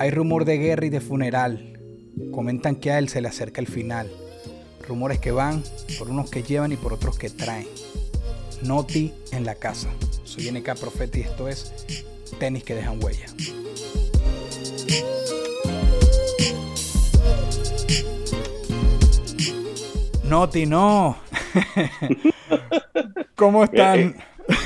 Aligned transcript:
Hay 0.00 0.10
rumor 0.10 0.44
de 0.44 0.58
guerra 0.58 0.86
y 0.86 0.90
de 0.90 1.00
funeral. 1.00 1.78
Comentan 2.30 2.76
que 2.76 2.92
a 2.92 2.98
él 2.98 3.08
se 3.08 3.20
le 3.20 3.28
acerca 3.28 3.60
el 3.60 3.66
final. 3.66 4.08
Rumores 4.86 5.18
que 5.18 5.32
van 5.32 5.62
por 5.98 6.08
unos 6.08 6.30
que 6.30 6.44
llevan 6.44 6.70
y 6.70 6.76
por 6.76 6.92
otros 6.92 7.18
que 7.18 7.30
traen. 7.30 7.66
Noti 8.62 9.12
en 9.32 9.44
la 9.44 9.56
casa. 9.56 9.88
Soy 10.22 10.50
NK 10.52 10.78
Profeta 10.78 11.18
y 11.18 11.22
esto 11.22 11.48
es 11.48 11.72
Tenis 12.38 12.62
que 12.62 12.74
dejan 12.74 13.02
huella. 13.02 13.26
Noti, 20.24 20.66
no. 20.66 21.16
¿Cómo 23.34 23.64
están? 23.64 24.14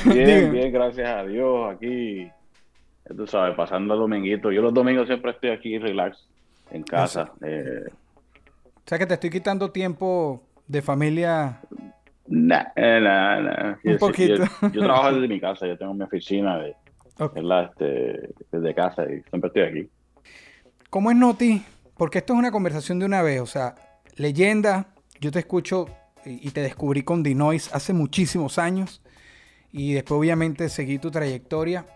Bien, 0.04 0.52
bien, 0.52 0.72
gracias 0.72 1.08
a 1.08 1.24
Dios. 1.24 1.74
Aquí, 1.74 2.28
tú 3.14 3.26
sabes, 3.26 3.54
pasando 3.56 3.94
el 3.94 4.00
dominguito. 4.00 4.50
Yo 4.52 4.62
los 4.62 4.74
domingos 4.74 5.06
siempre 5.06 5.32
estoy 5.32 5.50
aquí 5.50 5.78
relax 5.78 6.18
en 6.70 6.82
casa. 6.82 7.32
Eh, 7.44 7.84
O 8.76 8.82
sea 8.88 8.98
que 8.98 9.06
te 9.06 9.14
estoy 9.14 9.30
quitando 9.30 9.70
tiempo 9.70 10.42
de 10.66 10.82
familia. 10.82 11.60
nah, 12.26 12.64
eh, 12.76 13.00
nah, 13.00 13.40
nah. 13.40 13.76
Un 13.84 13.92
Yo- 13.92 13.98
poquito. 13.98 14.34
Yo, 14.62 14.68
yo 14.72 14.80
trabajo 14.82 15.12
desde 15.14 15.28
mi 15.28 15.40
casa. 15.40 15.66
Yo 15.66 15.76
tengo 15.78 15.94
mi 15.94 16.02
oficina 16.04 16.58
de, 16.58 16.74
Ok. 17.18 17.34
¿verdad? 17.34 17.70
Este, 17.70 18.34
desde 18.50 18.74
casa 18.74 19.04
y 19.04 19.20
siempre 19.28 19.48
estoy 19.48 19.62
aquí. 19.62 19.90
¿Cómo 20.90 21.10
es 21.10 21.16
Noti? 21.16 21.62
Porque 21.96 22.18
esto 22.18 22.32
es 22.32 22.38
una 22.38 22.50
conversación 22.50 22.98
de 22.98 23.06
una 23.06 23.22
vez. 23.22 23.40
O 23.40 23.46
sea, 23.46 23.74
leyenda, 24.16 24.86
yo 25.20 25.30
te 25.30 25.38
escucho 25.40 25.86
y 26.24 26.46
y 26.48 26.50
te 26.52 26.60
descubrí 26.60 27.02
con 27.02 27.22
Dinois 27.22 27.74
hace 27.74 27.92
muchísimos 27.92 28.58
años. 28.58 29.02
Y 29.72 29.94
después 29.94 30.18
obviamente 30.18 30.68
seguí 30.68 30.98
tu 30.98 31.10
trayectoria. 31.10 31.86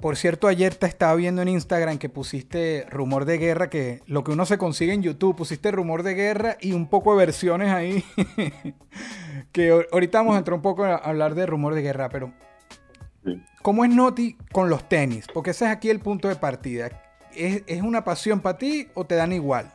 Por 0.00 0.16
cierto, 0.16 0.46
ayer 0.46 0.74
te 0.74 0.86
estaba 0.86 1.14
viendo 1.14 1.40
en 1.42 1.48
Instagram 1.48 1.98
que 1.98 2.08
pusiste 2.08 2.86
rumor 2.90 3.24
de 3.24 3.38
guerra, 3.38 3.70
que 3.70 4.00
lo 4.06 4.24
que 4.24 4.32
uno 4.32 4.44
se 4.44 4.58
consigue 4.58 4.92
en 4.92 5.02
YouTube, 5.02 5.36
pusiste 5.36 5.70
rumor 5.70 6.02
de 6.02 6.14
guerra 6.14 6.56
y 6.60 6.72
un 6.72 6.86
poco 6.88 7.12
de 7.12 7.18
versiones 7.24 7.70
ahí. 7.70 8.04
que 9.52 9.72
ahor- 9.72 9.86
ahorita 9.92 10.18
vamos 10.18 10.34
a 10.34 10.38
entrar 10.38 10.54
un 10.54 10.62
poco 10.62 10.84
a 10.84 10.96
hablar 10.96 11.34
de 11.34 11.46
rumor 11.46 11.74
de 11.74 11.82
guerra, 11.82 12.08
pero 12.08 12.32
Sí. 13.24 13.42
¿Cómo 13.62 13.84
es 13.84 13.90
Noti 13.90 14.36
con 14.52 14.70
los 14.70 14.88
tenis? 14.88 15.26
Porque 15.34 15.50
ese 15.50 15.64
es 15.64 15.72
aquí 15.72 15.90
el 15.90 15.98
punto 15.98 16.28
de 16.28 16.36
partida. 16.36 16.90
¿Es, 17.34 17.64
es 17.66 17.82
una 17.82 18.04
pasión 18.04 18.38
para 18.40 18.56
ti 18.56 18.86
o 18.94 19.04
te 19.04 19.16
dan 19.16 19.32
igual? 19.32 19.68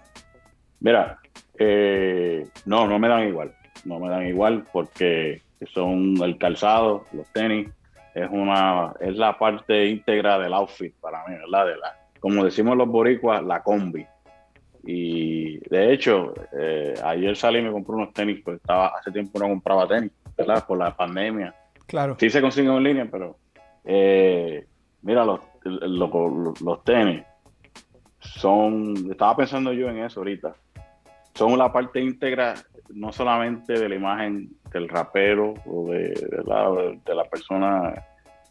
Mira, 0.80 1.20
eh, 1.60 2.48
no, 2.64 2.88
no 2.88 2.98
me 2.98 3.10
dan 3.10 3.28
igual. 3.28 3.54
No 3.84 4.00
me 4.00 4.08
dan 4.08 4.26
igual 4.26 4.66
porque 4.72 5.42
son 5.74 6.16
el 6.24 6.38
calzado, 6.38 7.06
los 7.12 7.28
tenis, 7.34 7.68
es 8.14 8.30
una, 8.30 8.94
es 9.00 9.16
la 9.16 9.38
parte 9.38 9.88
íntegra 9.88 10.38
del 10.40 10.54
outfit 10.54 10.94
para 11.00 11.26
mí, 11.28 11.36
¿verdad? 11.36 11.68
De 11.68 11.78
la, 11.78 12.00
como 12.20 12.44
decimos 12.44 12.78
los 12.78 12.88
boricuas, 12.88 13.44
la 13.44 13.64
combi. 13.64 14.06
Y 14.84 15.60
de 15.70 15.94
hecho, 15.94 16.34
eh, 16.58 16.96
ayer 17.04 17.36
salí 17.36 17.60
y 17.60 17.64
me 17.64 17.72
compré 17.72 17.96
unos 17.96 18.14
tenis, 18.14 18.42
pues 18.44 18.58
estaba, 18.58 18.88
hace 18.88 19.12
tiempo 19.12 19.40
no 19.40 19.48
compraba 19.48 19.88
tenis, 19.88 20.12
¿verdad? 20.38 20.66
Por 20.66 20.78
la 20.78 20.96
pandemia. 20.96 21.54
Claro. 21.86 22.16
Sí 22.20 22.30
se 22.30 22.42
consiguen 22.42 22.74
en 22.74 22.84
línea, 22.84 23.08
pero 23.10 23.38
eh, 23.86 24.66
mira, 25.02 25.26
los, 25.26 25.40
los, 25.64 26.62
los 26.62 26.84
tenis 26.84 27.24
son, 28.20 28.96
estaba 29.12 29.36
pensando 29.36 29.74
yo 29.74 29.90
en 29.90 30.00
eso 30.00 30.20
ahorita, 30.20 30.56
son 31.34 31.58
la 31.58 31.72
parte 31.72 32.02
íntegra 32.02 32.56
no 32.94 33.12
solamente 33.12 33.74
de 33.74 33.90
la 33.90 33.96
imagen 33.96 34.50
del 34.72 34.88
rapero 34.90 35.54
o 35.66 35.92
de, 35.92 36.10
de 36.10 36.44
la, 36.46 36.70
de 37.06 37.16
la 37.16 37.26
persona 37.26 37.94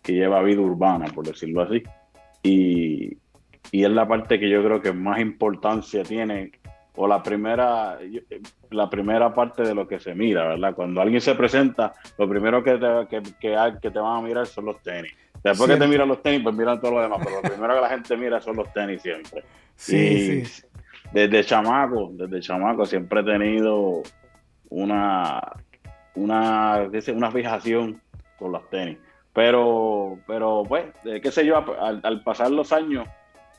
que 0.02 0.12
lleva 0.14 0.42
vida 0.42 0.60
urbana, 0.60 1.06
por 1.06 1.26
decirlo 1.26 1.62
así, 1.62 1.82
y, 2.42 3.16
y 3.70 3.84
es 3.84 3.90
la 3.90 4.06
parte 4.08 4.38
que 4.38 4.48
yo 4.48 4.62
creo 4.62 4.80
que 4.80 4.92
más 4.92 5.20
importancia 5.20 6.02
tiene 6.02 6.52
o 6.96 7.06
la 7.06 7.22
primera 7.22 7.98
la 8.70 8.90
primera 8.90 9.34
parte 9.34 9.62
de 9.62 9.74
lo 9.74 9.86
que 9.86 10.00
se 10.00 10.14
mira, 10.14 10.48
¿verdad? 10.48 10.74
Cuando 10.74 11.00
alguien 11.00 11.20
se 11.20 11.34
presenta, 11.34 11.94
lo 12.18 12.28
primero 12.28 12.62
que 12.62 12.72
te, 12.72 13.06
que, 13.08 13.22
que, 13.40 13.56
que 13.80 13.90
te 13.90 13.98
van 13.98 14.18
a 14.18 14.26
mirar 14.26 14.46
son 14.46 14.66
los 14.66 14.82
tenis. 14.82 15.12
Después 15.42 15.70
que 15.70 15.76
te 15.76 15.86
miran 15.86 16.08
los 16.08 16.22
tenis, 16.22 16.42
pues 16.42 16.54
miran 16.54 16.80
todo 16.80 16.92
lo 16.92 17.02
demás, 17.02 17.20
pero 17.24 17.36
lo 17.36 17.48
primero 17.48 17.74
que 17.74 17.80
la 17.80 17.88
gente 17.88 18.16
mira 18.16 18.40
son 18.40 18.56
los 18.56 18.72
tenis 18.72 19.00
siempre. 19.00 19.42
Sí, 19.74 19.96
Y 19.96 20.44
sí. 20.44 20.62
Desde 21.12 21.44
chamaco, 21.44 22.10
desde 22.12 22.40
chamaco 22.40 22.86
siempre 22.86 23.20
he 23.20 23.24
tenido 23.24 24.02
una, 24.70 25.40
una, 26.14 26.88
una 27.14 27.30
fijación 27.30 28.00
con 28.38 28.52
los 28.52 28.68
tenis. 28.70 28.98
Pero, 29.32 30.18
pero 30.26 30.64
pues, 30.66 30.86
eh, 31.04 31.20
qué 31.20 31.30
sé 31.30 31.46
yo, 31.46 31.56
al, 31.80 32.00
al 32.02 32.22
pasar 32.22 32.50
los 32.50 32.72
años, 32.72 33.06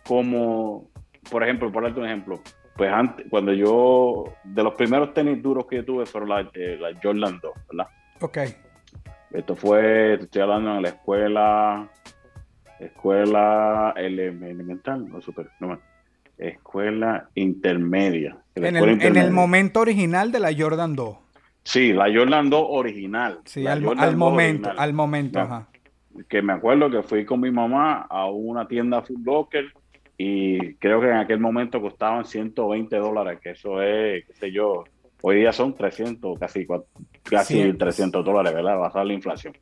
como, 0.06 0.90
por 1.30 1.44
ejemplo, 1.44 1.72
por 1.72 1.84
darte 1.84 2.00
un 2.00 2.08
ejemplo, 2.08 2.42
pues 2.76 2.92
antes, 2.92 3.26
cuando 3.30 3.54
yo, 3.54 4.26
de 4.44 4.64
los 4.64 4.74
primeros 4.74 5.14
tenis 5.14 5.42
duros 5.42 5.66
que 5.68 5.78
yo 5.78 5.86
tuve 5.86 6.06
fueron 6.06 6.30
las 6.30 6.48
eh, 6.56 6.78
las 6.80 6.94
Jordan 7.02 7.40
2, 7.42 7.52
¿verdad? 7.72 7.88
Ok. 8.22 8.38
Esto 9.32 9.56
fue, 9.56 10.16
estoy 10.16 10.42
hablando 10.42 10.76
en 10.76 10.82
la 10.82 10.90
escuela, 10.90 11.90
escuela 12.80 13.94
ele- 13.96 14.28
elemental, 14.28 15.08
no 15.08 15.22
super, 15.22 15.48
no 15.60 15.80
escuela 16.50 17.30
intermedia. 17.36 18.38
En 18.56 18.66
escuela 18.66 18.80
el, 18.80 18.84
en 18.84 18.90
el 18.90 19.08
intermedia. 19.08 19.32
momento 19.32 19.80
original 19.80 20.32
de 20.32 20.40
la 20.40 20.52
Jordan 20.58 20.96
2. 20.96 21.18
Sí, 21.64 21.94
la 21.94 22.06
Jordan 22.14 22.50
2 22.50 22.66
original. 22.70 23.40
Sí, 23.46 23.66
al, 23.68 23.84
Jordan 23.84 24.04
al 24.04 24.10
2 24.12 24.18
momento, 24.20 24.68
original. 24.70 24.84
al 24.90 24.94
momento. 24.94 25.68
Que 26.28 26.42
me 26.42 26.54
acuerdo 26.54 26.90
que 26.90 27.04
fui 27.04 27.26
con 27.26 27.40
mi 27.40 27.52
mamá 27.52 28.08
a 28.10 28.26
una 28.30 28.68
tienda 28.68 29.02
Foot 29.02 29.24
Locker 29.26 29.66
y 30.18 30.74
creo 30.76 31.00
que 31.00 31.08
en 31.08 31.18
aquel 31.18 31.40
momento 31.40 31.80
costaban 31.82 32.26
120 32.26 32.96
dólares, 32.98 33.40
que 33.42 33.52
eso 33.52 33.82
es, 33.82 34.26
qué 34.26 34.34
sé 34.34 34.52
yo, 34.52 34.84
hoy 35.22 35.38
día 35.38 35.54
son 35.54 35.74
300, 35.76 36.38
casi, 36.40 36.68
casi 37.24 37.64
Sí. 37.64 37.74
300 37.74 38.26
dólares, 38.26 38.54
¿verdad? 38.54 38.78
Basada 38.78 39.04
en 39.04 39.08
la 39.08 39.14
inflación. 39.14 39.54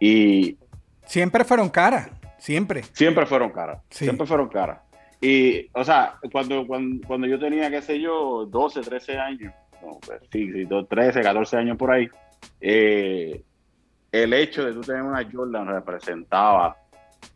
Y 0.00 0.56
Siempre 1.04 1.44
fueron 1.44 1.68
caras, 1.68 2.10
siempre. 2.38 2.82
siempre 2.92 3.26
fueron 3.26 3.50
caras, 3.50 3.82
Sí. 3.90 4.04
siempre 4.04 4.26
fueron 4.26 4.48
caras. 4.48 4.80
Y, 5.20 5.68
o 5.72 5.84
sea, 5.84 6.16
cuando, 6.32 6.66
cuando, 6.66 7.04
cuando 7.06 7.26
yo 7.26 7.38
tenía, 7.38 7.70
qué 7.70 7.82
sé 7.82 8.00
yo, 8.00 8.46
12, 8.46 8.84
13 8.84 9.18
años, 9.18 9.52
no, 9.80 10.00
pues, 10.04 10.20
sí, 10.30 10.50
sí, 10.52 10.64
do- 10.64 10.86
13, 10.86 11.22
14 11.22 11.56
años 11.56 11.76
por 11.76 11.90
ahí, 11.90 12.08
eh, 12.60 13.42
el 14.12 14.32
hecho 14.32 14.64
de 14.64 14.72
tú 14.72 14.84
tener 14.84 15.02
una 15.02 15.28
Jordan 15.30 15.66
representaba, 15.68 16.76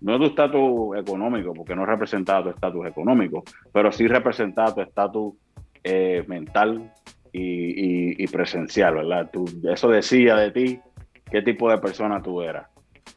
no 0.01 0.19
tu 0.19 0.27
estatus 0.27 0.97
económico, 0.97 1.55
porque 1.55 1.77
no 1.77 1.87
representaba 1.87 2.45
tu 2.45 2.51
estatus 2.51 2.87
económico, 2.87 3.47
pero 3.73 3.93
sí 3.93 4.07
representaba 4.09 4.75
tu 4.75 4.81
estatus 4.83 5.35
eh, 5.85 6.25
mental 6.29 6.89
y, 7.33 7.41
y- 7.41 8.25
y 8.25 8.29
presencial, 8.29 8.95
¿verdad? 8.95 9.31
Tú- 9.33 9.61
eso 9.65 9.89
decía 9.91 10.37
de 10.37 10.51
ti 10.53 10.85
qué 11.31 11.43
tipo 11.43 11.71
de 11.71 11.79
persona 11.79 12.23
tú 12.23 12.43
eras. 12.43 12.69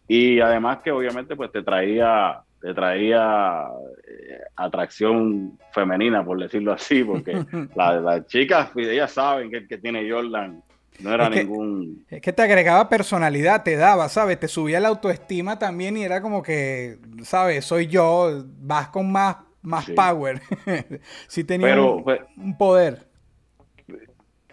Y 0.08 0.40
además 0.42 0.80
que 0.84 0.92
obviamente 0.92 1.36
pues 1.36 1.52
te 1.52 1.64
traía, 1.64 2.42
te 2.66 2.74
traía 2.74 3.66
eh, 4.08 4.40
atracción 4.56 5.60
femenina, 5.72 6.26
por 6.26 6.40
decirlo 6.42 6.74
así, 6.74 7.04
porque 7.04 7.34
la- 7.76 8.00
las 8.00 8.26
chicas, 8.26 8.72
pues, 8.74 8.88
ellas 8.88 9.12
saben 9.12 9.52
que 9.52 9.58
el 9.58 9.68
que 9.68 9.78
tiene 9.78 10.10
Jordan 10.10 10.64
no 11.00 11.14
era 11.14 11.26
Es 11.26 11.30
que- 11.30 11.44
ningún... 11.44 12.06
Es 12.10 12.22
que 12.22 12.34
te 12.34 12.42
agregaba 12.42 12.90
personalidad, 12.90 13.62
te 13.64 13.76
daba, 13.76 14.10
¿sabes? 14.10 14.40
Te 14.40 14.48
subía 14.48 14.80
la 14.80 14.88
autoestima 14.88 15.60
también 15.60 15.96
y 15.96 16.04
era 16.04 16.22
como 16.24 16.42
que, 16.42 16.98
¿sabes? 17.22 17.66
Soy 17.66 17.86
yo, 17.86 18.44
vas 18.62 18.88
con 18.88 19.12
más, 19.12 19.38
más 19.62 19.86
Sí. 19.86 19.94
power. 19.94 20.42
sí 21.28 21.44
tenía 21.44 21.68
Pero, 21.68 21.98
un, 21.98 22.04
pues, 22.04 22.22
un 22.36 22.58
poder. 22.58 23.06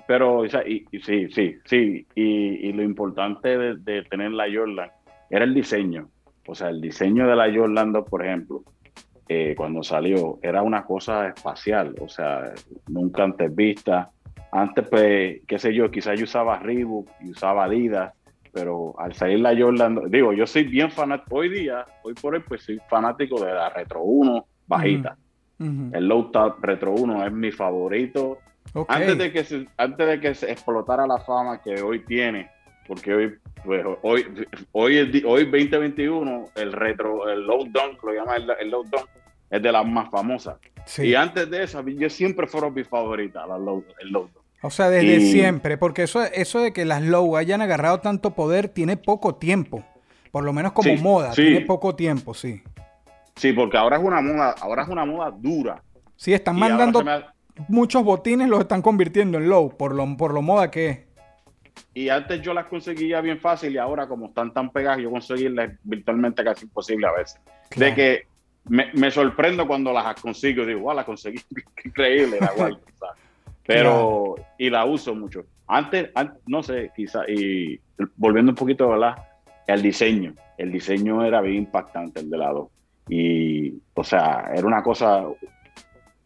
Pero, 0.07 0.39
o 0.41 0.49
sea, 0.49 0.67
y, 0.69 0.85
y 0.91 1.01
sí, 1.01 1.29
sí, 1.31 1.57
sí. 1.65 2.07
Y, 2.15 2.69
y 2.69 2.73
lo 2.75 2.83
importante 2.83 3.57
de, 3.57 3.77
de 3.77 4.03
tener 4.03 4.33
la 4.33 4.45
Jordan 4.53 4.91
era 5.31 5.45
el 5.45 5.55
diseño. 5.55 6.11
O 6.47 6.55
sea, 6.55 6.69
el 6.69 6.81
diseño 6.81 7.27
de 7.27 7.37
la 7.37 7.53
Jordan 7.53 7.93
2, 7.93 8.09
por 8.09 8.25
ejemplo, 8.25 8.63
eh, 9.29 9.55
cuando 9.57 9.83
salió, 9.83 10.39
era 10.43 10.63
una 10.63 10.85
cosa 10.85 11.29
espacial. 11.29 11.95
O 12.01 12.09
sea, 12.09 12.53
nunca 12.89 13.23
antes 13.23 13.55
vista. 13.55 14.11
Antes, 14.51 14.89
pues, 14.89 15.41
qué 15.47 15.59
sé 15.59 15.73
yo, 15.73 15.91
quizás 15.91 16.19
yo 16.19 16.25
usaba 16.25 16.59
Reebok 16.59 17.09
y 17.21 17.31
usaba 17.31 17.65
Adidas, 17.65 18.13
pero 18.53 18.95
al 18.99 19.15
salir 19.15 19.41
la 19.41 19.57
Jordan, 19.57 19.95
2 19.95 20.11
digo, 20.11 20.33
yo 20.33 20.47
soy 20.47 20.65
bien 20.65 20.91
fanático, 20.91 21.37
hoy 21.37 21.49
día, 21.49 21.87
hoy 22.03 22.13
por 22.15 22.35
hoy, 22.35 22.43
pues 22.47 22.63
soy 22.63 22.79
fanático 22.89 23.43
de 23.43 23.55
la 23.55 23.71
Retro 23.71 24.03
1 24.03 24.47
bajita. 24.67 25.17
El 25.59 26.09
Low 26.09 26.33
Top 26.33 26.57
Retro 26.61 26.93
1 26.93 27.25
es 27.25 27.33
mi 27.33 27.53
favorito. 27.53 28.39
Antes 28.89 29.17
de 29.17 29.33
que 29.33 29.45
se, 29.45 29.67
antes 29.77 30.07
de 30.07 30.21
que 30.21 30.35
se 30.35 30.51
explotara 30.51 31.07
la 31.07 31.19
fama 31.19 31.63
que 31.63 31.81
hoy 31.83 32.01
tiene, 32.01 32.51
porque 32.87 33.15
hoy, 33.15 33.35
pues, 33.65 33.85
hoy, 34.03 34.27
hoy, 34.73 35.23
hoy 35.27 35.45
2021, 35.45 36.49
el 36.55 36.73
retro, 36.73 37.29
el 37.31 37.47
Low 37.47 37.65
Dunk, 37.65 38.03
lo 38.03 38.13
llaman 38.13 38.43
el, 38.43 38.51
el 38.61 38.71
Low 38.71 38.85
Dunk, 38.85 39.07
es 39.51 39.63
de 39.63 39.73
las 39.73 39.87
más 39.87 40.11
famosas. 40.11 40.57
Sí. 40.85 41.07
Y 41.09 41.15
antes 41.15 41.49
de 41.51 41.63
eso, 41.63 41.83
yo 41.87 42.11
siempre 42.11 42.47
fueron 42.47 42.75
mis 42.75 42.89
favoritas, 42.89 43.47
la 43.49 43.59
Low, 43.59 43.85
el 44.01 44.09
Low 44.11 44.23
Dunk. 44.33 44.43
O 44.65 44.71
sea, 44.71 44.89
desde 44.91 45.17
Y- 45.17 45.33
siempre, 45.33 45.77
porque 45.77 46.05
eso, 46.05 46.23
eso 46.23 46.61
de 46.61 46.73
que 46.73 46.85
las 46.85 47.03
low 47.03 47.37
hayan 47.37 47.63
agarrado 47.63 47.99
tanto 48.01 48.31
poder 48.35 48.69
tiene 48.69 48.97
poco 48.97 49.35
tiempo. 49.35 49.85
Por 50.31 50.45
lo 50.45 50.53
menos 50.53 50.73
como 50.73 50.89
Sí, 50.97 51.03
moda, 51.03 51.33
sí. 51.33 51.43
tiene 51.43 51.61
poco 51.63 51.95
tiempo, 51.97 52.33
sí. 52.33 52.63
Sí, 53.37 53.53
porque 53.53 53.77
ahora 53.77 53.97
es 53.97 54.03
una 54.05 54.21
moda, 54.21 54.55
ahora 54.61 54.83
es 54.85 54.89
una 54.89 55.05
moda 55.05 55.33
dura. 55.37 55.83
Sí, 56.17 56.33
están 56.33 56.57
Y 56.57 56.61
mandando 56.61 57.01
ha- 57.01 57.35
muchos 57.69 58.05
botines, 58.05 58.49
los 58.49 58.61
están 58.61 58.83
convirtiendo 58.83 59.37
en 59.39 59.49
low, 59.49 59.77
por 59.77 59.95
lo, 59.95 60.17
por 60.17 60.33
lo 60.33 60.43
moda 60.43 60.71
que 60.71 60.89
es. 60.89 60.99
Y 61.95 62.09
antes 62.09 62.41
yo 62.43 62.55
las 62.55 62.67
conseguía 62.67 63.21
bien 63.21 63.39
fácil 63.39 63.73
y 63.75 63.79
ahora 63.79 64.07
como 64.07 64.27
están 64.27 64.53
tan 64.53 64.71
pegadas, 64.71 65.01
yo 65.01 65.11
conseguirlas 65.11 65.73
virtualmente 65.83 66.43
casi 66.43 66.65
imposible 66.65 67.07
a 67.07 67.13
veces. 67.13 67.41
Claro. 67.71 67.91
De 67.91 67.95
que 67.95 68.27
me, 68.69 68.91
me 68.95 69.11
sorprendo 69.11 69.67
cuando 69.67 69.93
las 69.93 70.21
consigo. 70.21 70.65
Digo, 70.65 70.81
wow, 70.81 70.95
las 70.95 71.05
conseguí. 71.05 71.41
Increíble, 71.85 72.39
la 72.41 72.49
¿sabes? 72.57 72.77
Pero, 73.67 74.35
y 74.59 74.71
la 74.71 74.85
uso 74.85 75.15
mucho. 75.15 75.45
Antes, 75.69 76.11
an- 76.15 76.35
no 76.47 76.63
sé, 76.63 76.91
quizá, 76.97 77.23
y 77.29 77.81
volviendo 78.17 78.51
un 78.53 78.57
poquito, 78.57 78.89
¿verdad? 78.89 79.17
El 79.67 79.83
diseño. 79.83 80.35
El 80.59 80.73
diseño 80.73 81.25
era 81.25 81.41
bien 81.41 81.57
impactante, 81.59 82.21
el 82.21 82.31
de 82.31 82.39
lado. 82.39 82.71
Y, 83.09 83.75
o 83.95 84.03
sea, 84.05 84.51
era 84.55 84.67
una 84.67 84.83
cosa, 84.83 85.25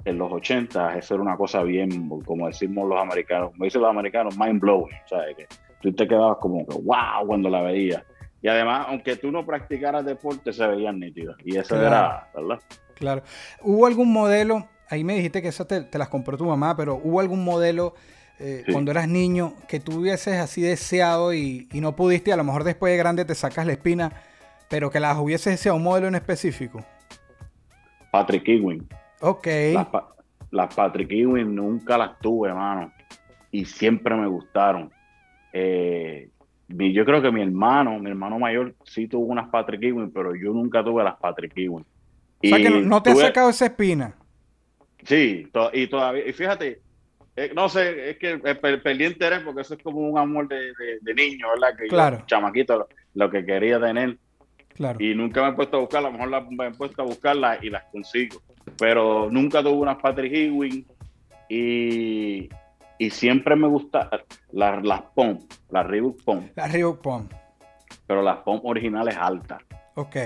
en 0.06 0.18
los 0.18 0.32
80, 0.32 0.96
eso 0.98 1.14
era 1.14 1.22
una 1.22 1.36
cosa 1.36 1.62
bien, 1.62 2.08
como 2.24 2.46
decimos 2.46 2.88
los 2.88 3.00
americanos, 3.00 3.50
como 3.50 3.64
dicen 3.64 3.80
los 3.82 3.90
americanos, 3.90 4.38
mind 4.38 4.60
blowing. 4.60 4.94
Que 5.36 5.46
tú 5.82 5.92
te 5.92 6.06
quedabas 6.08 6.38
como 6.40 6.66
que, 6.66 6.74
wow, 6.74 7.26
cuando 7.26 7.48
la 7.50 7.60
veías. 7.62 8.02
Y 8.40 8.48
además, 8.48 8.86
aunque 8.88 9.16
tú 9.16 9.30
no 9.32 9.44
practicaras 9.44 10.04
deporte, 10.06 10.52
se 10.52 10.66
veían 10.66 11.00
nítidas. 11.00 11.36
Y 11.44 11.56
eso 11.56 11.74
Claro. 11.74 11.86
era, 11.86 12.28
¿verdad? 12.34 12.60
Claro. 12.94 13.22
¿Hubo 13.62 13.86
algún 13.86 14.12
modelo? 14.12 14.68
Ahí 14.88 15.02
me 15.02 15.14
dijiste 15.16 15.42
que 15.42 15.48
esa 15.48 15.66
te, 15.66 15.80
te 15.82 15.98
las 15.98 16.08
compró 16.08 16.36
tu 16.36 16.44
mamá, 16.44 16.76
pero 16.76 16.94
¿hubo 17.02 17.18
algún 17.20 17.44
modelo 17.44 17.94
eh, 18.38 18.62
Sí. 18.66 18.72
cuando 18.72 18.90
eras 18.92 19.08
niño 19.08 19.54
que 19.66 19.80
tú 19.80 20.00
hubieses 20.00 20.38
así 20.38 20.60
deseado 20.62 21.34
y, 21.34 21.68
y 21.72 21.80
no 21.80 21.96
pudiste? 21.96 22.30
y 22.30 22.32
A 22.32 22.36
lo 22.36 22.44
mejor 22.44 22.62
después 22.64 22.92
de 22.92 22.96
grande 22.98 23.24
te 23.24 23.34
sacas 23.34 23.66
la 23.66 23.72
espina, 23.72 24.12
pero 24.68 24.90
que 24.90 25.00
las 25.00 25.18
hubieses 25.18 25.54
deseado 25.54 25.76
un 25.78 25.82
modelo 25.82 26.06
en 26.06 26.14
específico. 26.14 26.84
Patrick 28.12 28.46
Ewing. 28.48 28.86
Ok. 29.20 29.46
Las, 29.72 29.86
las 30.50 30.74
Patrick 30.74 31.10
Ewing 31.10 31.54
nunca 31.54 31.96
las 31.98 32.18
tuve, 32.20 32.48
hermano. 32.48 32.92
Y 33.50 33.64
siempre 33.64 34.14
me 34.16 34.26
gustaron. 34.26 34.90
Eh, 35.52 36.28
mi- 36.68 36.92
yo 36.92 37.04
creo 37.04 37.22
que 37.22 37.30
mi 37.30 37.42
hermano, 37.42 37.98
mi 37.98 38.10
hermano 38.10 38.38
mayor, 38.38 38.74
sí 38.84 39.06
tuvo 39.08 39.26
unas 39.26 39.48
Patrick 39.48 39.82
Ewing, 39.82 40.10
pero 40.12 40.34
yo 40.34 40.52
nunca 40.52 40.84
tuve 40.84 41.02
las 41.04 41.16
Patrick 41.16 41.52
Ewing. 41.56 41.84
o 42.44 42.48
sea 42.48 42.58
que 42.58 42.70
no, 42.70 43.02
te 43.02 43.12
tuve- 43.12 43.22
sacado 43.22 43.50
esa 43.50 43.66
espina. 43.66 44.14
Sí, 45.04 45.48
to- 45.52 45.70
y 45.72 45.86
todavía, 45.86 46.26
y 46.28 46.32
fíjate, 46.32 46.80
eh, 47.36 47.52
no 47.54 47.68
sé, 47.68 48.10
es 48.10 48.18
que 48.18 48.38
per- 48.38 48.82
perdí 48.82 49.06
interés 49.06 49.40
porque 49.40 49.62
eso 49.62 49.74
es 49.74 49.82
como 49.82 50.00
un 50.00 50.18
amor 50.18 50.48
de, 50.48 50.56
de- 50.56 50.98
de 51.00 51.14
niño, 51.14 51.46
¿verdad? 51.54 51.76
Que 51.78 51.84
yo, 51.84 51.90
Claro. 51.90 52.22
chamaquito, 52.26 52.76
lo, 52.78 52.88
lo 53.14 53.30
que 53.30 53.44
quería 53.44 53.80
tener. 53.80 54.18
Claro. 54.76 54.98
Y 55.02 55.14
nunca 55.14 55.42
me 55.42 55.48
he 55.48 55.52
puesto 55.52 55.78
a 55.78 55.80
buscarla, 55.80 56.08
a 56.08 56.10
lo 56.12 56.18
mejor 56.18 56.30
la- 56.30 56.40
me 56.50 56.66
he 56.68 56.70
puesto 56.72 57.02
a 57.02 57.04
buscarla 57.04 57.58
y 57.62 57.70
las 57.70 57.84
consigo. 57.84 58.40
Pero 58.78 59.28
nunca 59.30 59.62
tuve 59.62 59.72
unas 59.74 59.96
Patrick 59.96 60.32
Ewing 60.34 60.86
y, 61.48 62.48
y 62.98 63.10
siempre 63.10 63.56
me 63.56 63.68
gusta 63.68 64.10
las, 64.52 64.82
las 64.84 65.02
POM, 65.14 65.38
las 65.70 65.86
Reebok 65.86 66.22
POM, 66.24 66.48
La 66.56 66.66
Reebok 66.68 67.00
Pump. 67.00 67.32
pero 68.06 68.22
las 68.22 68.38
POM 68.38 68.60
originales 68.64 69.16
altas. 69.16 69.62
Ok. 69.94 70.16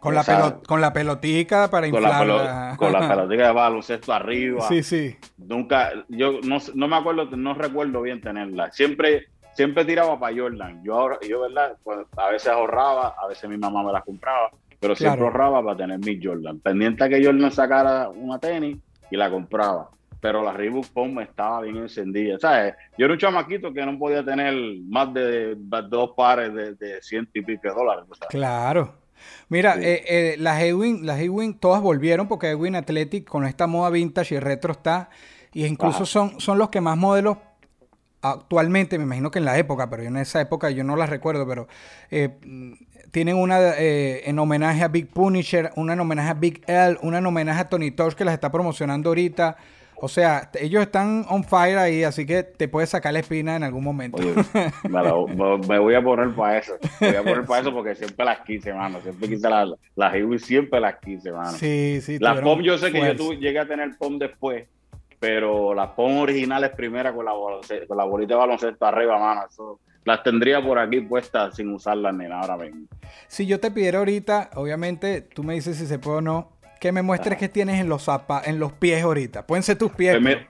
Con 0.00 0.14
la, 0.14 0.22
sea, 0.22 0.38
pelo- 0.38 0.62
con 0.64 0.80
la 0.80 0.92
pelotica 0.92 1.68
para 1.68 1.90
Con 1.90 2.00
la, 2.02 2.74
con 2.78 2.92
la 2.92 3.08
pelotita 3.08 3.48
de 3.48 3.52
baloncesto 3.52 4.12
arriba. 4.12 4.64
Sí, 4.68 4.82
sí. 4.84 5.16
Nunca, 5.38 5.90
yo 6.08 6.38
no, 6.44 6.58
no 6.74 6.86
me 6.88 6.96
acuerdo, 6.96 7.24
no 7.36 7.54
recuerdo 7.54 8.00
bien 8.02 8.20
tenerla. 8.20 8.70
Siempre, 8.70 9.26
siempre 9.58 9.84
tiraba 9.84 10.18
para 10.20 10.36
Jordan. 10.36 10.82
Yo 10.84 10.94
ahora, 10.94 11.18
yo 11.28 11.40
verdad, 11.40 11.76
pues, 11.82 11.98
a 12.16 12.28
veces 12.30 12.46
ahorraba, 12.48 13.16
a 13.20 13.26
veces 13.26 13.50
mi 13.50 13.58
mamá 13.58 13.82
me 13.82 13.92
las 13.92 14.04
compraba, 14.04 14.50
pero 14.78 14.94
siempre 14.94 15.18
Claro. 15.18 15.32
ahorraba 15.32 15.64
para 15.64 15.76
tener 15.78 15.98
mi 15.98 16.24
Jordan. 16.24 16.60
Pendiente 16.60 17.02
a 17.02 17.08
que 17.08 17.24
Jordan 17.24 17.50
sacara 17.50 18.08
una 18.08 18.38
tenis 18.38 18.78
y 19.10 19.16
la 19.16 19.28
compraba. 19.28 19.90
Pero 20.20 20.44
la 20.44 20.52
Reebok 20.52 20.86
Pom 20.92 21.18
estaba 21.20 21.62
bien 21.62 21.76
encendida. 21.78 22.38
¿Sabes? 22.38 22.74
Yo 22.96 23.06
era 23.06 23.14
un 23.14 23.20
chamaquito 23.20 23.72
que 23.72 23.84
no 23.84 23.98
podía 23.98 24.24
tener 24.24 24.54
más 24.88 25.12
de, 25.12 25.56
dos 25.88 26.10
pares 26.16 26.54
de, 26.54 26.74
de 26.74 27.02
ciento 27.02 27.32
y 27.34 27.42
pico 27.42 27.62
de 27.68 27.74
dólares. 27.74 28.04
¿sabes? 28.08 28.28
Claro. 28.30 28.94
Mira, 29.48 29.74
Sí. 29.74 29.80
eh, 29.84 30.04
eh, 30.08 30.36
las 30.38 30.62
Ewing, 30.62 31.04
las 31.04 31.20
Ewing 31.20 31.58
todas 31.58 31.82
volvieron 31.82 32.28
porque 32.28 32.50
Ewing 32.50 32.76
Athletic 32.76 33.28
con 33.28 33.44
esta 33.44 33.66
moda 33.66 33.90
vintage 33.90 34.36
y 34.36 34.38
retro 34.38 34.70
está. 34.72 35.08
Y 35.52 35.64
incluso 35.66 35.98
Ajá. 36.02 36.06
son, 36.06 36.40
son 36.40 36.58
los 36.58 36.68
que 36.68 36.80
más 36.80 36.96
modelos 36.96 37.38
actualmente, 38.22 38.98
me 38.98 39.04
imagino 39.04 39.30
que 39.30 39.38
en 39.38 39.44
la 39.44 39.58
época, 39.58 39.88
pero 39.90 40.02
yo 40.02 40.08
en 40.08 40.16
esa 40.18 40.40
época 40.40 40.70
yo 40.70 40.84
no 40.84 40.96
las 40.96 41.08
recuerdo, 41.10 41.46
pero 41.46 41.68
eh, 42.10 42.30
tienen 43.10 43.36
una 43.36 43.58
eh, 43.78 44.28
en 44.28 44.38
homenaje 44.38 44.82
a 44.82 44.88
Big 44.88 45.08
Punisher, 45.08 45.70
una 45.76 45.92
en 45.94 46.00
homenaje 46.00 46.28
a 46.30 46.34
Big 46.34 46.62
L, 46.66 46.98
una 47.02 47.18
en 47.18 47.26
homenaje 47.26 47.60
a 47.60 47.68
Tony 47.68 47.90
Torch 47.90 48.14
que 48.14 48.24
las 48.24 48.34
está 48.34 48.50
promocionando 48.50 49.10
ahorita. 49.10 49.56
O 50.00 50.06
sea, 50.06 50.48
ellos 50.60 50.80
están 50.82 51.24
on 51.28 51.42
fire 51.42 51.76
ahí, 51.76 52.04
así 52.04 52.24
que 52.24 52.44
te 52.44 52.68
puedes 52.68 52.88
sacar 52.90 53.12
la 53.12 53.18
espina 53.18 53.56
en 53.56 53.64
algún 53.64 53.82
momento. 53.82 54.18
Oye, 54.18 54.32
me, 54.88 55.58
me- 55.66 55.78
voy 55.80 55.94
a 55.96 56.00
poner 56.02 56.32
para 56.36 56.58
eso. 56.58 56.74
Me 57.00 57.08
voy 57.08 57.16
a 57.16 57.22
poner 57.24 57.44
para 57.46 57.60
eso 57.62 57.72
porque 57.74 57.96
siempre 57.96 58.24
las 58.24 58.38
quise, 58.42 58.72
mano. 58.72 59.00
Siempre 59.00 59.28
quise 59.28 59.48
las 59.50 59.68
las 59.96 60.12
siempre 60.42 60.78
las 60.78 60.96
quise, 61.00 61.32
mano. 61.32 61.50
Sí, 61.50 61.98
sí. 62.00 62.18
Las 62.20 62.38
POM 62.40 62.60
yo 62.62 62.78
sé 62.78 62.92
que 62.92 63.00
yo 63.00 63.16
tuve- 63.16 63.38
llegué 63.40 63.58
a 63.58 63.66
tener 63.66 63.96
POM 63.98 64.18
después, 64.20 64.68
pero 65.18 65.74
las 65.74 65.88
POM 65.90 66.18
originales 66.18 66.70
primera 66.70 67.12
con 67.14 67.24
la, 67.24 67.32
con 67.86 67.96
la 67.96 68.04
bolita 68.04 68.34
de 68.34 68.40
baloncesto 68.40 68.84
arriba, 68.86 69.18
mano, 69.18 69.42
eso 69.48 69.80
las 70.04 70.22
tendría 70.22 70.62
por 70.62 70.78
aquí 70.78 71.00
puestas 71.00 71.56
sin 71.56 71.72
usarlas 71.72 72.14
ni 72.14 72.24
nada 72.26 72.40
ahora 72.42 72.56
mismo. 72.56 72.86
Si 73.26 73.46
yo 73.46 73.60
te 73.60 73.70
pidiera 73.70 73.98
ahorita, 73.98 74.50
obviamente, 74.54 75.20
tú 75.22 75.42
me 75.44 75.54
dices 75.54 75.76
si 75.76 75.86
se 75.86 75.98
puede 75.98 76.18
o 76.18 76.20
no, 76.22 76.52
que 76.80 76.92
me 76.92 77.02
muestres 77.02 77.36
qué 77.38 77.48
tienes 77.48 77.80
en 77.80 77.88
los 77.88 78.04
zapa, 78.04 78.40
en 78.44 78.58
los 78.58 78.72
pies 78.72 79.02
ahorita. 79.02 79.46
Pueden 79.46 79.62
ser 79.62 79.76
tus 79.76 79.90
pies. 79.92 80.16
Pues 80.20 80.24
pero- 80.24 80.46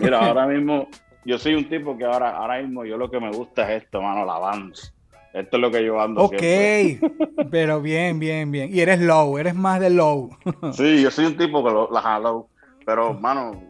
mira, 0.00 0.18
mira, 0.18 0.18
ahora 0.28 0.46
mismo 0.46 0.88
yo 1.24 1.38
soy 1.38 1.54
un 1.54 1.68
tipo 1.68 1.96
que 1.96 2.04
ahora, 2.06 2.30
ahora 2.36 2.60
mismo 2.62 2.84
yo 2.84 2.96
lo 2.96 3.10
que 3.10 3.20
me 3.20 3.30
gusta 3.30 3.70
es 3.72 3.82
esto, 3.84 4.00
mano, 4.02 4.24
la 4.24 4.38
Vans. 4.38 4.94
Esto 5.34 5.58
es 5.58 5.60
lo 5.60 5.70
que 5.70 5.84
yo 5.84 6.00
ando 6.00 6.22
Ok, 6.24 6.38
siempre. 6.38 7.10
pero 7.50 7.82
bien, 7.82 8.18
bien, 8.18 8.50
bien. 8.50 8.74
Y 8.74 8.80
eres 8.80 8.98
low, 9.00 9.36
eres 9.38 9.54
más 9.54 9.78
de 9.78 9.90
low. 9.90 10.30
Sí, 10.72 11.02
yo 11.02 11.10
soy 11.10 11.26
un 11.26 11.36
tipo 11.36 11.62
que 11.62 11.70
lo- 11.70 11.90
las 11.92 12.02
jalo, 12.02 12.48
pero, 12.86 13.12
mano, 13.20 13.67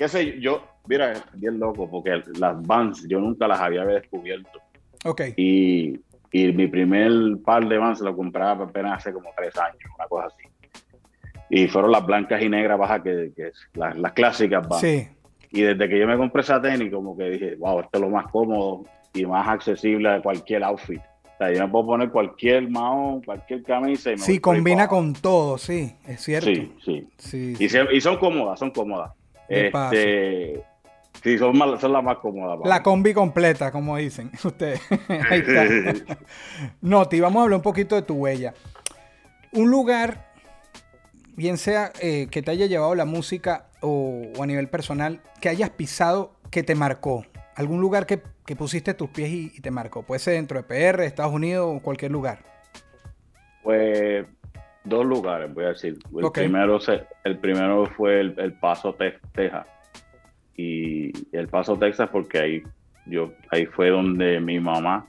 qué 0.00 0.08
sé 0.08 0.40
yo, 0.40 0.62
mira, 0.86 1.12
bien 1.34 1.60
loco, 1.60 1.86
porque 1.90 2.22
las 2.38 2.66
Vans 2.66 3.06
yo 3.06 3.20
nunca 3.20 3.46
las 3.46 3.60
había 3.60 3.84
descubierto. 3.84 4.58
ok, 5.04 5.20
Y, 5.36 6.00
y 6.32 6.52
mi 6.54 6.68
primer 6.68 7.12
par 7.44 7.68
de 7.68 7.76
Vans 7.76 8.00
lo 8.00 8.16
compraba 8.16 8.64
apenas 8.64 8.96
hace 8.96 9.12
como 9.12 9.28
tres 9.36 9.54
años, 9.58 9.76
una 9.98 10.06
cosa 10.08 10.28
así. 10.28 10.48
Y 11.50 11.68
fueron 11.68 11.92
las 11.92 12.06
blancas 12.06 12.40
y 12.42 12.48
negras 12.48 12.78
bajas, 12.78 13.02
que, 13.02 13.32
que 13.36 13.48
es 13.48 13.68
las, 13.74 13.94
las 13.98 14.12
clásicas 14.12 14.66
Vans. 14.66 14.80
sí. 14.80 15.06
Y 15.52 15.62
desde 15.62 15.86
que 15.88 15.98
yo 15.98 16.06
me 16.06 16.16
compré 16.16 16.40
esa 16.40 16.62
tenis, 16.62 16.90
como 16.90 17.14
que 17.14 17.24
dije, 17.24 17.56
wow, 17.56 17.80
esto 17.80 17.90
es 17.98 18.00
lo 18.00 18.08
más 18.08 18.26
cómodo 18.30 18.84
y 19.12 19.26
más 19.26 19.46
accesible 19.48 20.08
a 20.08 20.22
cualquier 20.22 20.62
outfit. 20.64 21.00
O 21.00 21.36
sea, 21.38 21.52
yo 21.52 21.66
me 21.66 21.70
puedo 21.72 21.86
poner 21.88 22.10
cualquier 22.10 22.70
mahón, 22.70 23.20
cualquier 23.22 23.62
camisa 23.64 24.10
y 24.12 24.14
me 24.14 24.22
Sí, 24.22 24.38
combina 24.38 24.88
con 24.88 25.12
todo, 25.12 25.58
sí, 25.58 25.94
es 26.06 26.20
cierto. 26.22 26.46
Sí, 26.48 26.72
sí. 26.84 27.08
Sí, 27.18 27.50
Y, 27.52 27.56
sí. 27.56 27.68
se- 27.68 27.92
y 27.94 28.00
son 28.00 28.16
cómodas, 28.16 28.58
son 28.60 28.70
cómodas. 28.70 29.10
Este, 29.50 30.62
sí, 31.22 31.38
son, 31.38 31.58
más- 31.58 31.80
son 31.80 31.92
las 31.92 32.02
más 32.04 32.18
cómodas. 32.18 32.60
La 32.64 32.82
combi 32.82 33.12
completa, 33.12 33.70
como 33.72 33.96
dicen 33.96 34.30
ustedes. 34.44 34.80
Ahí 35.30 35.40
está. 35.46 36.16
Noti, 36.80 37.20
vamos 37.20 37.40
a 37.40 37.44
hablar 37.44 37.56
un 37.56 37.62
poquito 37.62 37.94
de 37.96 38.02
tu 38.02 38.14
huella. 38.14 38.54
Un 39.52 39.70
lugar, 39.70 40.28
bien 41.34 41.58
sea 41.58 41.92
eh, 42.00 42.28
que 42.30 42.42
te 42.42 42.50
haya 42.52 42.66
llevado 42.66 42.94
la 42.94 43.04
música 43.04 43.66
o, 43.80 44.22
o 44.38 44.42
a 44.42 44.46
nivel 44.46 44.68
personal, 44.68 45.20
que 45.40 45.48
hayas 45.48 45.70
pisado 45.70 46.32
que 46.50 46.62
te 46.62 46.74
marcó. 46.74 47.24
Algún 47.56 47.80
lugar 47.80 48.06
que, 48.06 48.22
que 48.46 48.54
pusiste 48.56 48.94
tus 48.94 49.10
pies 49.10 49.28
y, 49.30 49.52
y 49.54 49.60
te 49.60 49.70
marcó. 49.70 50.02
Puede 50.04 50.20
ser 50.20 50.34
dentro 50.34 50.62
de 50.62 50.64
PR, 50.64 51.02
Estados 51.02 51.32
Unidos 51.32 51.66
o 51.76 51.82
cualquier 51.82 52.10
lugar. 52.12 52.38
Pues 53.62 54.24
dos 54.84 55.04
lugares, 55.06 55.52
voy 55.52 55.64
a 55.64 55.68
decir. 55.68 55.98
El, 56.16 56.24
primero, 56.42 56.80
se- 56.80 57.04
el 57.24 57.38
primero 57.38 57.86
fue 57.86 58.20
el, 58.20 58.34
el 58.38 58.52
Paso, 58.54 58.94
Tex- 58.96 59.20
Texas. 59.32 59.66
Y 60.56 61.10
el 61.36 61.48
Paso, 61.48 61.76
Texas, 61.78 62.08
porque 62.10 62.38
ahí, 62.38 62.62
yo, 63.06 63.32
ahí 63.50 63.66
fue 63.66 63.90
donde 63.90 64.40
mi 64.40 64.60
mamá 64.60 65.06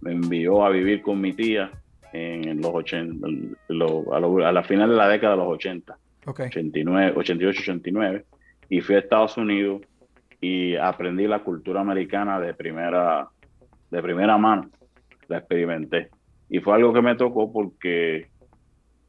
me 0.00 0.12
envió 0.12 0.64
a 0.64 0.70
vivir 0.70 1.02
con 1.02 1.20
mi 1.20 1.32
tía 1.32 1.70
en 2.12 2.60
los 2.60 2.72
80, 2.72 3.26
en 3.28 3.56
lo- 3.68 4.12
a, 4.14 4.20
lo- 4.20 4.46
a 4.46 4.52
la 4.52 4.62
final 4.62 4.90
de 4.90 4.96
la 4.96 5.08
década 5.08 5.32
de 5.32 5.38
los 5.38 5.48
80. 5.48 5.96
Ok. 6.26 6.40
89, 6.40 7.12
88, 7.16 7.60
89, 7.62 8.24
y 8.70 8.80
fui 8.80 8.94
a 8.94 8.98
Estados 9.00 9.36
Unidos 9.36 9.82
y 10.40 10.76
aprendí 10.76 11.26
la 11.26 11.40
cultura 11.40 11.80
americana 11.80 12.38
de 12.40 12.54
primera, 12.54 13.28
de 13.90 14.02
primera 14.02 14.38
mano, 14.38 14.70
la 15.26 15.38
experimenté. 15.38 16.08
Y 16.48 16.60
fue 16.60 16.76
algo 16.76 16.92
que 16.94 17.02
me 17.02 17.14
tocó 17.16 17.52
porque, 17.52 18.27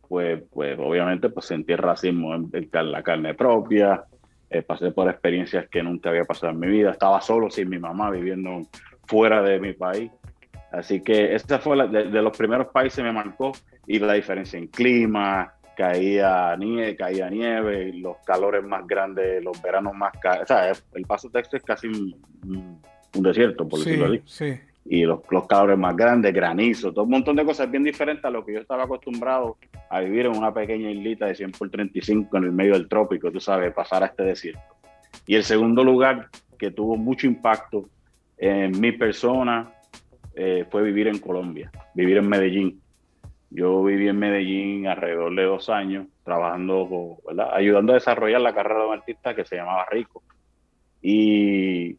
pues, 0.09 0.43
pues 0.51 0.77
obviamente, 0.77 1.29
pues 1.29 1.45
sentí 1.45 1.71
el 1.71 1.77
racismo 1.77 2.35
en, 2.35 2.49
en 2.51 2.91
la 2.91 3.03
carne 3.03 3.35
propia, 3.35 4.03
eh, 4.49 4.63
pasé 4.63 4.91
por 4.91 5.07
experiencias 5.09 5.69
que 5.69 5.83
nunca 5.83 6.09
había 6.09 6.23
pasado 6.23 6.51
en 6.51 6.59
mi 6.59 6.67
vida, 6.67 6.91
estaba 6.91 7.21
solo 7.21 7.49
sin 7.49 7.69
mi 7.69 7.77
mamá 7.77 8.09
viviendo 8.09 8.63
fuera 9.05 9.41
de 9.41 9.59
mi 9.59 9.73
país. 9.73 10.11
Así 10.71 11.01
que 11.01 11.33
esa 11.35 11.59
fue 11.59 11.77
la, 11.77 11.87
de, 11.87 12.05
de 12.05 12.21
los 12.21 12.35
primeros 12.35 12.67
países 12.67 13.03
me 13.03 13.11
marcó 13.11 13.51
y 13.87 13.99
la 13.99 14.13
diferencia 14.13 14.57
en 14.59 14.67
clima, 14.67 15.53
caía 15.79 16.55
nieve, 16.57 16.95
caía 16.95 17.29
nieve, 17.29 17.93
los 17.93 18.17
calores 18.25 18.63
más 18.63 18.85
grandes, 18.85 19.43
los 19.43 19.61
veranos 19.61 19.93
más 19.95 20.13
o 20.41 20.45
sea, 20.45 20.71
el 20.93 21.05
Paso 21.05 21.29
Texas 21.29 21.53
es 21.53 21.63
casi 21.63 21.87
un, 21.87 22.81
un 23.15 23.23
desierto, 23.23 23.67
por 23.67 23.79
decirlo 23.79 24.07
así. 24.07 24.21
Sí, 24.25 24.51
sí. 24.51 24.59
Y 24.91 25.03
los, 25.03 25.19
los 25.29 25.45
calores 25.45 25.77
más 25.77 25.95
grandes, 25.95 26.33
granizo, 26.33 26.91
todo 26.91 27.03
un 27.03 27.11
montón 27.11 27.35
de 27.35 27.45
cosas 27.45 27.69
bien 27.69 27.83
diferentes 27.83 28.25
a 28.25 28.31
lo 28.31 28.43
que 28.43 28.53
yo 28.53 28.59
estaba 28.59 28.83
acostumbrado 28.83 29.57
a 29.87 29.99
vivir 29.99 30.25
en 30.25 30.35
una 30.35 30.51
pequeña 30.51 30.89
islita 30.89 31.27
de 31.27 31.35
100 31.35 31.51
por 31.51 31.69
35 31.69 32.35
en 32.37 32.43
el 32.43 32.51
medio 32.51 32.73
del 32.73 32.89
trópico, 32.89 33.31
tú 33.31 33.39
sabes, 33.39 33.71
pasar 33.71 34.01
a 34.01 34.07
este 34.07 34.23
desierto. 34.23 34.61
Y 35.27 35.35
el 35.35 35.43
segundo 35.43 35.83
lugar 35.83 36.29
que 36.57 36.71
tuvo 36.71 36.97
mucho 36.97 37.27
impacto 37.27 37.87
en 38.37 38.79
mi 38.79 38.91
persona 38.91 39.71
eh, 40.35 40.65
fue 40.69 40.83
vivir 40.83 41.07
en 41.07 41.19
Colombia, 41.19 41.71
vivir 41.93 42.17
en 42.17 42.27
Medellín. 42.27 42.81
Yo 43.49 43.83
viví 43.83 44.07
en 44.07 44.19
Medellín 44.19 44.87
alrededor 44.87 45.35
de 45.35 45.43
dos 45.43 45.69
años, 45.69 46.07
trabajando, 46.23 47.17
¿verdad? 47.27 47.49
ayudando 47.53 47.93
a 47.93 47.95
desarrollar 47.95 48.41
la 48.41 48.53
carrera 48.53 48.81
de 48.81 48.87
un 48.87 48.93
artista 48.93 49.35
que 49.35 49.45
se 49.45 49.55
llamaba 49.55 49.85
Rico. 49.89 50.23
Y 51.01 51.97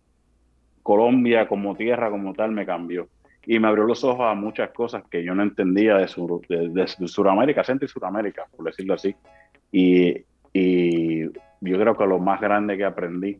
Colombia 0.90 1.46
como 1.46 1.76
tierra, 1.76 2.10
como 2.10 2.34
tal, 2.34 2.50
me 2.50 2.66
cambió. 2.66 3.06
Y 3.46 3.60
me 3.60 3.68
abrió 3.68 3.84
los 3.84 4.02
ojos 4.02 4.26
a 4.28 4.34
muchas 4.34 4.70
cosas 4.70 5.04
que 5.08 5.22
yo 5.22 5.36
no 5.36 5.44
entendía 5.44 5.94
de, 5.94 6.08
Sur, 6.08 6.40
de, 6.48 6.68
de 6.68 6.88
Suramérica, 7.06 7.62
Centro 7.62 7.86
y 7.86 7.88
Suramérica, 7.88 8.46
por 8.56 8.66
decirlo 8.66 8.94
así. 8.94 9.14
Y, 9.70 10.16
y 10.52 11.26
yo 11.26 11.78
creo 11.78 11.96
que 11.96 12.06
lo 12.06 12.18
más 12.18 12.40
grande 12.40 12.76
que 12.76 12.84
aprendí 12.84 13.38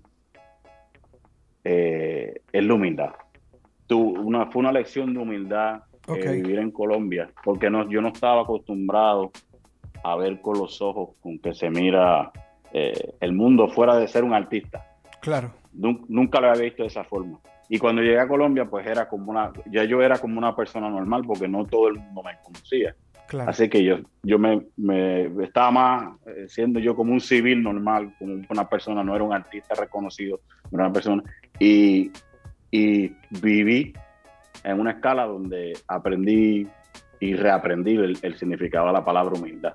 eh, 1.65 2.41
es 2.53 2.65
la 2.65 2.75
humildad. 2.75 3.15
Tu, 3.89 3.99
una, 4.01 4.47
fue 4.47 4.61
una 4.61 4.71
lección 4.71 5.13
de 5.13 5.19
humildad 5.19 5.83
eh, 6.07 6.31
vivir 6.31 6.61
en 6.61 6.71
Colombia, 6.71 7.31
porque 7.43 7.69
no, 7.69 7.91
yo 7.91 8.01
no 8.01 8.11
estaba 8.11 8.43
acostumbrado 8.43 9.33
a 10.05 10.15
ver 10.15 10.41
con 10.41 10.57
los 10.57 10.81
ojos 10.81 11.17
con 11.21 11.41
que 11.41 11.53
se 11.53 11.69
mira 11.69 12.31
eh, 12.73 13.17
el 13.19 13.33
mundo 13.33 13.67
fuera 13.67 13.97
de 13.97 14.07
ser 14.07 14.23
un 14.23 14.35
artista. 14.35 14.87
Claro. 15.21 15.60
Nun- 15.73 16.05
Nunca 16.09 16.41
lo 16.41 16.51
había 16.51 16.63
visto 16.65 16.83
de 16.83 16.89
esa 16.89 17.05
forma. 17.05 17.39
Y 17.69 17.79
cuando 17.79 18.03
llegué 18.03 18.19
a 18.19 18.27
Colombia, 18.29 18.65
pues 18.65 18.87
era 18.87 19.09
como 19.09 19.31
una, 19.31 19.53
ya 19.67 19.85
yo 19.85 20.03
era 20.03 20.19
como 20.19 20.39
una 20.39 20.57
persona 20.57 20.91
normal 20.91 21.23
porque 21.27 21.47
no 21.47 21.65
todo 21.67 21.89
el 21.89 21.95
mundo 22.01 22.23
me 22.25 22.33
conocía. 22.43 22.95
Claro. 23.29 23.49
Así 23.49 23.69
que 23.69 23.85
yo, 23.85 23.99
yo 24.25 24.41
me, 24.41 24.61
me- 24.77 25.27
estaba 25.45 25.71
más 25.71 26.17
eh, 26.27 26.47
siendo 26.49 26.81
yo 26.81 26.97
como 26.97 27.13
un 27.13 27.21
civil 27.21 27.63
normal, 27.63 28.13
como 28.19 28.43
una 28.49 28.69
persona, 28.69 29.05
no 29.05 29.15
era 29.15 29.23
un 29.23 29.33
artista 29.33 29.77
reconocido, 29.77 30.41
no 30.73 30.79
era 30.79 30.87
una 30.87 30.93
persona. 30.93 31.23
Y, 31.61 32.11
y 32.73 33.13
viví 33.41 33.93
en 34.65 34.81
una 34.81 34.91
escala 34.93 35.27
donde 35.27 35.75
aprendí 35.87 36.67
y 37.21 37.35
reaprendí 37.35 37.95
el, 37.95 38.19
el 38.23 38.37
significado 38.37 38.89
de 38.89 38.95
la 38.95 39.05
palabra 39.05 39.39
humildad. 39.39 39.75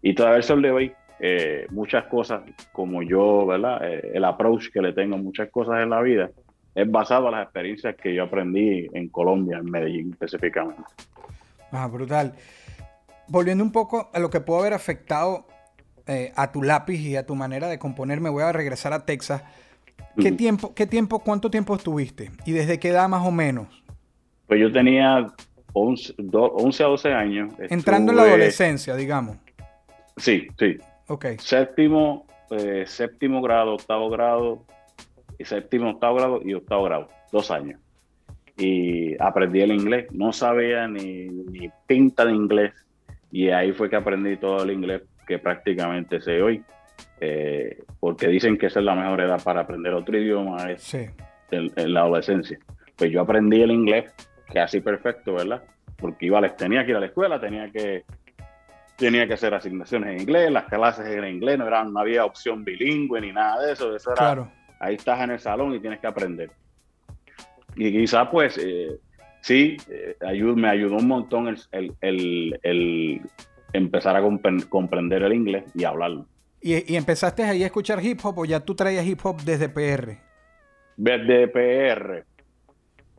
Y 0.00 0.14
todavía 0.14 0.36
el 0.36 0.42
sol 0.44 0.62
de 0.62 0.70
hoy, 0.70 0.92
eh, 1.20 1.66
muchas 1.70 2.04
cosas, 2.06 2.42
como 2.72 3.02
yo, 3.02 3.46
¿verdad? 3.46 3.78
Eh, 3.82 4.12
el 4.14 4.24
approach 4.24 4.70
que 4.72 4.80
le 4.82 4.92
tengo 4.92 5.14
a 5.16 5.18
muchas 5.18 5.50
cosas 5.50 5.82
en 5.82 5.90
la 5.90 6.00
vida, 6.02 6.30
es 6.74 6.90
basado 6.90 7.26
en 7.28 7.32
las 7.32 7.44
experiencias 7.44 7.94
que 7.96 8.14
yo 8.14 8.24
aprendí 8.24 8.88
en 8.92 9.08
Colombia, 9.08 9.58
en 9.58 9.70
Medellín 9.70 10.10
específicamente. 10.12 10.82
Ah, 11.70 11.86
brutal. 11.86 12.34
Volviendo 13.28 13.62
un 13.64 13.72
poco 13.72 14.10
a 14.12 14.18
lo 14.18 14.28
que 14.30 14.40
pudo 14.40 14.60
haber 14.60 14.74
afectado 14.74 15.46
eh, 16.06 16.32
a 16.36 16.52
tu 16.52 16.62
lápiz 16.62 16.98
y 17.00 17.16
a 17.16 17.24
tu 17.24 17.34
manera 17.34 17.68
de 17.68 17.78
componer, 17.78 18.20
me 18.20 18.28
voy 18.28 18.42
a 18.42 18.52
regresar 18.52 18.92
a 18.92 19.06
Texas. 19.06 19.42
¿Qué 20.20 20.30
tiempo, 20.32 20.74
qué 20.74 20.86
tiempo, 20.86 21.20
cuánto 21.20 21.50
tiempo 21.50 21.74
estuviste? 21.74 22.30
¿Y 22.44 22.52
desde 22.52 22.78
qué 22.78 22.90
edad 22.90 23.08
más 23.08 23.26
o 23.26 23.30
menos? 23.32 23.82
Pues 24.46 24.60
yo 24.60 24.70
tenía 24.70 25.32
11, 25.72 26.14
do- 26.18 26.52
11 26.52 26.84
a 26.84 26.86
12 26.86 27.12
años. 27.12 27.52
Entrando 27.58 28.12
en 28.12 28.16
la 28.18 28.22
adolescencia, 28.24 28.94
digamos. 28.94 29.38
Sí, 30.16 30.46
sí. 30.58 30.76
Ok. 31.08 31.26
Séptimo, 31.38 32.26
eh, 32.50 32.84
séptimo 32.86 33.42
grado, 33.42 33.74
octavo 33.74 34.08
grado, 34.10 34.64
y 35.38 35.44
séptimo, 35.44 35.90
octavo 35.90 36.16
grado 36.16 36.40
y 36.44 36.54
octavo 36.54 36.84
grado. 36.84 37.08
Dos 37.32 37.50
años. 37.50 37.80
Y 38.56 39.20
aprendí 39.20 39.60
el 39.60 39.72
inglés. 39.72 40.06
No 40.12 40.32
sabía 40.32 40.86
ni, 40.86 41.26
ni 41.26 41.70
pinta 41.86 42.24
de 42.24 42.32
inglés. 42.32 42.72
Y 43.32 43.50
ahí 43.50 43.72
fue 43.72 43.90
que 43.90 43.96
aprendí 43.96 44.36
todo 44.36 44.62
el 44.62 44.70
inglés 44.70 45.02
que 45.26 45.38
prácticamente 45.38 46.20
sé 46.20 46.40
hoy. 46.40 46.62
Eh, 47.20 47.82
porque 47.98 48.28
dicen 48.28 48.56
que 48.56 48.66
esa 48.66 48.78
es 48.78 48.84
la 48.84 48.94
mejor 48.94 49.20
edad 49.20 49.42
para 49.42 49.62
aprender 49.62 49.92
otro 49.94 50.16
idioma, 50.16 50.70
es 50.70 50.82
Sí. 50.82 51.06
en, 51.50 51.72
en 51.74 51.92
la 51.94 52.02
adolescencia. 52.02 52.58
Pues 52.96 53.10
yo 53.10 53.20
aprendí 53.22 53.60
el 53.60 53.72
inglés 53.72 54.12
casi 54.52 54.80
perfecto, 54.80 55.34
¿verdad? 55.34 55.64
Porque 55.96 56.26
iba 56.26 56.40
tenía 56.54 56.84
que 56.84 56.90
ir 56.92 56.96
a 56.96 57.00
la 57.00 57.06
escuela, 57.06 57.40
tenía 57.40 57.68
que 57.70 58.04
tenía 58.96 59.26
que 59.26 59.34
hacer 59.34 59.54
asignaciones 59.54 60.10
en 60.14 60.20
inglés, 60.20 60.50
las 60.50 60.64
clases 60.66 61.06
en 61.06 61.24
inglés, 61.26 61.58
no, 61.58 61.66
eran, 61.66 61.92
no 61.92 62.00
había 62.00 62.24
opción 62.24 62.64
bilingüe 62.64 63.20
ni 63.20 63.32
nada 63.32 63.64
de 63.66 63.72
eso, 63.72 63.94
eso 63.94 64.10
era, 64.12 64.18
Claro. 64.20 64.52
ahí 64.80 64.94
estás 64.94 65.20
en 65.20 65.30
el 65.32 65.38
salón 65.40 65.74
y 65.74 65.80
tienes 65.80 66.00
que 66.00 66.06
aprender. 66.06 66.50
Y 67.76 67.90
quizás 67.90 68.28
pues 68.30 68.56
eh, 68.58 68.98
sí, 69.40 69.76
eh, 69.90 70.16
ayud- 70.20 70.54
me 70.56 70.68
ayudó 70.68 70.96
un 70.96 71.08
montón 71.08 71.48
el, 71.48 71.58
el- 71.72 71.94
el- 72.00 72.60
el 72.62 73.20
empezar 73.72 74.14
a 74.16 74.22
compren- 74.22 74.68
comprender 74.68 75.22
el 75.24 75.32
inglés 75.32 75.64
y 75.74 75.82
hablarlo. 75.84 76.26
¿Y, 76.60 76.92
y 76.92 76.96
empezaste 76.96 77.42
ahí 77.42 77.62
a 77.62 77.66
escuchar 77.66 78.02
hip 78.04 78.20
hop 78.24 78.38
o 78.38 78.44
ya 78.44 78.60
tú 78.60 78.74
traías 78.74 79.04
hip 79.04 79.18
hop 79.24 79.40
desde 79.42 79.68
PR? 79.68 80.18
Desde 80.96 81.48
PR, 81.48 82.24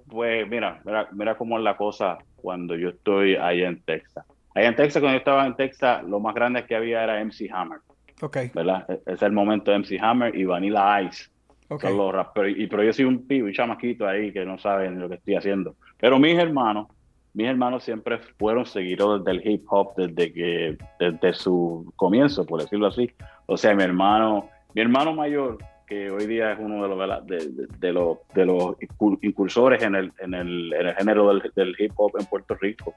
pues 0.07 0.47
mira, 0.47 0.81
mira, 0.85 1.09
mira 1.11 1.37
cómo 1.37 1.57
es 1.57 1.63
la 1.63 1.75
cosa 1.75 2.17
cuando 2.37 2.75
yo 2.77 2.89
estoy 2.89 3.35
allá 3.35 3.67
en 3.67 3.81
Texas. 3.83 4.25
Allá 4.55 4.69
en 4.69 4.75
Texas, 4.75 5.01
cuando 5.01 5.15
yo 5.15 5.19
estaba 5.19 5.45
en 5.45 5.55
Texas, 5.55 6.03
lo 6.05 6.19
más 6.19 6.33
grande 6.33 6.65
que 6.65 6.75
había 6.75 7.03
era 7.03 7.19
MC 7.23 7.49
Hammer, 7.51 7.79
Ok, 8.21 8.37
¿verdad? 8.53 8.85
E- 8.89 9.01
Es 9.13 9.21
el 9.21 9.33
momento 9.33 9.69
de 9.71 9.77
MC 9.79 9.99
Hammer 10.01 10.35
y 10.35 10.45
Vanilla 10.45 11.01
Ice. 11.01 11.29
ok. 11.67 11.81
Son 11.81 11.97
los 11.97 12.13
raperos. 12.13 12.53
Y, 12.57 12.65
pero 12.67 12.81
yo 12.83 12.93
soy 12.93 13.05
un 13.05 13.27
pibe, 13.27 13.47
un 13.49 13.53
chamaquito 13.53 14.07
ahí 14.07 14.31
que 14.31 14.45
no 14.45 14.57
saben 14.57 14.99
lo 14.99 15.09
que 15.09 15.15
estoy 15.15 15.35
haciendo. 15.35 15.75
Pero 15.99 16.17
mis 16.19 16.37
hermanos, 16.39 16.87
mis 17.33 17.47
hermanos 17.47 17.83
siempre 17.83 18.17
fueron 18.39 18.65
seguidores 18.65 19.25
del 19.25 19.45
hip 19.45 19.65
hop 19.69 19.93
desde 19.97 20.31
que, 20.31 20.77
desde 20.99 21.33
su 21.33 21.91
comienzo, 21.97 22.45
por 22.45 22.61
decirlo 22.61 22.87
así. 22.87 23.11
O 23.47 23.57
sea, 23.57 23.75
mi 23.75 23.83
hermano, 23.83 24.49
mi 24.73 24.81
hermano 24.81 25.13
mayor, 25.13 25.57
que 25.85 26.09
hoy 26.09 26.25
día 26.27 26.53
es 26.53 26.59
uno 26.59 26.81
de 26.81 26.87
los, 26.95 27.27
de, 27.27 27.37
de- 27.49 27.67
de 27.77 27.91
los, 27.93 28.19
de 28.33 28.45
los 28.45 28.77
incur- 28.79 29.19
incursores 29.21 29.83
en 29.83 29.95
el, 29.95 30.13
en 30.19 30.33
el, 30.33 30.73
en 30.73 30.87
el 30.87 30.95
género 30.95 31.27
del, 31.27 31.51
del 31.55 31.75
hip 31.77 31.91
hop 31.97 32.13
en 32.17 32.25
Puerto 32.25 32.55
Rico, 32.55 32.93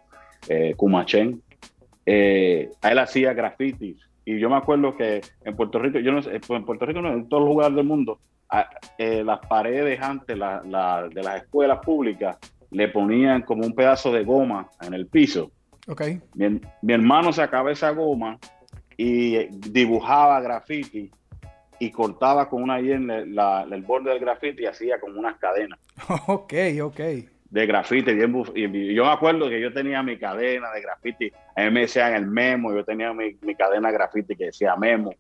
eh, 0.49 0.75
Kumachen, 0.77 1.43
eh, 2.11 2.71
a 2.81 2.91
él 2.93 2.99
hacía 2.99 3.35
grafitis. 3.35 3.99
Y 4.25 4.39
yo 4.39 4.49
me 4.49 4.57
acuerdo 4.57 4.97
que 4.97 5.21
en 5.45 5.57
Puerto 5.57 5.79
Rico, 5.79 5.99
yo 5.99 6.11
no 6.13 6.23
sé, 6.23 6.31
pues 6.41 6.59
en 6.59 6.65
Puerto 6.65 6.87
Rico, 6.87 7.03
no, 7.03 7.13
en 7.13 7.29
todos 7.29 7.43
los 7.43 7.51
lugares 7.53 7.77
del 7.77 7.85
mundo, 7.85 8.19
a- 8.51 8.69
eh, 8.97 9.23
las 9.23 9.41
paredes 9.47 10.01
antes 10.01 10.37
la- 10.37 10.63
la- 10.65 11.07
de 11.13 11.23
las 11.23 11.43
escuelas 11.43 11.79
públicas 11.85 12.39
le 12.71 12.89
ponían 12.89 13.43
como 13.43 13.65
un 13.67 13.75
pedazo 13.75 14.11
de 14.13 14.25
goma 14.25 14.69
en 14.81 14.95
el 14.95 15.07
piso. 15.07 15.51
Ok. 15.87 16.03
Mi, 16.35 16.61
mi 16.83 16.93
hermano 16.95 17.31
sacaba 17.33 17.71
esa 17.73 17.91
goma 17.91 18.39
y 18.97 19.47
dibujaba 19.71 20.41
graffiti 20.41 21.11
y 21.79 21.91
cortaba 21.91 22.49
con 22.49 22.63
una 22.63 22.81
hiena 22.81 23.23
la- 23.27 23.67
el 23.71 23.83
borde 23.83 24.11
del 24.11 24.19
graffiti 24.21 24.63
y 24.63 24.67
hacía 24.67 24.99
como 24.99 25.19
unas 25.19 25.37
cadenas 25.39 25.79
Ok, 26.27 26.53
ok. 26.83 27.01
De 27.51 27.67
grafiti. 27.67 28.13
Bien 28.15 28.33
buf- 28.33 28.53
y 28.55 28.95
yo 28.95 29.05
me 29.05 29.11
acuerdo 29.13 29.49
que 29.49 29.61
yo 29.61 29.73
tenía 29.73 30.03
mi 30.03 30.19
cadena 30.19 30.71
de 30.73 30.81
grafiti. 30.83 31.33
A 31.57 31.63
mí 31.65 31.71
me 31.71 31.81
decían 31.81 32.15
el 32.15 32.27
memo, 32.27 32.75
yo 32.75 32.85
tenía 32.85 33.13
mi, 33.13 33.37
mi 33.43 33.55
cadena 33.55 33.89
de 33.89 33.95
grafiti 33.95 34.37
que 34.37 34.47
decía 34.47 34.77
memo. 34.77 35.15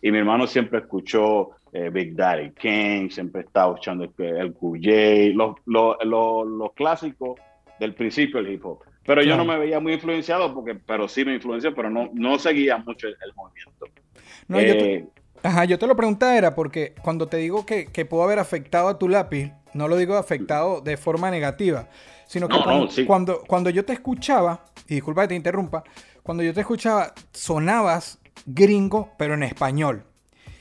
Y 0.00 0.10
mi 0.10 0.18
hermano 0.18 0.46
siempre 0.46 0.80
escuchó 0.80 1.50
eh, 1.72 1.88
Big 1.90 2.14
Daddy 2.16 2.50
Kane, 2.50 3.08
siempre 3.10 3.42
estaba 3.42 3.72
escuchando 3.74 4.04
el, 4.18 4.24
el 4.24 4.52
QJ, 4.52 5.34
los, 5.34 5.56
los, 5.66 5.96
los, 6.04 6.46
los 6.46 6.72
clásicos 6.74 7.40
del 7.78 7.94
principio 7.94 8.42
del 8.42 8.52
hip 8.52 8.64
hop. 8.66 8.80
Pero 9.04 9.22
yo 9.22 9.36
no 9.36 9.44
me 9.44 9.58
veía 9.58 9.80
muy 9.80 9.94
influenciado, 9.94 10.54
porque, 10.54 10.74
pero 10.76 11.08
sí 11.08 11.24
me 11.24 11.34
influenció, 11.34 11.74
pero 11.74 11.90
no, 11.90 12.08
no 12.14 12.38
seguía 12.38 12.78
mucho 12.78 13.08
el, 13.08 13.16
el 13.24 13.32
movimiento. 13.34 13.86
No, 14.48 14.60
yo 14.60 14.72
Eh, 14.74 15.04
Ajá, 15.42 15.64
yo 15.64 15.78
te 15.78 15.86
lo 15.86 15.96
preguntaba 15.96 16.36
era 16.36 16.54
porque 16.54 16.94
cuando 17.02 17.26
te 17.26 17.38
digo 17.38 17.66
que, 17.66 17.86
que 17.86 18.04
pudo 18.04 18.22
haber 18.22 18.38
afectado 18.38 18.88
a 18.88 18.98
tu 18.98 19.08
lápiz, 19.08 19.52
no 19.74 19.88
lo 19.88 19.96
digo 19.96 20.16
afectado 20.16 20.80
de 20.80 20.96
forma 20.96 21.30
negativa, 21.30 21.88
sino 22.26 22.48
que 22.48 22.56
No, 22.56 22.62
cuando, 22.64 22.84
no, 22.84 22.90
sí. 22.90 23.04
cuando, 23.04 23.40
cuando 23.46 23.70
yo 23.70 23.84
te 23.84 23.92
escuchaba, 23.92 24.66
y 24.88 24.94
disculpa 24.94 25.22
que 25.22 25.28
te 25.28 25.34
interrumpa, 25.34 25.82
cuando 26.22 26.42
yo 26.42 26.54
te 26.54 26.60
escuchaba, 26.60 27.12
sonabas 27.32 28.18
gringo, 28.46 29.12
pero 29.18 29.34
en 29.34 29.42
español. 29.42 30.04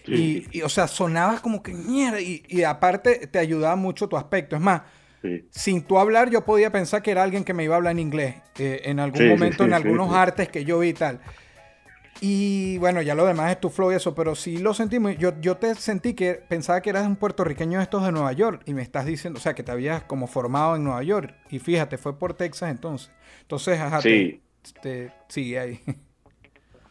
Sí. 0.05 0.47
Y, 0.51 0.57
y, 0.57 0.61
o 0.63 0.69
sea, 0.69 0.88
sonabas 0.88 1.41
como 1.41 1.61
que 1.61 1.73
mierda. 1.73 2.19
Y, 2.19 2.43
y 2.47 2.63
aparte 2.63 3.27
te 3.27 3.38
ayudaba 3.38 3.75
mucho 3.75 4.07
tu 4.09 4.17
aspecto. 4.17 4.55
Es 4.55 4.61
más, 4.61 4.81
Sí. 5.21 5.45
sin 5.51 5.83
tú 5.83 6.00
hablar, 6.00 6.31
yo 6.31 6.43
podía 6.43 6.71
pensar 6.71 7.03
que 7.03 7.11
era 7.11 7.21
alguien 7.21 7.43
que 7.43 7.53
me 7.53 7.63
iba 7.63 7.75
a 7.75 7.77
hablar 7.77 7.91
en 7.91 8.00
inglés. 8.00 8.38
eh, 8.57 8.81
en 8.85 9.00
algún 9.00 9.27
momento, 9.27 9.63
en 9.63 9.73
algunos 9.73 10.11
artes 10.11 10.50
que 10.50 10.65
yo 10.65 10.79
vi 10.79 10.89
y 10.89 10.93
tal. 10.95 11.19
Y 12.24 12.78
bueno, 12.78 13.01
ya 13.01 13.16
lo 13.16 13.25
demás 13.25 13.51
es 13.51 13.60
tu 13.60 13.70
flow 13.70 13.92
y 13.92 13.96
eso, 13.96 14.13
pero 14.13 14.36
sí 14.36 14.58
lo 14.60 14.74
sentí. 14.75 15.00
muy- 15.00 15.18
Yo, 15.18 15.34
yo 15.42 15.58
te 15.58 15.74
sentí 15.74 16.13
que 16.13 16.36
pensaba 16.36 16.80
que 16.82 16.92
eras 16.92 17.08
un 17.08 17.16
puertorriqueño 17.16 17.80
de 17.80 17.84
estos 17.84 18.06
de 18.06 18.12
Nueva 18.12 18.32
York 18.32 18.62
y 18.66 18.75
me 18.75 18.84
estás 18.84 19.06
diciendo, 19.08 19.40
o 19.40 19.42
sea, 19.42 19.56
que 19.56 19.63
te 19.63 19.72
habías 19.72 20.04
como 20.04 20.28
formado 20.28 20.75
en 20.75 20.84
Nueva 20.84 21.01
York. 21.01 21.34
Y 21.50 21.58
fíjate, 21.60 21.98
fue 21.98 22.18
por 22.20 22.36
Texas 22.36 22.70
entonces. 22.70 23.12
Entonces, 23.42 23.80
ajá, 23.80 24.01
Sí. 24.01 24.42
te, 24.74 24.80
te- 24.82 25.12
sigue 25.28 25.60
ahí. 25.60 25.80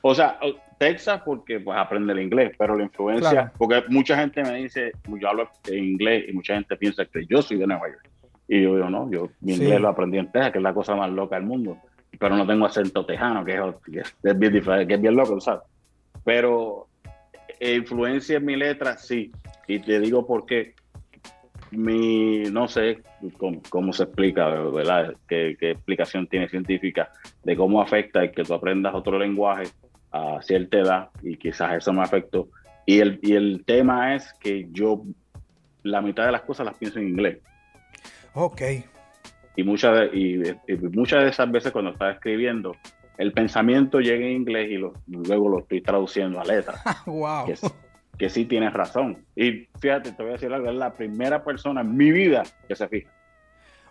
O 0.03 0.15
sea, 0.15 0.39
Texas 0.79 1.21
porque 1.27 1.61
pues 1.61 1.77
aprende 1.79 2.15
el 2.15 2.21
inglés, 2.21 2.53
pero 2.59 2.75
la 2.75 2.85
influencia, 2.85 3.31
Claro. 3.31 3.51
porque 3.59 3.83
mucha 3.89 4.17
gente 4.17 4.43
me 4.43 4.55
dice, 4.55 4.93
yo 5.07 5.29
hablo 5.29 5.47
inglés 5.71 6.25
y 6.27 6.33
mucha 6.33 6.55
gente 6.55 6.75
piensa 6.77 7.05
que 7.05 7.27
yo 7.27 7.43
soy 7.43 7.59
de 7.59 7.67
Nueva 7.67 7.87
York. 7.87 8.09
Y 8.49 8.63
yo 8.63 8.77
digo, 8.77 8.89
no, 8.89 9.11
yo 9.11 9.29
mi 9.43 9.53
Sí. 9.53 9.63
inglés 9.63 9.79
lo 9.79 9.89
aprendí 9.91 10.17
en 10.17 10.33
Texas, 10.33 10.53
que 10.53 10.59
es 10.59 10.63
la 10.65 10.73
cosa 10.73 10.97
más 10.97 11.11
loca 11.11 11.37
del 11.37 11.45
mundo. 11.45 11.77
Pero 12.21 12.37
no 12.37 12.47
tengo 12.47 12.67
acento 12.67 13.07
tejano, 13.07 13.45
que 13.45 13.55
es, 13.55 13.61
que 13.85 14.01
es- 14.01 14.39
bien 14.39 14.53
diferente, 14.53 14.87
que 14.87 14.95
es 14.95 15.01
bien 15.01 15.17
loco, 15.17 15.41
¿sabes? 15.41 15.63
Pero 16.23 16.89
eh, 17.59 17.75
influencia 17.75 18.37
en 18.37 18.45
mi 18.45 18.57
letra, 18.57 18.97
sí. 18.99 19.35
Y 19.67 19.79
te 19.81 19.99
digo 19.99 20.27
por 20.27 20.45
qué. 20.45 20.75
Mi, 21.73 22.41
no 22.51 22.69
sé 22.69 23.03
cómo, 23.39 23.63
cómo 23.71 23.93
se 23.93 24.03
explica, 24.03 24.49
¿verdad? 24.49 25.15
¿Qué, 25.27 25.57
qué 25.59 25.71
explicación 25.73 26.27
tiene 26.27 26.49
científica 26.49 27.11
de 27.43 27.57
cómo 27.57 27.81
afecta 27.81 28.23
el 28.23 28.33
que 28.33 28.45
tú 28.45 28.53
aprendas 28.55 28.95
otro 28.95 29.19
lenguaje 29.19 29.71
a 30.13 30.43
cierta 30.43 30.79
edad 30.79 31.09
y 31.23 31.37
quizás 31.39 31.75
eso 31.75 31.93
me 31.93 32.03
afectó. 32.03 32.49
Y 32.87 32.99
el, 33.01 33.19
y 33.23 33.35
el 33.35 33.65
tema 33.65 34.15
es 34.15 34.35
que 34.41 34.67
yo 34.73 35.05
la 35.85 36.03
mitad 36.03 36.27
de 36.27 36.33
las 36.33 36.43
cosas 36.43 36.67
las 36.67 36.75
pienso 36.77 36.99
en 36.99 37.09
inglés. 37.09 37.39
ok. 38.35 38.61
Y 39.57 39.65
muchas 39.65 39.99
de, 39.99 40.07
y, 40.17 40.43
y 40.73 40.77
muchas 40.93 41.25
de 41.25 41.31
esas 41.31 41.51
veces 41.51 41.73
cuando 41.73 41.91
estaba 41.91 42.13
escribiendo, 42.13 42.77
el 43.19 43.33
pensamiento 43.33 44.01
llega 44.01 44.25
en 44.25 44.33
inglés 44.33 44.71
y 44.71 44.77
lo- 44.77 44.95
luego 45.09 45.49
lo 45.49 45.59
estoy 45.61 45.81
traduciendo 45.83 46.41
a 46.41 46.45
letra. 46.45 46.75
wow. 47.07 47.47
Que, 47.47 47.55
que 48.17 48.29
sí 48.31 48.45
tienes 48.47 48.73
razón. 48.73 49.25
Y 49.37 49.67
fíjate, 49.81 50.13
te 50.13 50.23
voy 50.23 50.31
a 50.31 50.35
decir 50.35 50.53
algo, 50.53 50.69
es 50.71 50.77
la 50.77 50.93
primera 50.95 51.43
persona 51.45 51.81
en 51.83 51.97
mi 51.97 52.11
vida 52.13 52.43
que 52.69 52.77
se 52.77 52.87
fija. 52.89 53.11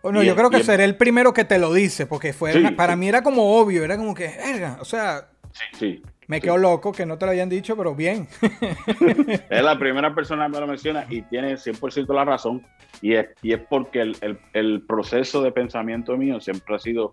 O 0.01 0.11
no, 0.13 0.23
y 0.23 0.27
yo 0.27 0.35
creo 0.35 0.49
que 0.49 0.63
seré 0.63 0.85
el 0.85 0.95
primero 0.95 1.33
que 1.33 1.43
te 1.43 1.59
lo 1.59 1.73
dice, 1.73 2.05
porque 2.05 2.31
fue 2.31 2.53
Sí, 2.53 2.59
una- 2.59 2.75
para 2.75 2.93
sí. 2.93 2.99
mí 2.99 3.09
era 3.09 3.21
como 3.21 3.59
obvio, 3.59 3.83
era 3.83 3.97
como 3.97 4.15
que, 4.15 4.27
verga, 4.37 4.77
o 4.79 4.85
sea, 4.85 5.27
Sí, 5.73 6.01
me 6.29 6.39
quedo 6.39 6.57
loco 6.57 6.91
que 6.93 7.05
no 7.05 7.17
te 7.17 7.25
lo 7.25 7.31
hayan 7.33 7.50
dicho, 7.50 7.75
pero 7.75 7.93
bien. 7.95 8.27
es 9.50 9.63
la 9.63 9.77
primera 9.77 10.13
persona 10.15 10.45
que 10.45 10.51
me 10.53 10.59
lo 10.59 10.67
menciona 10.67 11.05
y 11.09 11.24
tiene 11.24 11.55
100% 11.55 12.13
la 12.13 12.24
razón. 12.24 12.62
Y 13.01 13.13
es, 13.15 13.27
y 13.41 13.51
es 13.53 13.59
porque 13.69 14.01
el, 14.01 14.39
el- 14.53 14.81
proceso 14.83 15.41
de 15.41 15.51
pensamiento 15.51 16.15
mío 16.15 16.39
siempre 16.39 16.75
ha 16.75 16.79
sido 16.79 17.12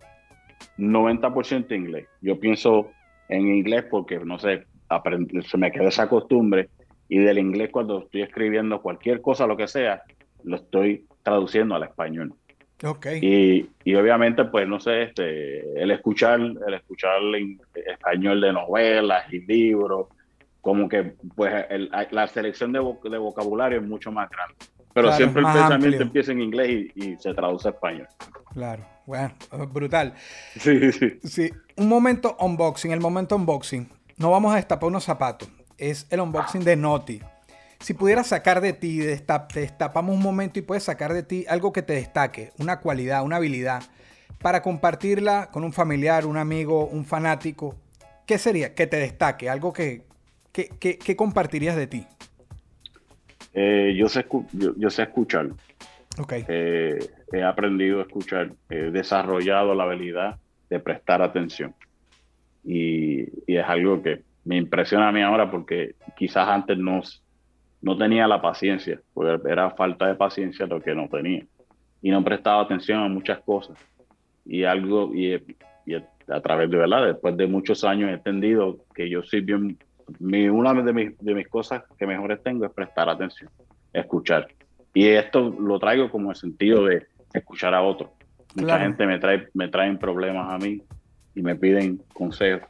90% 0.79 1.75
inglés. 1.75 2.07
Yo 2.21 2.39
pienso 2.39 2.91
en 3.29 3.49
inglés 3.55 3.85
porque, 3.91 4.19
no 4.19 4.39
sé, 4.39 4.65
aprend- 4.89 5.43
se 5.43 5.59
me 5.59 5.71
quedó 5.73 5.89
esa 5.89 6.09
costumbre 6.09 6.69
y 7.09 7.19
del 7.19 7.39
inglés 7.39 7.71
cuando 7.73 8.01
estoy 8.01 8.23
escribiendo 8.23 8.83
cualquier 8.83 9.21
cosa, 9.21 9.47
lo 9.47 9.57
que 9.57 9.69
sea, 9.69 10.03
lo 10.45 10.57
estoy 10.57 11.07
traduciendo 11.23 11.75
al 11.75 11.85
español. 11.85 12.35
Y, 13.23 13.71
y 13.85 13.95
obviamente, 13.95 14.45
pues, 14.45 14.69
no 14.69 14.79
sé, 14.81 15.05
este, 15.05 15.61
el 15.83 15.91
escuchar, 15.91 16.39
el 16.41 16.75
escuchar 16.75 17.21
en 17.37 17.59
español 17.87 18.41
de 18.41 18.53
novelas 18.53 19.33
y 19.33 19.41
libros, 19.41 20.09
como 20.61 20.89
que, 20.89 21.15
pues, 21.35 21.65
el- 21.71 21.91
la 22.11 22.27
selección 22.27 22.73
de, 22.73 22.81
vo- 22.81 23.01
de 23.09 23.19
vocabulario 23.19 23.79
es 23.81 23.87
mucho 23.87 24.11
más 24.13 24.29
grande. 24.31 24.55
Pero 24.93 25.09
Claro, 25.09 25.17
siempre 25.17 25.41
el 25.41 25.47
pensamiento 25.47 25.75
amplio. 25.87 26.03
empieza 26.03 26.33
en 26.33 26.41
inglés 26.41 26.69
y, 26.97 27.05
y 27.13 27.17
se 27.17 27.35
traduce 27.35 27.69
a 27.69 27.71
español. 27.73 28.09
Claro. 28.53 28.85
Bueno, 29.07 29.35
brutal. 29.73 30.15
Sí, 30.59 30.91
sí. 30.93 31.19
Sí, 31.23 31.51
un 31.77 31.89
momento 31.89 32.37
unboxing, 32.41 32.91
el 32.93 33.01
momento 33.01 33.37
unboxing. 33.37 33.89
No 34.17 34.31
vamos 34.31 34.53
a 34.53 34.57
destapar 34.57 34.89
unos 34.89 35.05
zapatos. 35.05 35.49
Es 35.79 36.07
el 36.11 36.21
unboxing 36.21 36.65
de 36.65 36.77
Noti. 36.77 37.21
Si 37.81 37.95
pudieras 37.95 38.27
sacar 38.29 38.61
de 38.61 38.73
ti, 38.73 38.99
destap- 39.01 39.49
te 39.53 39.61
destapamos 39.61 40.15
un 40.15 40.23
momento 40.23 40.59
y 40.59 40.63
puedes 40.63 40.83
sacar 40.85 41.13
de 41.13 41.23
ti 41.23 41.45
algo 41.49 41.73
que 41.73 41.83
te 41.83 41.93
destaque, 41.95 42.53
una 42.59 42.81
cualidad, 42.81 43.23
una 43.23 43.37
habilidad, 43.37 43.83
para 44.41 44.63
compartirla 44.63 45.51
con 45.53 45.65
un 45.65 45.73
familiar, 45.73 46.27
un 46.27 46.37
amigo, 46.37 46.87
un 46.87 47.05
fanático. 47.05 47.77
¿Qué 48.27 48.39
sería? 48.39 48.75
Que 48.75 48.87
te 48.87 48.97
destaque, 48.97 49.49
algo 49.49 49.73
que, 49.73 50.03
que, 50.53 50.69
que- 50.69 50.99
que 50.99 51.17
compartirías 51.17 51.77
de 51.77 51.87
ti. 51.87 52.07
Eh, 53.53 53.95
yo, 53.97 54.09
sé, 54.09 54.27
yo, 54.53 54.73
yo 54.77 54.91
sé 54.91 55.03
escuchar. 55.05 55.49
Ok, 56.19 56.33
Eh, 56.49 56.99
he 57.33 57.43
aprendido 57.43 58.01
a 58.01 58.03
escuchar. 58.03 58.53
He 58.69 58.91
desarrollado 58.91 59.75
la 59.75 59.85
habilidad 59.85 60.37
de 60.69 60.81
prestar 60.81 61.23
atención. 61.23 61.75
Y, 62.65 63.21
y 63.47 63.57
es 63.57 63.65
algo 63.67 64.03
que 64.03 64.23
me 64.45 64.57
impresiona 64.57 65.09
a 65.09 65.13
mí 65.13 65.23
ahora 65.23 65.51
porque 65.51 65.95
quizás 66.17 66.49
antes 66.49 66.77
no, 66.79 67.01
no 67.83 67.97
tenía 67.97 68.27
la 68.27 68.41
paciencia, 68.41 69.01
porque 69.15 69.49
era 69.49 69.71
falta 69.71 70.07
de 70.07 70.15
paciencia 70.15 70.67
lo 70.67 70.81
que 70.81 70.95
no 70.95 71.09
tenía. 71.09 71.45
Y 72.03 72.11
no 72.11 72.23
prestaba 72.25 72.63
atención 72.63 73.01
a 73.01 73.09
muchas 73.09 73.41
cosas. 73.41 73.77
Y 74.45 74.65
algo, 74.65 75.13
y, 75.15 75.35
y 75.87 75.95
a 75.95 76.41
través 76.41 76.71
de 76.71 76.77
verdad, 76.77 77.07
después 77.07 77.37
de 77.37 77.47
muchos 77.47 77.85
años 77.85 78.11
he 78.11 78.15
entendido 78.15 78.79
que 78.95 79.09
yo 79.09 79.23
soy 79.23 79.41
bien, 79.41 79.79
mi, 80.19 80.49
una 80.49 80.73
de 80.75 80.93
mis, 80.93 81.19
de 81.19 81.35
mis 81.35 81.49
cosas 81.49 81.83
que 81.99 82.07
mejores 82.07 82.43
tengo 82.43 82.65
es 82.65 82.73
prestar 82.73 83.09
atención, 83.09 83.51
escuchar. 83.93 84.49
Y 84.95 85.07
esto 85.09 85.51
lo 85.61 85.79
traigo 85.79 86.11
como 86.11 86.31
el 86.31 86.37
sentido 86.37 86.85
de 86.87 87.07
escuchar 87.35 87.75
a 87.75 87.83
otros. 87.83 88.11
Mucha 88.55 88.67
Claro. 88.69 88.83
gente 88.85 89.07
me 89.07 89.19
trae, 89.19 89.49
me 89.55 89.69
traen 89.69 89.99
problemas 89.99 90.51
a 90.53 90.59
mí 90.59 90.81
y 91.35 91.43
me 91.43 91.55
piden 91.57 92.01
consejos. 92.15 92.69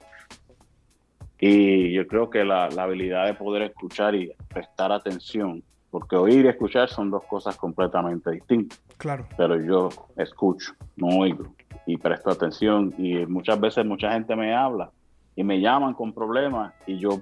Y 1.39 1.93
yo 1.93 2.07
creo 2.07 2.31
que 2.31 2.45
la, 2.45 2.69
la 2.71 2.85
habilidad 2.85 3.27
de 3.27 3.35
poder 3.35 3.63
escuchar 3.63 4.15
y 4.15 4.33
prestar 4.49 4.93
atención, 4.93 5.63
porque 5.91 6.17
oír 6.17 6.45
y 6.45 6.49
escuchar 6.49 6.89
son 6.89 7.11
dos 7.11 7.25
cosas 7.25 7.57
completamente 7.57 8.31
distintas, 8.31 8.81
claro. 8.97 9.27
pero 9.37 9.61
yo 9.61 9.91
escucho, 10.17 10.73
no 10.97 11.09
oigo 11.19 11.47
y 11.87 11.97
presto 11.97 12.31
atención. 12.31 12.95
Y 12.99 13.25
muchas 13.27 13.59
veces 13.61 13.85
mucha 13.87 14.13
gente 14.13 14.35
me 14.37 14.55
habla 14.55 14.91
y 15.35 15.45
me 15.45 15.61
llaman 15.61 15.95
con 15.95 16.13
problemas 16.13 16.75
y 16.87 16.99
yo 16.99 17.21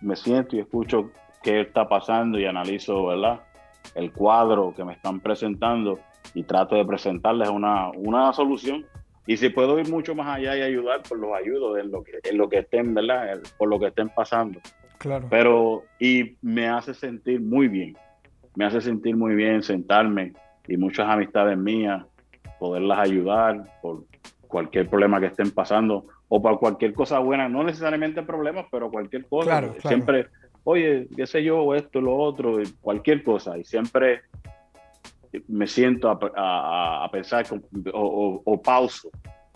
me 0.00 0.16
siento 0.16 0.56
y 0.56 0.60
escucho 0.60 1.10
qué 1.42 1.62
está 1.62 1.88
pasando 1.88 2.38
y 2.38 2.44
analizo, 2.44 3.06
¿verdad? 3.06 3.40
El 3.94 4.12
cuadro 4.12 4.74
que 4.74 4.84
me 4.84 4.92
están 4.92 5.20
presentando 5.20 5.98
y 6.34 6.42
trato 6.42 6.74
de 6.74 6.84
presentarles 6.84 7.48
una, 7.48 7.90
una 7.90 8.32
solución. 8.32 8.84
Y 9.26 9.36
si 9.36 9.48
puedo 9.50 9.78
ir 9.78 9.88
mucho 9.88 10.14
más 10.14 10.28
allá 10.38 10.56
y 10.56 10.62
ayudar, 10.62 11.02
pues 11.08 11.20
los 11.20 11.32
ayudo 11.34 11.76
en 11.78 11.90
lo 11.90 12.02
que, 12.02 12.18
en 12.24 12.36
lo 12.38 12.48
que 12.48 12.58
estén, 12.60 12.94
¿verdad? 12.94 13.32
En- 13.34 13.42
Por 13.58 13.68
lo 13.68 13.78
que 13.78 13.86
estén 13.88 14.08
pasando. 14.08 14.60
Claro. 14.98 15.26
Pero, 15.30 15.84
y 15.98 16.36
me 16.42 16.68
hace 16.68 16.94
sentir 16.94 17.40
muy 17.40 17.68
bien. 17.68 17.96
Me 18.56 18.64
hace 18.64 18.80
sentir 18.80 19.16
muy 19.16 19.34
bien 19.34 19.62
sentarme 19.62 20.32
y 20.66 20.76
muchas 20.76 21.08
amistades 21.08 21.56
mías, 21.56 22.04
poderlas 22.58 22.98
ayudar 22.98 23.62
por 23.80 24.04
cualquier 24.48 24.88
problema 24.88 25.20
que 25.20 25.26
estén 25.26 25.50
pasando 25.52 26.06
o 26.28 26.42
por 26.42 26.58
cualquier 26.58 26.92
cosa 26.92 27.18
buena, 27.20 27.48
no 27.48 27.62
necesariamente 27.62 28.22
problemas, 28.22 28.66
pero 28.70 28.90
cualquier 28.90 29.26
cosa. 29.26 29.46
Claro, 29.50 29.68
claro. 29.74 29.88
Siempre, 29.88 30.26
oye, 30.64 31.06
qué 31.16 31.26
sé 31.26 31.42
yo, 31.44 31.74
esto, 31.74 32.00
lo 32.00 32.16
otro, 32.16 32.58
cualquier 32.80 33.22
cosa. 33.22 33.56
Y 33.58 33.64
siempre 33.64 34.22
me 35.48 35.66
siento 35.66 36.08
a, 36.10 36.18
a- 36.36 37.04
a 37.04 37.10
pensar 37.10 37.46
o, 37.52 38.00
o- 38.00 38.42
o 38.44 38.62
pauso 38.62 39.10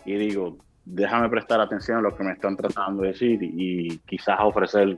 y 0.05 0.15
digo, 0.15 0.57
déjame 0.85 1.27
prestar 1.29 1.59
atención 1.59 1.97
a 1.97 2.01
lo 2.01 2.15
que 2.15 2.23
me 2.23 2.33
están 2.33 2.55
tratando 2.55 3.01
de 3.03 3.09
decir 3.09 3.41
y, 3.43 3.87
y 3.93 3.97
quizás 3.99 4.37
ofrecer 4.41 4.97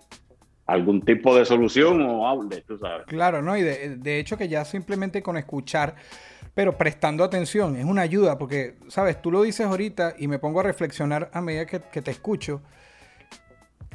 algún 0.66 1.02
tipo 1.02 1.34
de 1.36 1.46
solución 1.46 2.02
o 2.02 2.28
hable, 2.28 2.62
tú 2.68 2.78
sabes. 2.78 3.06
Claro, 3.08 3.42
¿no? 3.42 3.56
Y 3.56 3.62
de, 3.62 3.96
de 3.96 4.20
hecho 4.20 4.38
que 4.38 4.50
ya 4.50 4.66
simplemente 4.66 5.24
con 5.24 5.38
escuchar, 5.38 5.96
pero 6.54 6.78
prestando 6.78 7.24
atención, 7.24 7.78
es 7.78 7.86
una 7.86 8.02
ayuda, 8.02 8.38
porque, 8.38 8.76
¿sabes? 8.90 9.22
Tú 9.22 9.32
lo 9.32 9.44
dices 9.44 9.66
ahorita 9.66 10.16
y 10.20 10.28
me 10.28 10.40
pongo 10.40 10.60
a 10.60 10.64
reflexionar 10.64 11.30
a 11.34 11.40
medida 11.40 11.66
que, 11.66 11.80
que 11.80 12.02
te 12.02 12.12
escucho. 12.12 12.62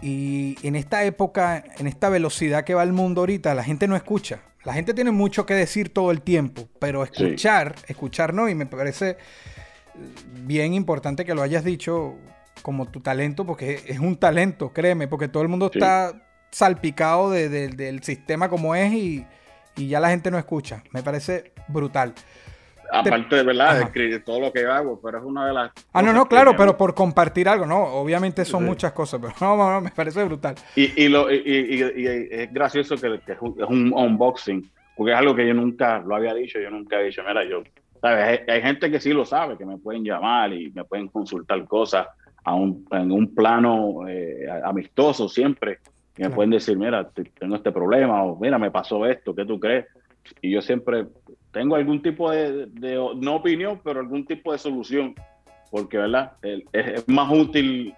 Y 0.00 0.56
en 0.66 0.74
esta 0.76 1.04
época, 1.04 1.62
en 1.78 1.86
esta 1.86 2.08
velocidad 2.08 2.64
que 2.64 2.74
va 2.74 2.82
el 2.82 2.92
mundo 2.92 3.20
ahorita, 3.20 3.54
la 3.54 3.62
gente 3.62 3.86
no 3.86 3.94
escucha. 3.94 4.40
La 4.64 4.72
gente 4.72 4.94
tiene 4.94 5.10
mucho 5.10 5.44
que 5.46 5.54
decir 5.54 5.92
todo 5.92 6.10
el 6.10 6.22
tiempo, 6.22 6.68
pero 6.78 7.04
Sí. 7.06 7.24
escuchar, 7.24 7.74
escuchar 7.88 8.32
no, 8.34 8.48
y 8.48 8.54
me 8.54 8.66
parece 8.66 9.10
eh, 9.10 9.16
bien 10.44 10.72
importante 10.74 11.24
que 11.24 11.34
lo 11.34 11.42
hayas 11.42 11.64
dicho 11.64 12.16
como 12.62 12.86
tu 12.86 13.00
talento, 13.00 13.44
porque 13.44 13.80
es 13.86 13.98
un 13.98 14.16
talento, 14.16 14.72
créeme, 14.72 15.08
porque 15.08 15.28
todo 15.28 15.42
el 15.42 15.48
mundo 15.48 15.68
Sí. 15.72 15.78
está 15.78 16.12
salpicado 16.50 17.30
de- 17.30 17.48
de- 17.48 17.68
del 17.68 18.02
sistema 18.02 18.48
como 18.48 18.74
es 18.74 18.92
y, 18.92 19.26
y 19.76 19.88
ya 19.88 19.98
la 20.00 20.10
gente 20.10 20.30
no 20.30 20.38
escucha. 20.38 20.82
Me 20.92 21.02
parece 21.02 21.52
brutal. 21.68 22.14
Aparte 22.92 23.36
de 23.36 23.42
verdad, 23.42 23.78
de 23.78 23.84
escribir 23.84 24.24
todo 24.24 24.40
lo 24.40 24.52
que 24.52 24.64
hago, 24.66 25.00
pero 25.02 25.18
es 25.18 25.24
una 25.24 25.46
de 25.46 25.54
las. 25.54 25.72
Ah, 25.92 26.02
no, 26.02 26.12
no, 26.12 26.26
claro, 26.26 26.54
pero 26.56 26.76
por 26.76 26.94
compartir 26.94 27.48
algo, 27.48 27.66
no, 27.66 27.82
obviamente 27.82 28.44
son 28.44 28.64
muchas 28.64 28.92
cosas, 28.92 29.20
pero 29.20 29.34
no, 29.56 29.72
no, 29.72 29.80
me 29.80 29.90
parece 29.90 30.22
brutal. 30.24 30.54
Y, 30.76 31.04
y, 31.04 31.08
lo, 31.08 31.30
y, 31.30 31.42
y 31.44 32.06
es 32.30 32.52
gracioso 32.52 32.96
que, 32.96 33.20
que, 33.24 33.32
es 33.32 33.40
un 33.40 33.92
unboxing, 33.92 34.70
porque 34.96 35.12
es 35.12 35.18
algo 35.18 35.34
que 35.34 35.46
yo 35.46 35.54
nunca 35.54 36.00
lo 36.00 36.14
había 36.14 36.34
dicho, 36.34 36.60
yo 36.60 36.70
nunca 36.70 37.00
he 37.00 37.04
dicho, 37.04 37.22
mira, 37.26 37.44
yo, 37.44 37.62
¿sabes? 38.00 38.40
Hay, 38.46 38.54
hay 38.54 38.62
gente 38.62 38.90
que 38.90 39.00
sí 39.00 39.12
lo 39.12 39.24
sabe, 39.24 39.56
que 39.56 39.64
me 39.64 39.78
pueden 39.78 40.04
llamar 40.04 40.52
y 40.52 40.70
me 40.70 40.84
pueden 40.84 41.08
consultar 41.08 41.64
cosas 41.66 42.06
a 42.44 42.54
un, 42.54 42.86
en 42.90 43.10
un 43.10 43.34
plano 43.34 44.08
eh, 44.08 44.46
amistoso 44.64 45.28
siempre. 45.28 45.78
Y 46.16 46.22
me 46.22 46.30
pueden 46.30 46.50
decir, 46.50 46.76
mira, 46.76 47.08
tengo 47.38 47.56
este 47.56 47.72
problema, 47.72 48.22
o 48.22 48.38
mira, 48.38 48.58
me 48.58 48.70
pasó 48.70 49.06
esto, 49.06 49.34
¿qué 49.34 49.46
tú 49.46 49.58
crees? 49.58 49.86
Y 50.42 50.50
yo 50.50 50.60
siempre 50.60 51.06
tengo 51.52 51.76
algún 51.76 52.02
tipo 52.02 52.30
de, 52.30 52.68
no 53.16 53.36
opinión, 53.36 53.80
pero 53.84 54.00
algún 54.00 54.26
tipo 54.26 54.52
de 54.52 54.58
solución, 54.58 55.14
porque, 55.70 55.98
¿verdad? 55.98 56.32
Es, 56.72 57.06
más 57.08 57.30
útil 57.30 57.94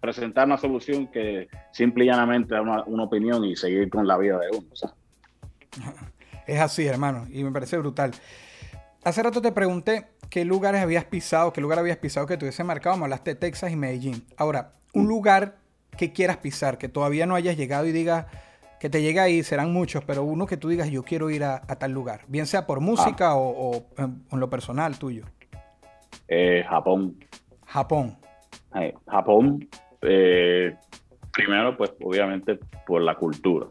presentar 0.00 0.46
una 0.46 0.58
solución 0.58 1.08
que 1.08 1.48
simple 1.72 2.04
y 2.04 2.08
llanamente 2.08 2.58
una, 2.60 2.84
una 2.84 3.04
opinión 3.04 3.44
y 3.44 3.56
seguir 3.56 3.88
con 3.90 4.06
la 4.06 4.16
vida 4.18 4.38
de 4.38 4.56
uno. 4.56 4.68
Es 6.46 6.58
así, 6.60 6.86
hermano, 6.86 7.26
y 7.30 7.44
me 7.44 7.52
parece 7.52 7.76
brutal. 7.76 8.12
Hace 9.04 9.22
rato 9.22 9.42
te 9.42 9.52
pregunté 9.52 10.06
qué 10.30 10.46
lugares 10.46 10.80
habías 10.80 11.04
pisado, 11.04 11.52
qué 11.52 11.60
lugar 11.60 11.78
habías 11.78 11.98
pisado 11.98 12.26
que 12.26 12.38
tuviese 12.38 12.64
marcado. 12.64 12.96
Me 12.96 13.04
hablaste 13.04 13.34
de 13.34 13.36
Texas 13.36 13.70
y 13.70 13.76
Medellín. 13.76 14.24
Ahora, 14.38 14.72
un 14.94 15.04
mm. 15.04 15.08
lugar 15.08 15.58
que 15.98 16.14
quieras 16.14 16.38
pisar, 16.38 16.78
que 16.78 16.88
todavía 16.88 17.26
no 17.26 17.34
hayas 17.34 17.58
llegado 17.58 17.86
y 17.86 17.92
digas 17.92 18.26
que 18.78 18.88
te 18.88 19.02
llegue 19.02 19.20
ahí, 19.20 19.42
serán 19.42 19.72
muchos, 19.72 20.04
pero 20.04 20.22
uno 20.22 20.46
que 20.46 20.56
tú 20.56 20.68
digas, 20.68 20.90
yo 20.90 21.02
quiero 21.02 21.30
ir 21.30 21.44
a, 21.44 21.60
tal 21.60 21.92
lugar, 21.92 22.20
bien 22.28 22.46
sea 22.46 22.66
por 22.66 22.80
música 22.80 23.30
ah. 23.30 23.36
o, 23.36 23.86
en, 23.96 24.24
lo 24.30 24.48
personal 24.48 24.98
tuyo. 24.98 25.24
Eh, 26.28 26.64
Japón. 26.68 27.16
Japón. 27.66 28.16
Eh, 28.74 28.94
Japón, 29.06 29.68
eh, 30.02 30.76
primero, 31.32 31.76
pues 31.76 31.92
obviamente 32.00 32.58
por 32.86 33.02
la 33.02 33.14
cultura. 33.16 33.66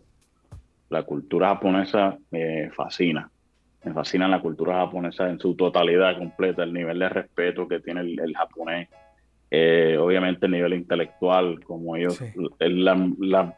La 0.90 1.04
cultura 1.04 1.50
japonesa 1.50 2.18
me 2.32 2.70
fascina 2.72 3.30
me 3.84 3.94
fascina 3.94 4.28
la 4.28 4.42
cultura 4.42 4.80
japonesa 4.80 5.30
en 5.30 5.40
su 5.40 5.56
totalidad 5.56 6.18
completa, 6.18 6.64
el 6.64 6.74
nivel 6.74 7.00
de 7.00 7.08
respeto 7.08 7.70
que 7.70 7.80
tiene 7.80 8.02
el, 8.02 8.36
japonés, 8.36 8.90
obviamente 9.98 10.48
el 10.48 10.52
nivel 10.52 10.74
intelectual, 10.74 11.64
como 11.64 11.96
ellos, 11.96 12.22
la, 12.60 13.10
la, 13.20 13.56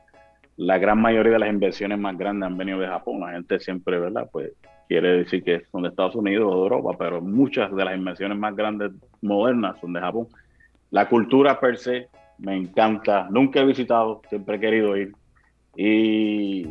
gran 0.59 1.01
mayoría 1.01 1.33
de 1.33 1.39
las 1.39 1.49
inversiones 1.49 1.97
más 1.99 2.17
grandes 2.17 2.47
han 2.47 2.57
venido 2.57 2.79
de 2.79 2.87
Japón, 2.87 3.21
la 3.21 3.31
gente 3.31 3.59
siempre, 3.59 3.99
¿verdad? 3.99 4.29
Pues 4.31 4.51
quiere 4.87 5.19
decir 5.19 5.43
que 5.43 5.63
son 5.71 5.83
de 5.83 5.89
Estados 5.89 6.15
Unidos 6.15 6.47
o 6.47 6.55
de 6.55 6.61
Europa, 6.63 6.95
pero 6.97 7.21
muchas 7.21 7.73
de 7.73 7.85
las 7.85 7.95
inversiones 7.95 8.37
más 8.37 8.55
grandes 8.55 8.91
modernas 9.21 9.79
son 9.79 9.93
de 9.93 9.99
Japón. 9.99 10.27
La 10.91 11.07
cultura 11.07 11.59
per 11.59 11.77
se 11.77 12.07
me 12.39 12.55
encanta, 12.55 13.27
nunca 13.29 13.61
he 13.61 13.65
visitado, 13.65 14.21
siempre 14.29 14.57
he 14.57 14.59
querido 14.59 14.97
ir. 14.97 15.13
Y, 15.75 16.67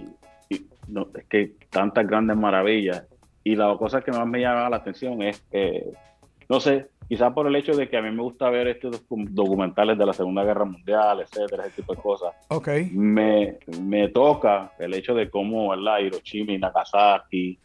no, 0.88 1.06
es 1.14 1.24
que 1.26 1.52
tantas 1.70 2.06
grandes 2.06 2.36
maravillas 2.36 3.06
y 3.44 3.56
la 3.56 3.74
cosa 3.76 4.00
que 4.02 4.10
más 4.10 4.26
me 4.26 4.40
llama 4.40 4.68
la 4.68 4.76
atención 4.76 5.22
es, 5.22 5.40
que, 5.50 5.84
no 6.48 6.60
sé, 6.60 6.88
quizás 7.08 7.32
por 7.32 7.46
el 7.46 7.56
hecho 7.56 7.72
de 7.74 7.88
que 7.88 7.96
a 7.96 8.02
mí 8.02 8.10
me 8.10 8.22
gusta 8.22 8.50
ver 8.50 8.68
estos 8.68 9.02
documentales 9.08 9.96
de 9.96 10.06
la 10.06 10.12
Segunda 10.12 10.44
Guerra 10.44 10.66
Mundial, 10.66 11.20
etcétera, 11.20 11.64
ese 11.66 11.76
tipo 11.76 11.94
de 11.94 12.02
cosas. 12.02 12.34
Okay. 12.48 12.90
Me, 12.90 13.58
me 13.82 14.08
toca 14.08 14.72
el 14.78 14.92
hecho 14.94 15.14
de 15.14 15.30
cómo, 15.30 15.70
¿verdad? 15.70 16.00
Hiroshima 16.00 16.52
y 16.52 16.58
Nagasaki 16.58 17.58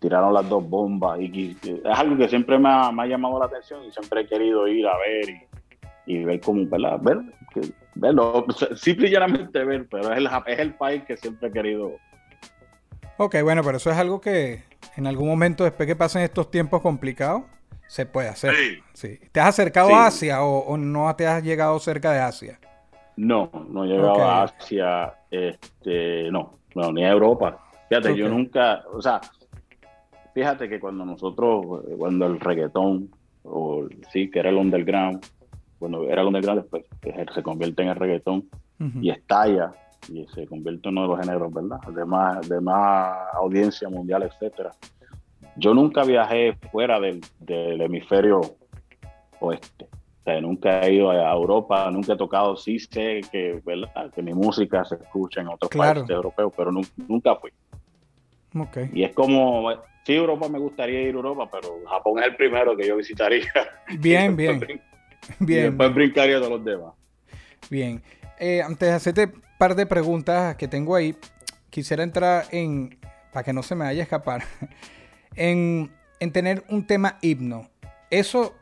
tiraron 0.00 0.34
las 0.34 0.48
dos 0.48 0.68
bombas. 0.68 1.20
Y, 1.20 1.56
es 1.62 1.84
algo 1.84 2.16
que 2.16 2.28
siempre 2.28 2.58
me 2.58 2.68
ha, 2.68 2.90
me 2.90 3.04
ha, 3.04 3.06
llamado 3.06 3.38
la 3.38 3.46
atención 3.46 3.84
y 3.84 3.90
siempre 3.92 4.22
he 4.22 4.26
querido 4.26 4.66
ir 4.66 4.86
a 4.86 4.98
ver 4.98 5.28
y, 5.28 6.14
y 6.14 6.24
ver 6.24 6.40
cómo, 6.40 6.66
¿verdad? 6.66 6.98
Ver, 7.00 7.18
que, 7.54 7.60
verlo, 7.94 8.46
simple 8.76 9.08
y 9.08 9.10
llanamente 9.12 9.64
ver, 9.64 9.86
pero 9.88 10.12
es 10.12 10.18
el, 10.18 10.28
es 10.46 10.58
el 10.58 10.74
país 10.74 11.04
que 11.04 11.16
siempre 11.16 11.48
he 11.48 11.52
querido. 11.52 11.92
Ok, 13.16 13.36
bueno, 13.42 13.62
pero 13.64 13.76
eso 13.76 13.90
es 13.90 13.96
algo 13.96 14.20
que, 14.20 14.62
en 14.96 15.06
algún 15.06 15.28
momento, 15.28 15.64
después 15.64 15.86
que 15.86 15.96
pasen 15.96 16.22
estos 16.22 16.50
tiempos 16.50 16.82
complicados, 16.82 17.42
se 17.88 18.06
puede 18.06 18.28
hacer. 18.28 18.54
Sí. 18.92 19.18
¿Te 19.32 19.40
has 19.40 19.48
acercado 19.48 19.94
a 19.94 20.06
Asia 20.06 20.44
o, 20.44 20.76
no 20.76 21.14
te 21.16 21.26
has 21.26 21.42
llegado 21.42 21.78
cerca 21.80 22.12
de 22.12 22.20
Asia? 22.20 22.60
No, 23.16 23.50
no 23.68 23.84
he 23.84 23.88
llegado 23.88 24.22
a 24.22 24.44
Asia, 24.44 25.14
este, 25.30 26.30
no, 26.30 26.58
no, 26.76 26.92
ni 26.92 27.04
a 27.04 27.10
Europa. 27.10 27.58
Fíjate, 27.88 28.14
yo 28.14 28.28
nunca, 28.28 28.84
o 28.92 29.02
sea, 29.02 29.20
fíjate 30.34 30.68
que 30.68 30.78
cuando 30.78 31.04
nosotros, 31.04 31.82
cuando 31.96 32.26
el 32.26 32.38
reggaetón, 32.38 33.10
o 33.42 33.86
sí, 34.12 34.30
que 34.30 34.38
era 34.38 34.50
el 34.50 34.56
underground, 34.56 35.24
cuando 35.78 36.08
era 36.08 36.20
el 36.20 36.28
underground, 36.28 36.62
después 36.62 36.84
se 37.34 37.42
convierte 37.42 37.82
en 37.82 37.88
el 37.88 37.96
reggaetón 37.96 38.48
y 39.00 39.10
estalla 39.10 39.72
y 40.08 40.26
se 40.28 40.46
convierte 40.46 40.88
en 40.88 40.98
uno 40.98 41.02
de 41.02 41.16
los 41.16 41.26
géneros, 41.26 41.52
¿verdad? 41.52 41.80
De 41.88 42.04
más, 42.04 42.48
de 42.48 42.60
más 42.60 43.16
audiencia 43.34 43.88
mundial, 43.88 44.22
etcétera. 44.22 44.72
Yo 45.58 45.74
nunca 45.74 46.04
viajé 46.04 46.54
fuera 46.70 46.98
del, 47.00 47.20
hemisferio 47.80 48.40
oeste. 49.40 49.84
O 49.84 50.24
sea, 50.24 50.40
nunca 50.40 50.80
he 50.82 50.94
ido 50.94 51.10
a 51.10 51.32
Europa, 51.32 51.90
nunca 51.90 52.12
he 52.12 52.16
tocado, 52.16 52.56
sí 52.56 52.78
sé 52.78 53.20
que, 53.30 53.60
¿verdad? 53.64 54.12
que 54.14 54.22
mi 54.22 54.34
música 54.34 54.84
se 54.84 54.96
escucha 54.96 55.40
en 55.40 55.48
otros 55.48 55.70
países 55.70 56.10
europeos, 56.10 56.52
pero 56.56 56.70
nunca, 57.06 57.36
fui. 57.36 57.50
Okay. 58.54 58.90
Y 58.92 59.04
es 59.04 59.14
como, 59.14 59.70
sí, 60.04 60.14
Europa 60.14 60.48
me 60.48 60.58
gustaría 60.58 61.00
ir 61.02 61.14
a 61.14 61.18
Europa, 61.18 61.48
pero 61.50 61.80
Japón 61.88 62.18
es 62.18 62.26
el 62.26 62.36
primero 62.36 62.76
que 62.76 62.86
yo 62.86 62.96
visitaría. 62.96 63.50
Bien, 63.98 64.36
bien. 64.36 64.60
bien. 65.38 65.60
Y 65.60 65.62
después 65.68 65.94
brincaría 65.94 66.38
todos 66.38 66.50
los 66.52 66.64
demás. 66.64 66.94
Bien. 67.70 68.02
Eh, 68.38 68.62
antes 68.62 68.88
de 68.88 68.94
hacerte 68.94 69.32
par 69.58 69.74
de 69.74 69.84
preguntas 69.84 70.56
que 70.56 70.68
tengo 70.68 70.94
ahí. 70.94 71.14
Quisiera 71.68 72.02
entrar 72.02 72.46
en, 72.50 72.98
para 73.32 73.44
que 73.44 73.52
no 73.52 73.62
se 73.62 73.74
me 73.74 73.84
vaya 73.84 74.00
a 74.00 74.04
escapar, 74.04 74.44
en, 75.38 75.90
en 76.20 76.32
tener 76.32 76.64
un 76.68 76.86
tema 76.86 77.18
himno. 77.22 77.70
Eso 78.10 78.54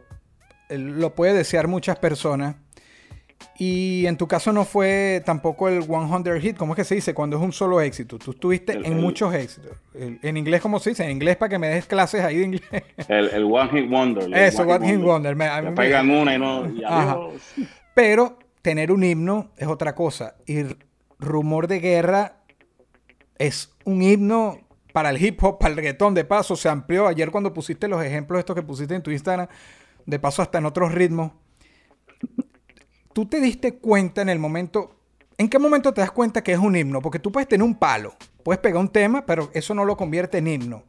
eh, 0.68 0.78
lo 0.78 1.14
puede 1.14 1.32
desear 1.32 1.68
muchas 1.68 1.98
personas. 1.98 2.56
Y 3.58 4.06
en 4.06 4.16
tu 4.16 4.28
caso 4.28 4.52
no 4.52 4.64
fue 4.64 5.22
tampoco 5.24 5.68
el 5.68 5.82
100 5.84 6.40
hit, 6.40 6.56
¿cómo 6.56 6.72
es 6.72 6.76
que 6.76 6.84
se 6.84 6.94
dice? 6.94 7.14
Cuando 7.14 7.36
es 7.36 7.42
un 7.42 7.52
solo 7.52 7.80
éxito. 7.80 8.18
Tú 8.18 8.32
estuviste 8.32 8.72
en 8.72 8.98
muchos 8.98 9.34
éxitos. 9.34 9.72
en 9.94 10.36
inglés, 10.36 10.60
¿cómo 10.60 10.78
se 10.78 10.90
dice? 10.90 11.04
En 11.04 11.10
inglés 11.10 11.36
para 11.36 11.50
que 11.50 11.58
me 11.58 11.68
des 11.68 11.86
clases 11.86 12.22
ahí 12.22 12.36
de 12.36 12.44
inglés. 12.44 12.62
El, 13.08 13.28
el 13.28 13.44
One 13.44 13.70
Hit 13.70 13.90
Wonder. 13.90 14.34
Eso, 14.34 14.62
One, 14.62 14.90
Hit 14.90 15.00
Wonder. 15.00 15.36
Me, 15.36 15.72
pegan 15.72 16.10
una 16.10 16.34
y 16.34 16.38
no... 16.38 17.32
Pero 17.94 18.38
tener 18.62 18.90
un 18.92 19.04
himno 19.04 19.52
es 19.56 19.68
otra 19.68 19.94
cosa. 19.94 20.36
Y 20.46 20.62
Rumor 21.18 21.66
de 21.66 21.80
Guerra 21.80 22.42
es 23.38 23.74
un 23.84 24.02
himno 24.02 24.65
para 24.96 25.10
el 25.10 25.22
hip 25.22 25.44
hop, 25.44 25.58
para 25.58 25.72
el 25.72 25.76
reggaetón. 25.76 26.14
De 26.14 26.24
paso, 26.24 26.56
se 26.56 26.70
amplió. 26.70 27.06
Ayer 27.06 27.30
cuando 27.30 27.52
pusiste 27.52 27.86
los 27.86 28.02
ejemplos 28.02 28.38
estos 28.38 28.56
que 28.56 28.62
pusiste 28.62 28.94
en 28.94 29.02
tu 29.02 29.10
Instagram, 29.10 29.46
de 30.06 30.18
paso 30.18 30.40
hasta 30.40 30.56
en 30.56 30.64
otros 30.64 30.90
ritmos. 30.90 31.32
¿Tú 33.12 33.26
te 33.26 33.38
diste 33.38 33.74
cuenta 33.74 34.22
en 34.22 34.30
el 34.30 34.38
momento, 34.38 34.98
en 35.36 35.50
qué 35.50 35.58
momento 35.58 35.92
te 35.92 36.00
das 36.00 36.10
cuenta 36.12 36.42
que 36.42 36.52
es 36.52 36.58
un 36.58 36.76
himno? 36.76 37.02
Porque 37.02 37.18
tú 37.18 37.30
puedes 37.30 37.46
tener 37.46 37.62
un 37.62 37.74
palo, 37.74 38.14
puedes 38.42 38.58
pegar 38.58 38.80
un 38.80 38.88
tema, 38.88 39.26
pero 39.26 39.50
eso 39.52 39.74
no 39.74 39.84
lo 39.84 39.98
convierte 39.98 40.38
en 40.38 40.46
himno. 40.46 40.84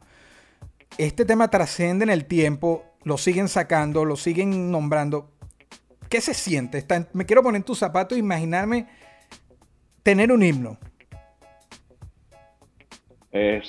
Este 0.98 1.26
tema 1.26 1.50
trasciende 1.50 2.04
en 2.04 2.10
el 2.10 2.28
tiempo, 2.28 2.86
lo 3.04 3.18
siguen 3.18 3.50
sacando, 3.50 4.06
lo 4.06 4.16
siguen 4.16 4.72
nombrando. 4.72 5.34
¿Qué 6.08 6.22
se 6.22 6.34
siente? 6.34 6.82
me 7.12 7.26
quiero 7.26 7.44
poner 7.44 7.60
en 7.60 7.64
tus 7.64 7.80
zapatos 7.80 8.16
e 8.16 8.20
imaginarme 8.20 8.88
tener 10.02 10.32
un 10.32 10.44
himno? 10.44 10.78
Es, 13.34 13.68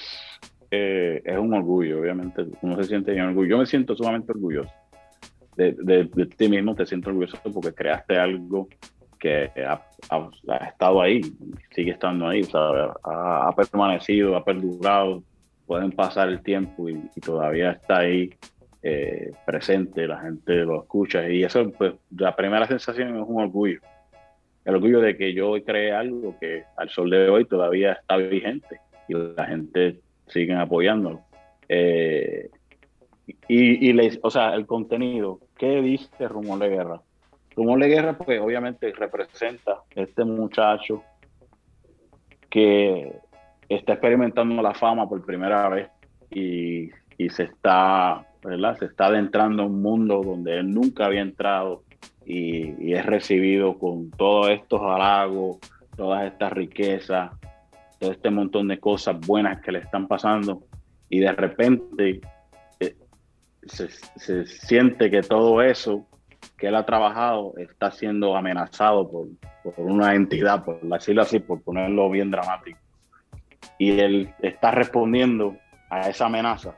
eh, 0.71 1.23
es 1.25 1.39
un 1.39 1.55
orgullo, 1.55 2.01
obviamente. 2.01 2.45
Uno 2.63 2.77
se 2.77 2.85
siente 2.85 3.13
bien 3.13 3.27
orgulloso. 3.27 3.51
Yo 3.51 3.59
me 3.59 3.67
siento 3.67 3.97
sumamente 3.97 4.33
orgulloso 4.33 4.73
de, 5.57 6.09
ti 6.37 6.49
mismo. 6.49 6.75
Te 6.75 6.87
siento 6.87 7.11
orgulloso 7.11 7.39
porque 7.53 7.73
creaste 7.73 8.19
algo 8.19 8.69
que 9.19 9.51
ha, 9.57 9.83
estado 10.69 11.03
ahí, 11.03 11.21
sigue 11.75 11.91
estando 11.91 12.29
ahí, 12.29 12.43
ha, 12.55 13.53
permanecido, 13.57 14.37
ha 14.37 14.45
perdurado. 14.45 15.23
Pueden 15.67 15.93
pasar 15.93 16.29
el 16.29 16.43
tiempo 16.43 16.89
y, 16.89 17.01
todavía 17.21 17.73
está 17.73 17.99
ahí 17.99 18.31
eh, 18.83 19.33
presente, 19.45 20.07
la 20.07 20.21
gente 20.21 20.55
lo 20.65 20.83
escucha 20.83 21.29
y 21.29 21.43
eso, 21.43 21.71
pues, 21.73 21.95
la 22.17 22.35
primera 22.35 22.67
sensación 22.67 23.17
es 23.17 23.25
un 23.27 23.43
orgullo 23.43 23.81
el 24.69 24.75
orgullo 24.75 25.01
de 25.01 25.17
que 25.17 25.33
yo 25.33 25.55
creé 25.65 25.93
algo 25.93 26.39
que 26.39 26.65
al 26.77 26.91
sol 26.91 27.09
de 27.09 27.31
hoy 27.31 27.47
todavía 27.47 27.95
está 27.95 28.19
vigente 28.19 28.79
y 29.09 29.15
la 29.15 29.47
gente 29.47 29.99
sigue 30.29 30.55
apoyándolo. 30.55 31.21
Eh, 31.69 32.51
y, 33.47 33.91
y 33.91 34.19
o 34.23 34.31
sea, 34.31 34.55
el 34.55 34.67
contenido, 34.67 35.41
¿qué 35.57 35.83
dice 35.83 36.29
Rumor 36.29 36.59
de 36.61 36.69
Guerra? 36.69 37.01
Rumor 37.55 37.81
de 37.81 37.89
Guerra, 37.89 38.17
pues 38.17 38.41
obviamente 38.41 38.93
representa 38.93 39.83
este 39.95 40.25
muchacho 40.25 41.03
que 42.49 43.13
está 43.69 43.95
experimentando 43.95 44.63
la 44.63 44.75
fama 44.75 45.09
por 45.09 45.25
primera 45.25 45.69
vez 45.69 45.89
y, 46.31 46.91
se 47.31 47.43
está 47.43 48.25
¿verdad? 48.43 48.79
Se 48.79 48.85
está 48.85 49.07
adentrando 49.07 49.65
en 49.65 49.71
un 49.71 49.83
mundo 49.83 50.23
donde 50.25 50.59
él 50.59 50.71
nunca 50.73 51.07
había 51.07 51.21
entrado 51.21 51.83
y, 52.25 52.73
y 52.81 52.95
es 52.95 53.05
recibido 53.05 53.77
con 53.77 54.11
todos 54.13 54.51
estos 54.51 54.81
halagos, 54.81 55.59
todas 55.97 56.25
estas 56.27 56.53
riquezas, 56.53 57.33
todo 57.99 58.13
este 58.13 58.31
montón 58.31 58.69
de 58.69 58.79
cosas 58.79 59.19
buenas 59.21 59.61
que 59.61 59.73
le 59.73 59.81
están 59.81 60.07
pasando 60.07 60.65
y 61.09 61.21
de 61.21 61.33
repente 61.33 62.21
eh, 62.81 62.97
se, 63.67 63.89
se 63.89 64.47
siente 64.47 65.11
que 65.11 65.23
todo 65.23 65.63
eso 65.63 66.07
que 66.57 66.69
él 66.69 66.75
ha 66.75 66.85
trabajado 66.85 67.55
está 67.57 67.91
siendo 67.91 68.37
amenazado 68.37 69.09
por, 69.11 69.29
por 69.63 69.75
una 69.79 70.15
entidad, 70.15 70.65
por 70.65 70.81
decirlo 70.81 71.23
así, 71.23 71.39
por 71.39 71.63
ponerlo 71.63 72.11
bien 72.11 72.31
dramático. 72.31 72.79
Y 73.79 73.99
él 74.01 74.35
está 74.43 74.71
respondiendo 74.71 75.57
a 75.91 76.09
esa 76.09 76.27
amenaza 76.27 76.77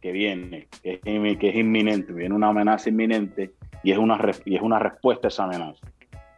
que 0.00 0.12
viene, 0.12 0.68
que 0.82 1.00
es, 1.02 1.38
que 1.38 1.48
es 1.48 1.56
inminente, 1.56 2.12
viene 2.12 2.34
una 2.34 2.48
amenaza 2.48 2.88
inminente 2.88 3.52
y 3.82 3.92
es 3.92 3.98
una, 3.98 4.18
y 4.44 4.56
es 4.56 4.62
una 4.62 4.78
respuesta 4.78 5.26
a 5.26 5.28
esa 5.28 5.44
amenaza. 5.44 5.86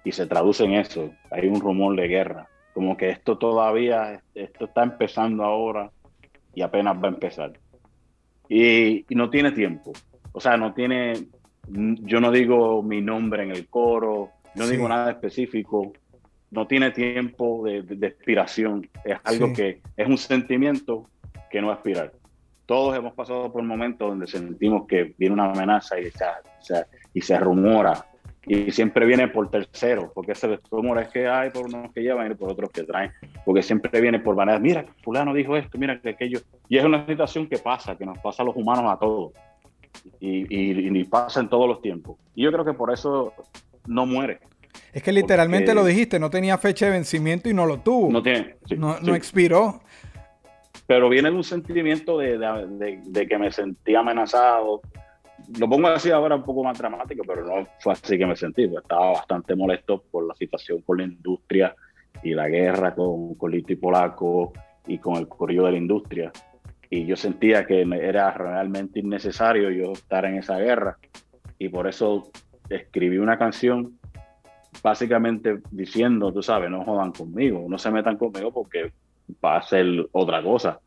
Y 0.04 0.12
se 0.12 0.26
traduce 0.26 0.64
en 0.64 0.74
eso, 0.74 1.10
hay 1.30 1.46
un 1.46 1.60
rumor 1.60 1.94
de 1.94 2.08
guerra, 2.08 2.48
como 2.80 2.96
que 2.96 3.10
esto 3.10 3.36
todavía, 3.36 4.22
esto 4.34 4.64
está 4.64 4.82
empezando 4.84 5.44
ahora 5.44 5.90
y 6.54 6.62
apenas 6.62 6.96
va 6.96 7.08
a 7.08 7.10
empezar. 7.10 7.52
Y, 8.48 9.04
y 9.06 9.14
no 9.14 9.28
tiene 9.28 9.52
tiempo, 9.52 9.92
o 10.32 10.40
sea, 10.40 10.56
no 10.56 10.72
tiene, 10.72 11.12
yo 11.68 12.22
no 12.22 12.30
digo 12.32 12.82
mi 12.82 13.02
nombre 13.02 13.42
en 13.42 13.50
el 13.50 13.68
coro, 13.68 14.30
no 14.54 14.64
Sí. 14.64 14.70
digo 14.72 14.88
nada 14.88 15.10
específico, 15.10 15.92
no 16.50 16.66
tiene 16.66 16.90
tiempo 16.92 17.62
de, 17.66 17.82
de- 17.82 17.96
de 17.96 18.06
expiración, 18.06 18.88
es 19.04 19.18
algo 19.24 19.48
Sí. 19.48 19.52
que 19.52 19.80
es 19.94 20.08
un 20.08 20.16
sentimiento 20.16 21.04
que 21.50 21.60
no 21.60 21.66
va 21.66 21.74
a 21.74 21.76
expirar. 21.76 22.12
Todos 22.64 22.96
hemos 22.96 23.12
pasado 23.12 23.52
por 23.52 23.62
momentos 23.62 24.08
donde 24.08 24.26
sentimos 24.26 24.86
que 24.86 25.14
viene 25.18 25.34
una 25.34 25.50
amenaza 25.52 26.00
y 26.00 26.04
se, 26.10 26.24
se- 26.60 26.86
y 27.12 27.20
se 27.20 27.38
rumora, 27.38 28.06
y 28.52 28.70
siempre 28.72 29.06
viene 29.06 29.28
por 29.28 29.48
tercero, 29.50 30.10
porque 30.14 30.32
ese 30.32 30.58
rumor 30.70 30.98
es 31.00 31.08
que 31.08 31.28
hay 31.28 31.50
por 31.50 31.66
unos 31.66 31.92
que 31.92 32.00
llevan 32.02 32.32
y 32.32 32.34
por 32.34 32.50
otros 32.50 32.70
que 32.70 32.82
traen, 32.82 33.12
porque 33.44 33.62
siempre 33.62 34.00
viene 34.00 34.18
por 34.18 34.34
manera, 34.34 34.58
mira, 34.58 34.84
fulano 35.04 35.32
dijo 35.32 35.56
esto, 35.56 35.78
mira 35.78 36.00
que 36.00 36.10
aquello, 36.10 36.40
y 36.68 36.76
es 36.78 36.84
una 36.84 37.06
situación 37.06 37.46
que 37.46 37.58
pasa, 37.58 37.96
que 37.96 38.04
nos 38.04 38.18
pasa 38.18 38.42
a 38.42 38.46
los 38.46 38.56
humanos 38.56 38.84
a 38.92 38.98
todos, 38.98 39.32
y, 40.18 40.38
y, 40.54 40.98
y 40.98 41.04
pasa 41.04 41.40
en 41.40 41.48
todos 41.48 41.68
los 41.68 41.80
tiempos. 41.82 42.16
Y 42.34 42.42
yo 42.44 42.50
creo 42.52 42.64
que 42.64 42.72
por 42.72 42.92
eso 42.92 43.32
no 43.86 44.06
muere. 44.06 44.40
Es 44.92 45.02
que 45.02 45.12
literalmente 45.12 45.66
Porque- 45.66 45.80
lo 45.80 45.84
dijiste, 45.86 46.18
no 46.18 46.30
tenía 46.30 46.58
fecha 46.58 46.86
de 46.86 46.92
vencimiento 46.92 47.48
y 47.48 47.54
no 47.54 47.66
lo 47.66 47.78
tuvo. 47.80 48.10
No 48.10 48.22
tiene. 48.22 48.56
sí, 48.66 48.76
no, 48.76 48.96
sí. 48.98 49.04
no 49.06 49.14
expiró. 49.14 49.80
pero 50.86 51.08
viene 51.08 51.30
de 51.30 51.36
un 51.36 51.44
sentimiento 51.44 52.18
de, 52.18 52.36
de- 52.38 52.66
de- 52.66 53.00
de 53.04 53.26
que 53.28 53.38
me 53.38 53.52
sentí 53.52 53.94
amenazado. 53.94 54.80
Lo 55.58 55.68
pongo 55.68 55.88
así 55.88 56.10
ahora 56.10 56.36
un 56.36 56.44
poco 56.44 56.62
más 56.62 56.78
dramático, 56.78 57.22
pero 57.26 57.44
no 57.44 57.66
fue 57.80 57.92
así 57.92 58.16
que 58.16 58.26
me 58.26 58.36
sentí. 58.36 58.66
pues, 58.68 58.82
Estaba 58.82 59.12
bastante 59.12 59.54
molesto 59.54 60.02
por 60.10 60.26
la 60.26 60.34
situación 60.34 60.82
con 60.82 60.98
la 60.98 61.04
industria 61.04 61.74
y 62.22 62.34
la 62.34 62.48
guerra 62.48 62.94
con, 62.94 63.34
con 63.34 63.50
Lito 63.50 63.72
y 63.72 63.76
Polaco 63.76 64.52
y 64.86 64.98
con 64.98 65.16
el 65.16 65.28
corrido 65.28 65.66
de 65.66 65.72
la 65.72 65.78
industria. 65.78 66.32
Y 66.88 67.06
yo 67.06 67.16
sentía 67.16 67.66
que 67.66 67.82
era 67.82 68.32
realmente 68.32 69.00
innecesario 69.00 69.70
yo 69.70 69.92
estar 69.92 70.24
en 70.24 70.36
esa 70.36 70.58
guerra. 70.58 70.98
Y 71.58 71.68
por 71.68 71.86
eso 71.86 72.30
escribí 72.68 73.18
una 73.18 73.38
canción 73.38 73.98
básicamente 74.82 75.60
diciendo, 75.70 76.32
tú 76.32 76.42
sabes, 76.42 76.70
no 76.70 76.84
jodan 76.84 77.12
conmigo, 77.12 77.66
no 77.68 77.78
se 77.78 77.90
metan 77.90 78.16
conmigo 78.16 78.52
porque 78.52 78.92
va 79.44 79.58
a 79.58 79.62
ser 79.62 79.86
otra 80.12 80.42
cosa. 80.42 80.80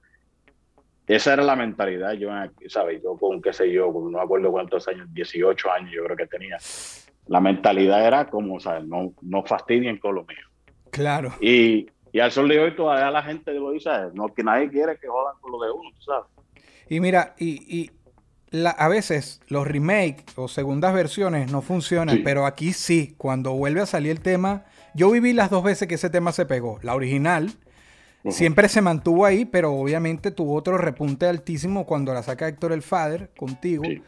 Esa 1.08 1.34
era 1.34 1.44
la 1.44 1.56
mentalidad, 1.56 2.13
yo, 2.13 2.30
¿sabes? 2.70 3.02
Yo 3.04 3.18
con, 3.18 3.42
qué 3.42 3.52
sé 3.52 3.72
yo, 3.72 3.92
con 3.92 4.12
no 4.12 4.18
me 4.20 4.24
acuerdo 4.24 4.52
cuántos 4.52 4.88
años, 4.88 5.08
18 5.13 5.72
años 5.72 5.92
yo 5.94 6.04
creo 6.06 6.16
que 6.18 6.28
tenía. 6.28 6.58
La 7.28 7.39
mentalidad 7.42 8.06
era 8.06 8.30
como, 8.30 8.60
¿sabes? 8.60 8.86
No, 8.86 9.13
no 9.22 9.44
fastidien 9.44 9.98
con 9.98 10.16
lo 10.16 10.22
mío. 10.24 10.38
Claro. 10.92 11.34
Y, 11.42 11.88
y 12.12 12.20
al 12.20 12.32
sol 12.32 12.48
de 12.48 12.60
hoy 12.60 12.76
todavía 12.76 13.12
la 13.12 13.22
gente 13.24 13.54
lo 13.54 13.72
dice. 13.72 13.89
No, 14.13 14.28
que 14.34 14.44
nadie 14.44 14.70
quiere 14.70 14.98
que 14.98 15.08
jodan 15.08 15.36
con 15.42 15.52
lo 15.52 15.62
de 15.63 15.72
uno, 15.72 15.89
sabes. 16.00 16.28
Y 16.89 17.00
mira, 17.00 17.34
y, 17.38 17.50
y 17.80 17.92
la- 18.52 18.70
a 18.72 18.88
veces 18.88 19.42
los 19.50 19.68
remakes 19.68 20.26
o 20.38 20.48
segundas 20.48 20.94
versiones 20.94 21.52
no 21.52 21.62
funcionan, 21.62 22.18
Sí. 22.18 22.22
pero 22.24 22.46
aquí 22.46 22.72
sí, 22.72 23.16
cuando 23.18 23.54
vuelve 23.54 23.82
a 23.82 23.86
salir 23.86 24.12
el 24.12 24.22
tema, 24.22 24.66
yo 24.94 25.10
viví 25.12 25.34
las 25.34 25.50
dos 25.50 25.63
veces 25.63 25.88
que 25.88 25.96
ese 25.96 26.10
tema 26.10 26.32
se 26.32 26.46
pegó. 26.46 26.80
La 26.84 26.94
original 26.96 27.52
Siempre 28.29 28.69
se 28.69 28.81
mantuvo 28.81 29.25
ahí, 29.25 29.45
pero 29.45 29.73
obviamente 29.73 30.31
tuvo 30.31 30.55
otro 30.55 30.77
repunte 30.77 31.25
altísimo 31.27 31.86
cuando 31.86 32.13
la 32.13 32.23
saca 32.23 32.47
Héctor 32.47 32.71
el 32.71 32.81
Father 32.81 33.29
contigo. 33.38 33.83
Sí. 33.86 34.01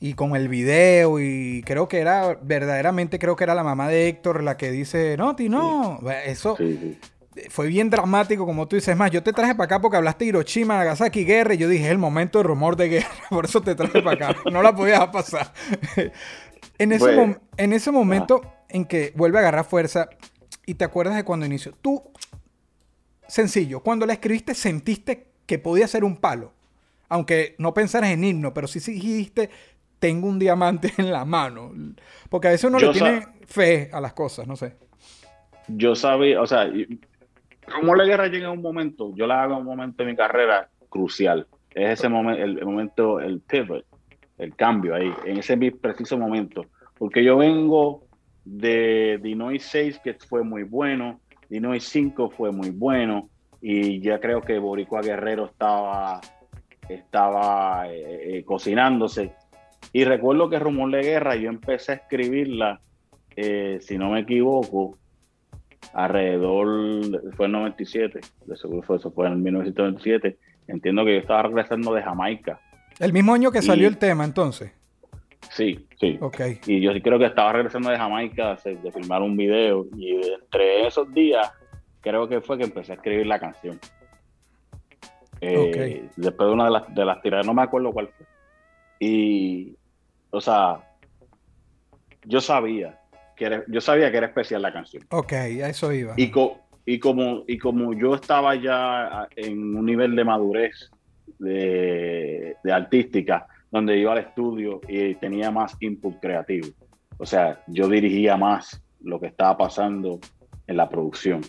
Y 0.00 0.14
con 0.14 0.34
el 0.34 0.48
video, 0.48 1.20
y 1.20 1.62
creo 1.64 1.86
que 1.86 1.98
era, 1.98 2.36
verdaderamente 2.42 3.20
creo 3.20 3.36
que 3.36 3.44
era 3.44 3.54
la 3.54 3.62
mamá 3.62 3.88
de 3.88 4.08
Héctor 4.08 4.42
la 4.42 4.56
que 4.56 4.72
dice, 4.72 5.16
no, 5.16 5.36
ti 5.36 5.48
no. 5.48 6.00
Eso, 6.24 6.56
Sí, 6.56 6.98
fue 7.50 7.68
bien 7.68 7.90
dramático, 7.90 8.44
como 8.46 8.66
tú 8.66 8.76
dices. 8.76 8.90
Es 8.90 8.96
más, 8.96 9.10
yo 9.10 9.22
te 9.22 9.32
traje 9.32 9.54
para 9.54 9.64
acá 9.66 9.80
porque 9.80 9.96
hablaste 9.96 10.24
de 10.24 10.30
Hiroshima, 10.30 10.76
Nagasaki, 10.76 11.24
guerra. 11.24 11.54
Y 11.54 11.58
yo 11.58 11.68
dije, 11.68 11.84
es 11.84 11.90
el 11.90 11.98
momento 11.98 12.38
de 12.38 12.44
rumor 12.44 12.76
de 12.76 12.88
guerra. 12.88 13.08
Por 13.30 13.44
eso 13.44 13.60
te 13.62 13.74
traje 13.74 14.02
para 14.02 14.30
acá. 14.30 14.40
No 14.50 14.62
la 14.62 14.74
podía 14.74 14.94
dejar 14.94 15.12
pasar. 15.12 15.52
en, 16.78 16.92
ese 16.92 17.04
Bueno. 17.04 17.36
en 17.56 17.72
ese 17.72 17.90
momento 17.90 18.42
en 18.68 18.84
que 18.84 19.12
vuelve 19.14 19.38
a 19.38 19.40
agarrar 19.40 19.64
fuerza 19.64 20.08
y 20.66 20.74
te 20.74 20.84
acuerdas 20.84 21.16
de 21.16 21.24
cuando 21.24 21.46
inició. 21.46 21.72
Tú, 21.80 22.02
sencillo, 23.28 23.80
cuando 23.80 24.06
la 24.06 24.14
escribiste 24.14 24.54
sentiste 24.54 25.26
que 25.46 25.58
podía 25.58 25.86
ser 25.86 26.04
un 26.04 26.16
palo. 26.16 26.52
Aunque 27.10 27.54
no 27.58 27.72
pensaras 27.72 28.10
en 28.10 28.22
himno, 28.22 28.52
pero 28.52 28.66
sí 28.66 28.80
dijiste, 28.92 29.48
tengo 29.98 30.28
un 30.28 30.38
diamante 30.38 30.92
en 30.98 31.10
la 31.10 31.24
mano. 31.24 31.72
Porque 32.28 32.48
a 32.48 32.50
veces 32.50 32.68
uno 32.68 32.78
Yo 32.78 32.92
le 32.92 32.98
tiene 32.98 33.26
fe 33.46 33.90
a 33.92 34.00
las 34.00 34.12
cosas, 34.12 34.46
no 34.46 34.56
sé. 34.56 34.74
yo 35.68 35.94
sabía, 35.94 36.42
o 36.42 36.46
sea, 36.46 36.70
como 37.74 37.94
la 37.94 38.04
guerra 38.04 38.26
llega 38.28 38.48
a 38.48 38.52
un 38.52 38.62
momento, 38.62 39.14
yo 39.14 39.26
la 39.26 39.42
hago 39.42 39.54
en 39.54 39.60
un 39.60 39.66
momento 39.66 40.02
de 40.02 40.10
mi 40.10 40.16
carrera 40.16 40.68
crucial. 40.88 41.46
Es 41.70 42.00
ese 42.00 42.08
momento, 42.08 42.42
el, 42.42 42.58
el 42.58 42.64
momento, 42.64 43.20
el 43.20 43.40
pivot, 43.40 43.84
el 44.38 44.54
cambio 44.54 44.94
ahí, 44.94 45.12
en 45.24 45.38
ese 45.38 45.56
preciso 45.72 46.18
momento. 46.18 46.66
Porque 46.98 47.22
yo 47.22 47.36
vengo 47.36 48.02
de 48.44 49.18
Dinois 49.22 49.62
6, 49.64 50.00
que 50.02 50.14
fue 50.14 50.42
muy 50.42 50.62
bueno, 50.62 51.20
Dinois 51.48 51.82
5 51.84 52.30
fue 52.30 52.52
muy 52.52 52.70
bueno, 52.70 53.28
y 53.60 54.00
ya 54.00 54.20
creo 54.20 54.42
que 54.42 54.58
Boricua 54.58 55.00
Guerrero 55.02 55.46
estaba, 55.46 56.20
estaba 56.88 57.88
eh, 57.90 58.38
eh, 58.38 58.44
cocinándose. 58.44 59.32
Y 59.92 60.04
recuerdo 60.04 60.48
que 60.50 60.58
Rumor 60.58 60.90
de 60.92 61.02
Guerra, 61.02 61.36
yo 61.36 61.48
empecé 61.48 61.92
a 61.92 61.94
escribirla, 61.96 62.80
eh, 63.36 63.78
si 63.80 63.96
no 63.98 64.10
me 64.10 64.20
equivoco, 64.20 64.98
alrededor, 65.92 67.32
fue 67.36 67.46
en 67.46 67.52
97, 67.52 68.20
de 68.46 68.56
seguro 68.56 68.82
fue 68.82 68.96
eso, 68.96 69.10
fue 69.10 69.26
en 69.28 69.42
1997. 69.42 70.36
Entiendo 70.66 71.04
que 71.04 71.14
yo 71.14 71.20
estaba 71.20 71.42
regresando 71.44 71.94
de 71.94 72.02
Jamaica. 72.02 72.60
El 72.98 73.12
mismo 73.12 73.32
año 73.34 73.50
que 73.50 73.62
salió 73.62 73.84
Y- 73.84 73.86
el 73.88 73.96
tema, 73.98 74.24
entonces. 74.24 74.72
Sí, 75.50 75.86
sí. 75.98 76.18
Ok. 76.20 76.40
Y 76.66 76.80
yo 76.80 76.92
creo 77.02 77.18
que 77.18 77.26
estaba 77.26 77.52
regresando 77.52 77.90
de 77.90 77.96
Jamaica 77.96 78.56
de, 78.64 78.92
filmar 78.92 79.22
un 79.22 79.36
video. 79.36 79.86
Y 79.96 80.14
entre 80.34 80.86
esos 80.86 81.12
días, 81.14 81.50
creo 82.00 82.28
que 82.28 82.40
fue 82.40 82.58
que 82.58 82.64
empecé 82.64 82.92
a 82.92 82.94
escribir 82.96 83.26
la 83.26 83.38
canción. 83.38 83.78
Eh, 85.40 86.08
Después 86.16 86.48
de 86.48 86.52
una 86.52 86.64
de 86.64 86.70
las, 86.70 86.94
de 86.94 87.04
las 87.04 87.22
tiradas, 87.22 87.46
no 87.46 87.54
me 87.54 87.62
acuerdo 87.62 87.92
cuál 87.92 88.08
fue. 88.08 88.26
Y, 89.00 89.76
o 90.30 90.40
sea, 90.40 90.80
yo 92.24 92.40
sabía 92.40 92.98
que 93.36 93.44
era, 93.46 93.64
yo 93.68 93.80
sabía 93.80 94.10
que 94.10 94.16
era 94.16 94.26
especial 94.26 94.62
la 94.62 94.72
canción. 94.72 95.04
Ok, 95.10 95.32
a 95.32 95.68
eso 95.68 95.92
iba. 95.92 96.14
Y, 96.16 96.30
co- 96.30 96.58
y, 96.84 96.98
como, 96.98 97.44
y 97.46 97.56
como 97.58 97.94
yo 97.94 98.14
estaba 98.16 98.56
ya 98.56 99.28
en 99.36 99.76
un 99.76 99.86
nivel 99.86 100.16
de 100.16 100.24
madurez 100.24 100.90
de, 101.38 102.56
de 102.64 102.72
artística, 102.72 103.46
donde 103.70 103.98
iba 103.98 104.12
al 104.12 104.18
estudio 104.18 104.80
y 104.88 105.14
tenía 105.16 105.50
más 105.50 105.76
input 105.80 106.18
creativo. 106.20 106.68
O 107.18 107.26
sea, 107.26 107.62
yo 107.66 107.88
dirigía 107.88 108.36
más 108.36 108.82
lo 109.02 109.20
que 109.20 109.26
estaba 109.26 109.56
pasando 109.56 110.20
en 110.66 110.76
la 110.76 110.88
producción. 110.88 111.40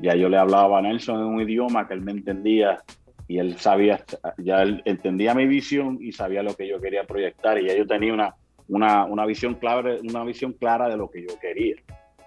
Ya 0.00 0.14
yo 0.14 0.28
le 0.28 0.38
hablaba 0.38 0.78
a 0.78 0.82
Nelson 0.82 1.20
en 1.20 1.26
un 1.26 1.40
idioma 1.40 1.86
que 1.86 1.94
él 1.94 2.00
me 2.00 2.12
entendía 2.12 2.82
y 3.28 3.38
él 3.38 3.56
sabía, 3.58 4.04
ya 4.38 4.62
él 4.62 4.82
entendía 4.84 5.34
mi 5.34 5.46
visión 5.46 5.98
y 6.00 6.12
sabía 6.12 6.42
lo 6.42 6.54
que 6.54 6.68
yo 6.68 6.80
quería 6.80 7.04
proyectar 7.04 7.58
y 7.58 7.66
ya 7.66 7.76
yo 7.76 7.86
tenía 7.86 8.12
una, 8.12 8.34
una, 8.68 9.04
una 9.04 9.24
visión 9.26 9.54
clara, 9.54 9.96
una 10.02 10.24
visión 10.24 10.52
clara 10.52 10.88
de 10.88 10.96
lo 10.96 11.10
que 11.10 11.22
yo 11.22 11.38
quería. 11.40 11.76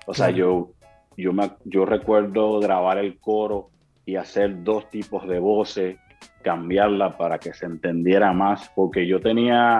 O 0.06 0.14
sea, 0.14 0.30
yo, 0.30 0.72
yo, 1.18 1.34
me, 1.34 1.52
yo 1.66 1.86
recuerdo 1.86 2.60
grabar 2.60 2.98
el 2.98 3.20
coro 3.20 3.70
y 4.06 4.16
hacer 4.16 4.64
dos 4.64 4.90
tipos 4.90 5.28
de 5.28 5.40
voces, 5.40 5.98
cambiarla 6.48 7.18
para 7.18 7.38
que 7.40 7.54
se 7.54 7.66
entendiera 7.66 8.32
más, 8.32 8.72
porque 8.76 9.06
yo 9.06 9.20
tenía, 9.20 9.80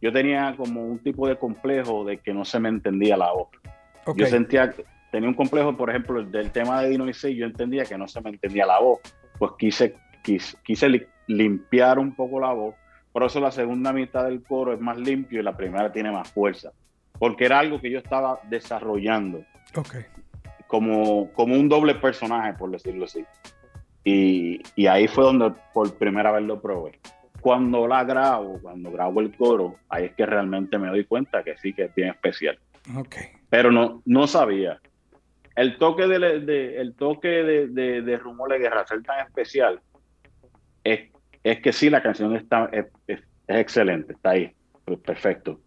yo 0.00 0.12
tenía 0.12 0.54
como 0.56 0.84
un 0.84 0.98
tipo 0.98 1.28
de 1.28 1.36
complejo 1.36 2.04
de 2.04 2.18
que 2.18 2.34
no 2.34 2.44
se 2.44 2.58
me 2.58 2.68
entendía 2.68 3.16
la 3.16 3.30
voz. 3.32 3.48
Yo 4.16 4.26
sentía, 4.26 4.74
tenía 5.12 5.28
un 5.28 5.34
complejo, 5.36 5.76
por 5.76 5.88
ejemplo, 5.88 6.22
del 6.24 6.50
tema 6.50 6.82
de 6.82 6.88
Dino 6.90 7.06
y 7.08 7.36
yo 7.36 7.46
entendía 7.46 7.84
que 7.84 7.96
no 7.96 8.08
se 8.08 8.20
me 8.20 8.30
entendía 8.30 8.66
la 8.66 8.80
voz, 8.80 8.98
pues 9.38 9.52
quise, 9.56 9.94
quise, 10.24 10.56
quise 10.64 10.88
li- 10.88 11.06
limpiar 11.28 11.98
un 11.98 12.14
poco 12.14 12.40
la 12.40 12.52
voz 12.52 12.74
por 13.12 13.24
eso 13.24 13.40
la 13.40 13.50
segunda 13.50 13.92
mitad 13.92 14.24
del 14.24 14.40
coro 14.42 14.72
es 14.72 14.80
más 14.80 14.96
limpio 14.96 15.40
y 15.40 15.42
la 15.42 15.56
primera 15.56 15.90
tiene 15.90 16.12
más 16.12 16.28
fuerza, 16.30 16.70
porque 17.18 17.44
era 17.44 17.58
algo 17.58 17.80
que 17.80 17.90
yo 17.90 17.98
estaba 17.98 18.38
desarrollando 18.48 19.44
como, 20.68 21.32
como 21.32 21.54
un 21.54 21.68
doble 21.68 21.96
personaje, 21.96 22.52
por 22.54 22.70
decirlo 22.70 23.06
así. 23.06 23.24
Y, 24.04 24.62
y 24.76 24.86
ahí 24.86 25.06
fue 25.08 25.24
donde 25.24 25.52
por 25.74 25.94
primera 25.96 26.32
vez 26.32 26.42
lo 26.44 26.60
probé. 26.60 26.98
Cuando 27.40 27.86
la 27.86 28.04
grabo, 28.04 28.58
cuando 28.60 28.90
grabo 28.90 29.20
el 29.20 29.34
coro, 29.36 29.76
ahí 29.88 30.06
es 30.06 30.14
que 30.14 30.26
realmente 30.26 30.78
me 30.78 30.88
doy 30.88 31.04
cuenta 31.04 31.42
que 31.42 31.56
sí 31.58 31.72
que 31.72 31.84
es 31.84 31.94
bien 31.94 32.08
especial. 32.10 32.58
Ok. 32.96 33.16
Pero 33.48 33.70
no, 33.70 34.02
no 34.04 34.26
sabía. 34.26 34.80
El 35.56 35.76
toque 35.78 36.06
de, 36.06 36.40
de- 36.40 36.80
el 36.80 36.94
toque 36.94 37.28
de, 37.28 37.68
de, 37.68 38.02
de 38.02 38.16
Rumor 38.18 38.50
de 38.50 38.58
Guerra 38.58 38.86
ser 38.86 39.02
tan 39.02 39.26
especial 39.26 39.80
es, 40.84 41.10
es 41.42 41.60
que 41.60 41.72
sí, 41.72 41.90
la 41.90 42.02
canción 42.02 42.34
está, 42.36 42.68
es, 42.72 42.86
es- 43.06 43.20
es 43.46 43.56
excelente, 43.56 44.12
está 44.12 44.30
ahí, 44.30 44.52
pues, 44.84 44.98
perfecto. 45.00 45.60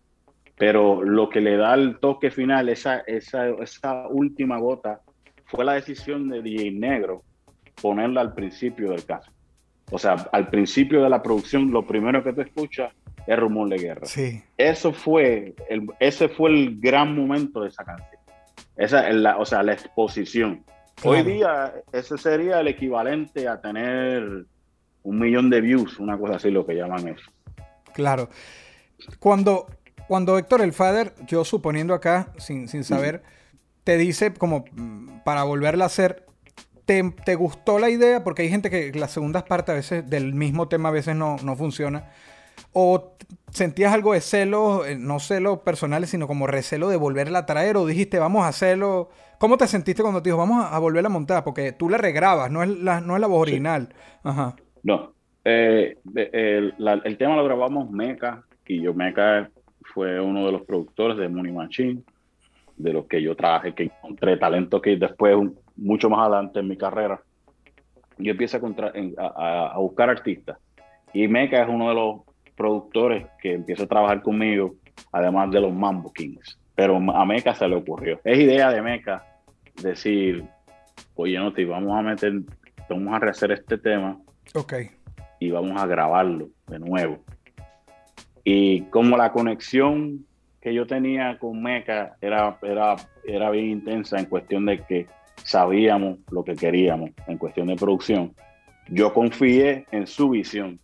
Pero 0.57 1.03
lo 1.03 1.29
que 1.29 1.41
le 1.41 1.57
da 1.57 1.73
el 1.73 1.99
toque 1.99 2.31
final, 2.31 2.69
esa, 2.69 2.99
esa, 3.01 3.49
esa 3.49 4.07
última 4.07 4.57
gota, 4.59 5.01
fue 5.45 5.65
la 5.65 5.73
decisión 5.73 6.29
de 6.29 6.41
DJ 6.41 6.71
Negro 6.71 7.23
ponerla 7.81 8.21
al 8.21 8.33
principio 8.33 8.91
del 8.91 9.05
caso. 9.05 9.31
O 9.91 9.99
sea, 9.99 10.13
al 10.31 10.49
principio 10.49 11.03
de 11.03 11.09
la 11.09 11.21
producción, 11.21 11.71
lo 11.71 11.85
primero 11.85 12.23
que 12.23 12.33
tú 12.33 12.41
escuchas 12.41 12.93
es 13.27 13.39
Rumor 13.39 13.69
de 13.69 13.77
Guerra 13.77 14.05
Sí. 14.05 14.41
eso 14.57 14.91
fue 14.91 15.53
el, 15.69 15.87
ese 15.99 16.29
fue 16.29 16.49
el 16.49 16.79
gran 16.79 17.15
momento 17.15 17.61
de 17.61 17.69
esa 17.69 17.83
canción. 17.83 18.21
Esa 18.75 19.07
es 19.07 19.15
la, 19.15 19.37
o 19.37 19.45
sea, 19.45 19.61
la 19.63 19.73
exposición. 19.73 20.63
Hoy 21.03 21.21
día 21.23 21.73
ese 21.91 22.17
sería 22.17 22.59
el 22.59 22.67
equivalente 22.67 23.47
a 23.47 23.59
tener 23.59 24.45
un 25.03 25.19
millón 25.19 25.49
de 25.49 25.61
views, 25.61 25.99
una 25.99 26.17
cosa 26.17 26.35
así 26.35 26.49
lo 26.49 26.65
que 26.65 26.75
llaman 26.75 27.09
eso. 27.09 27.31
Claro. 27.93 28.29
Cuando, 29.19 29.67
cuando 30.07 30.37
Héctor 30.37 30.61
el 30.61 30.73
Father, 30.73 31.13
yo 31.27 31.43
suponiendo 31.43 31.93
acá, 31.93 32.31
sin, 32.37 32.67
sin 32.67 32.83
saber, 32.83 33.21
te 33.83 33.97
dice 33.97 34.33
como 34.33 34.65
para 35.25 35.43
volverla 35.43 35.83
a 35.85 35.87
hacer, 35.87 36.25
¿te, 36.85 37.03
te 37.25 37.35
gustó 37.35 37.79
la 37.79 37.89
idea? 37.89 38.23
Porque 38.23 38.41
hay 38.43 38.49
gente 38.49 38.69
que 38.69 38.91
las 38.97 39.11
segundas 39.11 39.43
partes 39.43 39.69
a 39.71 39.75
veces 39.75 40.09
del 40.09 40.33
mismo 40.33 40.67
tema 40.67 40.89
a 40.89 40.91
veces 40.91 41.15
no, 41.15 41.37
no 41.43 41.55
funciona. 41.55 42.09
¿O 42.71 43.13
sentías 43.51 43.93
algo 43.93 44.13
de 44.13 44.21
celo, 44.21 44.85
eh, 44.85 44.95
no 44.97 45.19
celo 45.19 45.63
personales, 45.63 46.09
sino 46.09 46.27
como 46.27 46.47
recelo 46.47 46.89
de 46.89 46.97
volverla 46.97 47.39
a 47.39 47.45
traer? 47.45 47.77
¿O 47.77 47.85
dijiste, 47.85 48.19
vamos 48.19 48.43
a 48.45 48.49
hacerlo? 48.49 49.09
¿Cómo 49.39 49.57
te 49.57 49.67
sentiste 49.67 50.01
cuando 50.01 50.21
te 50.21 50.29
dijo, 50.29 50.37
vamos 50.37 50.63
a, 50.63 50.75
a 50.75 50.79
volverla 50.79 51.07
a 51.07 51.11
montar? 51.11 51.43
Porque 51.43 51.71
tú 51.71 51.89
la 51.89 51.97
regrabas, 51.97 52.49
no 52.51 52.63
es 52.63 52.69
la, 52.69 53.01
no 53.01 53.15
es 53.15 53.21
la 53.21 53.27
voz 53.27 53.47
Sí. 53.47 53.51
original. 53.53 53.89
Ajá. 54.23 54.55
No, 54.83 55.13
eh, 55.45 55.97
de- 56.03 56.29
el, 56.33 56.73
la- 56.77 57.01
el 57.03 57.17
tema 57.17 57.35
lo 57.35 57.43
grabamos 57.43 57.89
Meca 57.91 58.43
y 58.67 58.81
yo 58.81 58.93
Meca 58.93 59.49
fue 59.93 60.19
uno 60.19 60.45
de 60.45 60.51
los 60.51 60.61
productores 60.63 61.17
de 61.17 61.27
Money 61.29 61.51
Machine, 61.51 62.01
de 62.77 62.93
los 62.93 63.05
que 63.05 63.21
yo 63.21 63.35
trabajé, 63.35 63.73
que 63.75 63.83
encontré 63.83 64.37
talento 64.37 64.81
que 64.81 64.95
después, 64.95 65.35
un- 65.35 65.57
mucho 65.75 66.09
más 66.09 66.21
adelante 66.21 66.59
en 66.59 66.67
mi 66.67 66.77
carrera, 66.77 67.21
yo 68.17 68.31
empiezo 68.31 68.57
a, 68.57 68.59
contra- 68.59 68.91
en- 68.93 69.15
a- 69.17 69.33
a- 69.35 69.67
a 69.73 69.77
buscar 69.79 70.09
artistas. 70.09 70.57
Y 71.13 71.27
Meca 71.27 71.61
es 71.63 71.69
uno 71.69 71.89
de 71.89 71.95
los 71.95 72.21
productores 72.55 73.25
que 73.41 73.53
empieza 73.53 73.83
a 73.83 73.87
trabajar 73.87 74.21
conmigo, 74.21 74.75
además 75.11 75.51
de 75.51 75.61
los 75.61 75.73
Mambo 75.73 76.11
Kings. 76.13 76.59
Pero 76.75 76.97
a 76.97 77.25
Meca 77.25 77.53
se 77.55 77.67
le 77.67 77.75
ocurrió. 77.75 78.19
Es 78.23 78.39
idea 78.39 78.71
de 78.71 78.81
Meca 78.81 79.23
decir, 79.81 80.43
oye, 81.15 81.37
no 81.37 81.53
te 81.53 81.65
vamos 81.65 81.97
a 81.97 82.01
meter, 82.01 82.33
vamos 82.89 83.13
a 83.13 83.19
rehacer 83.19 83.51
este 83.51 83.77
tema 83.77 84.17
Ok. 84.55 84.73
y 85.39 85.51
vamos 85.51 85.81
a 85.81 85.85
grabarlo 85.87 86.49
de 86.67 86.79
nuevo. 86.79 87.19
Y 88.43 88.81
como 88.83 89.17
la 89.17 89.31
conexión 89.31 90.25
que 90.61 90.73
yo 90.73 90.85
tenía 90.87 91.37
con 91.39 91.61
Meca 91.61 92.15
era, 92.21 92.57
era, 92.61 92.95
era 93.25 93.49
bien 93.49 93.67
intensa 93.69 94.17
en 94.19 94.25
cuestión 94.25 94.65
de 94.65 94.79
que 94.79 95.07
sabíamos 95.43 96.19
lo 96.31 96.43
que 96.43 96.55
queríamos 96.55 97.11
en 97.27 97.37
cuestión 97.37 97.67
de 97.67 97.75
producción, 97.75 98.33
yo 98.89 99.13
confié 99.13 99.85
en 99.91 100.07
su 100.07 100.29
visión. 100.29 100.79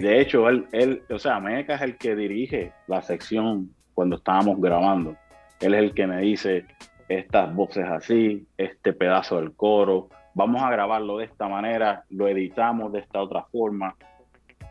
De 0.00 0.20
hecho, 0.20 0.48
él, 0.48 0.66
él, 0.72 1.02
o 1.10 1.18
sea, 1.18 1.40
Meca 1.40 1.76
es 1.76 1.82
el 1.82 1.96
que 1.96 2.16
dirige 2.16 2.72
la 2.86 3.02
sección 3.02 3.70
cuando 3.94 4.16
estábamos 4.16 4.60
grabando. 4.60 5.16
Él 5.60 5.74
es 5.74 5.80
el 5.80 5.94
que 5.94 6.06
me 6.06 6.20
dice 6.20 6.64
estas 7.08 7.54
voces 7.54 7.84
así, 7.84 8.46
este 8.58 8.92
pedazo 8.92 9.36
del 9.36 9.52
coro, 9.52 10.08
vamos 10.34 10.62
a 10.62 10.70
grabarlo 10.70 11.18
de 11.18 11.24
esta 11.24 11.48
manera, 11.48 12.04
lo 12.10 12.28
editamos 12.28 12.92
de 12.92 13.00
esta 13.00 13.20
otra 13.20 13.44
forma. 13.44 13.96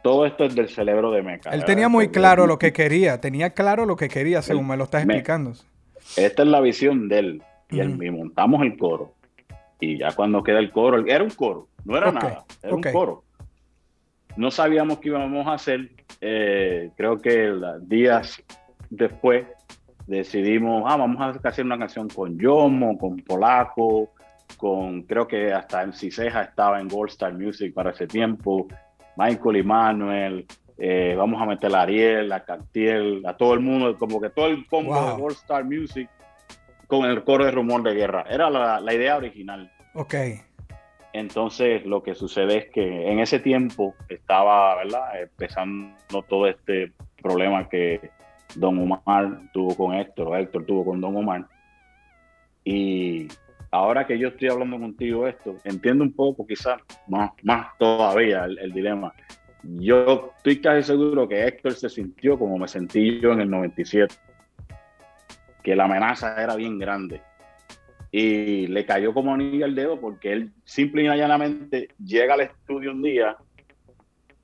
Todo 0.03 0.25
esto 0.27 0.45
es 0.45 0.53
del 0.53 0.69
cerebro 0.69 1.09
de 1.11 1.23
Meca. 1.23 1.49
Él 1.49 1.61
¿verdad? 1.61 1.65
tenía 1.65 1.89
muy 1.89 2.09
claro 2.09 2.45
lo 2.45 2.59
que 2.59 2.71
quería, 2.71 3.19
tenía 3.19 3.51
claro 3.51 3.85
lo 3.85 3.95
que 3.95 4.07
quería, 4.07 4.41
según 4.43 4.67
me 4.67 4.77
lo 4.77 4.83
estás 4.83 5.01
explicando. 5.03 5.53
Esta 6.15 6.43
es 6.43 6.47
la 6.47 6.61
visión 6.61 7.09
de 7.09 7.19
él. 7.19 7.43
Y, 7.75 7.81
Ujú. 7.93 8.03
y 8.03 8.11
montamos 8.11 8.61
el 8.63 8.77
coro. 8.77 9.13
Y 9.79 9.97
ya 9.97 10.11
cuando 10.13 10.41
queda 10.43 10.59
el 10.59 10.71
coro, 10.71 11.05
era 11.05 11.23
un 11.23 11.29
coro, 11.31 11.67
no 11.83 11.97
era 11.97 12.11
nada, 12.11 12.45
era 12.63 12.75
un 12.75 12.81
coro. 12.81 13.23
No 14.37 14.51
sabíamos 14.51 14.99
qué 14.99 15.09
íbamos 15.09 15.47
a 15.47 15.53
hacer. 15.53 15.89
eh, 16.21 16.91
creo 16.95 17.21
que 17.21 17.47
la- 17.49 17.77
días 17.79 18.41
después 18.89 19.45
decidimos, 20.07 20.83
ah, 20.87 20.95
vamos 20.97 21.19
a 21.21 21.47
hacer 21.47 21.65
una 21.65 21.77
canción 21.77 22.07
con 22.07 22.37
Yomo, 22.39 22.97
con 22.97 23.17
Polaco, 23.17 24.09
con, 24.57 25.01
creo 25.03 25.27
que 25.27 25.51
hasta 25.51 25.83
en 25.83 25.93
Ciseja 25.93 26.41
estaba 26.43 26.79
en 26.79 26.87
Gold 26.87 27.09
Star 27.11 27.33
Music 27.33 27.73
para 27.73 27.91
ese 27.91 28.07
tiempo, 28.07 28.67
Michael 29.17 29.57
y 29.57 29.63
Manuel, 29.63 30.45
eh, 30.77 31.15
vamos 31.17 31.41
a 31.41 31.45
meter 31.45 31.75
a 31.75 31.81
Ariel, 31.81 32.31
a 32.31 32.43
Cartier, 32.43 33.03
a 33.25 33.35
todo 33.35 33.53
el 33.53 33.59
mundo, 33.59 33.97
como 33.97 34.19
que 34.21 34.29
todo 34.29 34.47
el 34.47 34.65
combo 34.67 34.93
Wow. 34.93 35.05
de 35.15 35.21
Gold 35.21 35.35
Star 35.35 35.63
Music 35.65 36.09
con 36.87 37.05
el 37.05 37.23
coro 37.23 37.45
de 37.45 37.51
Rumor 37.51 37.83
de 37.83 37.93
Guerra. 37.93 38.25
Era 38.29 38.49
la, 38.49 38.79
la 38.79 38.93
idea 38.93 39.17
original. 39.17 39.71
Ok. 39.93 40.15
Entonces, 41.13 41.85
lo 41.85 42.03
que 42.03 42.13
sucede 42.13 42.57
es 42.57 42.65
que 42.71 43.09
en 43.09 43.19
ese 43.19 43.39
tiempo 43.39 43.95
estaba, 44.09 44.75
¿verdad? 44.75 45.21
Empezando 45.21 46.21
todo 46.27 46.47
este 46.47 46.91
problema 47.21 47.69
que 47.69 48.11
Don 48.55 48.77
Omar 48.79 49.49
tuvo 49.53 49.75
con 49.75 49.95
Héctor, 49.95 50.27
o 50.27 50.35
Héctor 50.35 50.65
tuvo 50.65 50.83
con 50.83 50.99
Don 50.99 51.15
Omar. 51.15 51.45
Y 52.65 53.27
ahora 53.71 54.05
que 54.05 54.19
yo 54.19 54.27
estoy 54.27 54.49
hablando 54.49 54.77
contigo 54.77 55.25
esto, 55.27 55.55
entiendo 55.63 56.03
un 56.03 56.11
poco, 56.11 56.45
quizás 56.45 56.81
más, 57.07 57.31
más 57.43 57.67
todavía 57.77 58.43
el, 58.43 58.59
el 58.59 58.73
dilema. 58.73 59.13
Yo 59.63 60.33
estoy 60.37 60.61
casi 60.61 60.83
seguro 60.83 61.27
que 61.27 61.47
Héctor 61.47 61.73
se 61.73 61.89
sintió 61.89 62.37
como 62.37 62.57
me 62.57 62.67
sentí 62.67 63.19
yo 63.19 63.31
en 63.31 63.41
el 63.41 63.49
97, 63.49 64.13
que 65.65 65.75
la 65.75 65.85
amenaza 65.85 66.41
era 66.41 66.55
bien 66.55 66.77
grande 66.77 67.21
y 68.11 68.67
le 68.67 68.85
cayó 68.85 69.13
como 69.15 69.33
anillo 69.33 69.65
al 69.65 69.73
dedo 69.75 69.99
porque 69.99 70.31
él 70.31 70.51
simple 70.63 71.01
y 71.03 71.05
llanamente 71.07 71.89
llega 71.97 72.35
al 72.35 72.41
estudio 72.41 72.91
un 72.91 73.01
día 73.01 73.35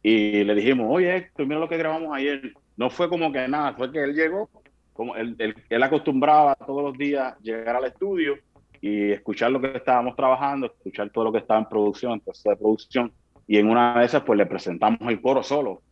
y 0.01 0.43
le 0.43 0.55
dijimos, 0.55 0.87
oye 0.89 1.15
Héctor, 1.15 1.45
mira 1.45 1.59
lo 1.59 1.69
que 1.69 1.77
grabamos 1.77 2.09
ayer. 2.13 2.53
No 2.75 2.89
fue 2.89 3.07
como 3.07 3.31
que 3.31 3.47
nada, 3.47 3.73
fue 3.73 3.91
que 3.91 4.03
él 4.03 4.15
llegó, 4.15 4.49
como 4.93 5.15
él, 5.15 5.35
él- 5.37 5.55
él 5.69 5.83
acostumbraba 5.83 6.55
todos 6.55 6.81
los 6.83 6.97
días 6.97 7.37
llegar 7.43 7.75
al 7.75 7.85
estudio 7.85 8.35
y 8.81 9.11
escuchar 9.11 9.51
lo 9.51 9.61
que 9.61 9.77
estábamos 9.77 10.15
trabajando, 10.15 10.65
escuchar 10.65 11.11
todo 11.11 11.25
lo 11.25 11.31
que 11.31 11.37
estaba 11.37 11.59
en 11.59 11.67
producción, 11.69 12.13
en 12.13 12.19
proceso 12.21 12.49
de 12.49 12.55
producción. 12.55 13.11
Y 13.47 13.57
en 13.57 13.69
una 13.69 13.99
de 13.99 14.05
esas, 14.05 14.23
pues 14.23 14.37
le 14.37 14.47
presentamos 14.47 14.99
el 15.07 15.21
coro 15.21 15.43
solo. 15.43 15.83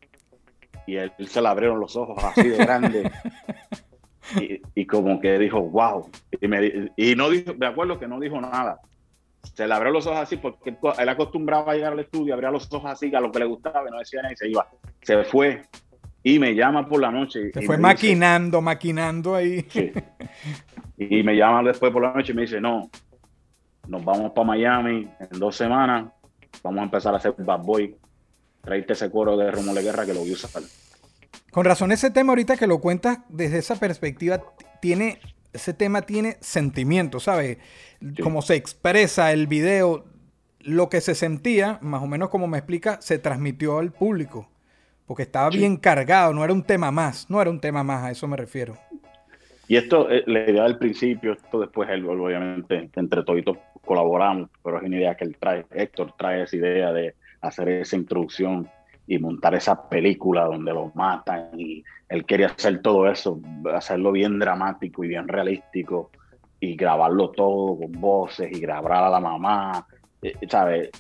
Y 0.88 0.96
él, 0.96 1.12
él 1.20 1.28
se 1.28 1.40
le 1.40 1.48
abrieron 1.50 1.80
los 1.80 1.96
ojos 1.96 2.18
así 2.24 2.48
de 2.50 2.58
grande. 2.58 3.12
y, 4.36 4.62
y 4.76 4.86
como 4.86 5.20
que 5.20 5.38
dijo, 5.40 5.62
wow. 5.62 6.10
Y, 6.42 6.48
me, 6.48 6.92
y 6.96 7.16
no 7.16 7.30
dijo, 7.30 7.54
me 7.58 7.68
acuerdo 7.68 8.00
que 8.00 8.08
no 8.08 8.20
dijo 8.20 8.40
nada. 8.42 8.80
Se 9.54 9.68
le 9.68 9.74
abrió 9.74 9.92
los 9.92 10.06
ojos 10.06 10.20
así 10.20 10.38
porque 10.38 10.72
él, 10.72 10.78
co- 10.80 10.98
él 10.98 11.08
acostumbraba 11.10 11.72
a 11.72 11.76
llegar 11.76 11.94
al 11.94 12.00
estudio, 12.00 12.34
abría 12.34 12.52
los 12.52 12.72
ojos 12.74 12.92
así 12.92 13.14
a 13.16 13.20
lo 13.22 13.32
que 13.32 13.40
le 13.40 13.46
gustaba 13.46 13.88
y 13.88 13.92
no 13.92 14.00
decía 14.00 14.22
nada 14.22 14.34
y 14.34 14.38
se 14.38 14.50
iba. 14.50 14.68
Se 15.02 15.24
fue 15.24 15.64
y 16.24 16.38
me 16.40 16.54
llama 16.54 16.88
por 16.88 17.00
la 17.00 17.10
noche. 17.12 17.46
Se 17.54 17.62
fue 17.62 17.76
dice- 17.76 17.78
maquinando, 17.78 18.62
maquinando 18.62 19.36
ahí. 19.36 19.66
Sí. 19.70 19.92
Y 20.98 21.24
me 21.24 21.36
llaman 21.38 21.64
después 21.66 21.92
por 21.94 22.02
la 22.02 22.14
noche 22.14 22.34
y 22.34 22.36
me 22.36 22.42
dice, 22.42 22.60
no, 22.60 22.90
nos 23.88 24.04
vamos 24.04 24.34
para 24.34 24.48
Miami 24.48 25.08
en 25.20 25.40
dos 25.40 25.56
semanas, 25.56 26.12
vamos 26.62 26.82
a 26.82 26.84
empezar 26.84 27.14
a 27.14 27.18
hacer 27.18 27.34
Bad 27.38 27.62
Boy, 27.64 27.96
traerte 28.62 28.92
ese 28.94 29.10
coro 29.10 29.38
de 29.38 29.50
Romulo 29.50 29.76
de 29.76 29.84
Guerra 29.84 30.06
que 30.06 30.14
lo 30.14 30.20
voy 30.20 30.32
a 30.32 30.34
usar. 30.34 30.62
Con 31.52 31.66
razón, 31.66 31.92
ese 31.92 32.12
tema 32.12 32.32
ahorita 32.32 32.58
que 32.58 32.68
lo 32.68 32.80
cuentas 32.80 33.20
desde 33.30 33.58
esa 33.58 33.76
perspectiva, 33.76 34.42
tiene, 34.82 35.20
ese 35.54 35.74
tema 35.74 36.04
tiene 36.04 36.38
sentimiento, 36.42 37.20
¿sabes? 37.20 37.58
Sí. 38.00 38.22
Como 38.22 38.42
se 38.42 38.56
expresa 38.56 39.32
el 39.32 39.48
video, 39.48 40.06
lo 40.62 40.90
que 40.90 41.02
se 41.02 41.16
sentía, 41.16 41.80
más 41.82 42.04
o 42.04 42.08
menos 42.08 42.30
como 42.30 42.48
me 42.48 42.58
explica, 42.58 43.02
se 43.02 43.18
transmitió 43.18 43.80
al 43.80 43.92
público. 43.92 44.50
Porque 45.08 45.24
estaba 45.24 45.52
Sí. 45.52 45.58
bien 45.58 45.78
cargado, 45.78 46.34
no 46.34 46.44
era 46.44 46.54
un 46.54 46.64
tema 46.64 46.92
más, 46.92 47.30
no 47.30 47.42
era 47.42 47.50
un 47.50 47.60
tema 47.60 47.84
más, 47.84 48.04
a 48.04 48.12
eso 48.12 48.28
me 48.28 48.38
refiero. 48.38 48.78
Y 49.68 49.76
esto, 49.76 50.10
eh, 50.12 50.24
la 50.28 50.50
idea 50.50 50.64
del 50.64 50.78
principio, 50.78 51.34
esto 51.34 51.60
después 51.60 51.90
él, 51.90 52.06
obviamente, 52.08 52.90
entre 52.96 53.24
toditos 53.24 53.58
colaboramos, 53.86 54.50
pero 54.64 54.78
es 54.78 54.84
una 54.84 54.98
idea 54.98 55.16
que 55.16 55.26
él 55.26 55.36
trae, 55.40 55.66
Héctor 55.72 56.14
trae 56.18 56.44
esa 56.44 56.56
idea 56.56 56.92
de 56.92 57.16
hacer 57.42 57.70
esa 57.70 57.96
introducción 57.96 58.70
y 59.10 59.18
montar 59.18 59.56
esa 59.56 59.90
película 59.90 60.46
donde 60.46 60.72
lo 60.72 60.92
matan 60.94 61.50
y 61.58 61.84
él 62.08 62.26
quería 62.26 62.46
hacer 62.46 62.80
todo 62.84 63.10
eso, 63.10 63.42
hacerlo 63.74 64.12
bien 64.12 64.38
dramático 64.38 65.04
y 65.04 65.08
bien 65.08 65.28
realístico 65.28 66.12
y 66.60 66.76
grabarlo 66.76 67.32
todo 67.32 67.80
con 67.80 67.92
voces 67.94 68.52
y 68.56 68.60
grabar 68.60 69.06
a 69.06 69.10
la 69.10 69.20
mamá, 69.20 69.88
eh, 70.22 70.36
¿sabes? 70.48 70.92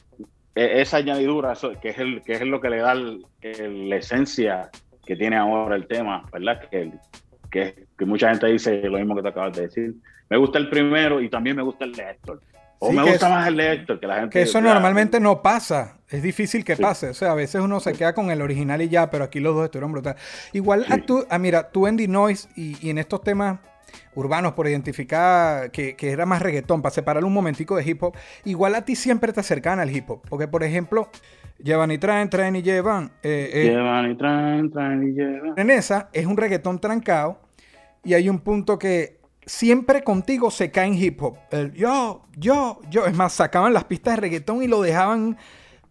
E, 0.56 0.82
esa 0.82 0.98
añadidura, 0.98 1.54
eso, 1.54 1.72
que, 1.80 1.90
es 1.90 2.00
el, 2.00 2.24
que 2.24 2.34
es 2.34 2.42
lo 2.42 2.60
que 2.60 2.72
le 2.72 2.78
da 2.78 2.96
la 2.96 3.96
esencia 3.96 4.72
que 5.06 5.16
tiene 5.16 5.36
ahora 5.36 5.76
el 5.76 5.86
tema, 5.86 6.26
¿verdad? 6.34 6.68
Que, 6.68 6.92
que, 7.52 7.86
que, 7.96 8.06
mucha 8.06 8.32
gente 8.32 8.48
dice 8.48 8.82
lo 8.90 8.98
mismo 8.98 9.16
que 9.16 9.22
te 9.22 9.30
acabas 9.30 9.56
de 9.56 9.64
decir. 9.64 9.94
Me 10.32 10.38
gusta 10.38 10.58
el 10.58 10.68
primero 10.68 11.22
y 11.22 11.30
también 11.30 11.58
me 11.58 11.64
gusta 11.64 11.86
el 11.86 11.94
de 11.94 12.10
Héctor. 12.10 12.42
O 12.80 12.94
me 12.94 13.04
gusta 13.04 13.28
más 13.30 13.48
el 13.48 13.58
de 13.58 13.74
Héctor 13.74 14.00
que 14.00 14.08
la 14.08 14.16
gente. 14.22 14.30
Que 14.30 14.42
eso 14.44 14.62
normalmente 14.62 15.20
no 15.20 15.42
pasa. 15.42 15.98
Es 16.10 16.24
difícil 16.24 16.64
que 16.64 16.78
pase. 16.78 17.10
O 17.10 17.14
sea, 17.14 17.32
a 17.32 17.36
veces 17.36 17.62
uno 17.62 17.80
se 17.82 17.94
queda 17.94 18.14
con 18.14 18.32
el 18.32 18.42
original 18.42 18.82
y 18.82 18.88
ya, 18.88 19.10
pero 19.10 19.26
aquí 19.26 19.40
los 19.40 19.54
dos 19.54 19.66
estuvieron 19.66 19.92
brutales. 19.92 20.22
Igual 20.54 20.86
a 20.90 20.98
tú, 20.98 21.26
a, 21.30 21.38
mira, 21.38 21.70
tú 21.70 21.88
en 21.88 21.98
The 21.98 22.08
Noise 22.08 22.50
y, 22.56 22.78
y, 22.86 22.90
en 22.90 22.98
estos 22.98 23.22
temas 23.22 23.60
urbanos 24.16 24.54
por 24.54 24.68
identificar 24.68 25.72
que, 25.72 25.96
que, 25.96 26.12
era 26.12 26.26
más 26.26 26.42
reggaetón, 26.42 26.82
para 26.82 26.94
separar 26.94 27.26
un 27.26 27.34
momentico 27.34 27.76
de 27.76 27.84
hip 27.84 28.02
hop, 28.02 28.16
igual 28.46 28.76
a 28.76 28.86
ti 28.86 28.96
siempre 28.96 29.34
te 29.34 29.42
acercan 29.42 29.80
al 29.80 29.94
hip 29.94 30.10
hop. 30.10 30.22
Porque, 30.30 30.48
por 30.48 30.64
ejemplo, 30.64 31.10
llevan 31.62 31.92
y 31.92 31.98
traen, 31.98 32.30
traen 32.30 32.56
y 32.56 32.62
llevan. 32.62 33.12
Eh, 33.24 33.50
eh, 33.54 33.64
llevan 33.66 34.12
y 34.12 34.16
traen, 34.16 34.72
traen 34.72 35.04
y 35.04 35.12
llevan. 35.12 35.54
En 35.58 35.70
esa 35.70 36.10
es 36.14 36.26
un 36.26 36.38
reggaetón 36.38 36.80
trancado 36.80 37.40
y 38.04 38.14
hay 38.14 38.30
un 38.30 38.40
punto 38.40 38.80
que 38.80 39.19
siempre 39.46 40.04
contigo 40.04 40.52
se 40.52 40.72
cae 40.72 40.88
en 40.88 40.94
hip 40.96 41.22
hop. 41.22 41.38
Yo, 41.74 42.24
yo, 42.38 42.80
yo. 42.90 43.06
Es 43.06 43.16
más, 43.16 43.34
sacaban 43.34 43.74
las 43.74 43.86
pistas 43.86 44.16
de 44.16 44.22
reggaetón 44.22 44.64
y 44.64 44.68
lo 44.68 44.82
dejaban 44.82 45.38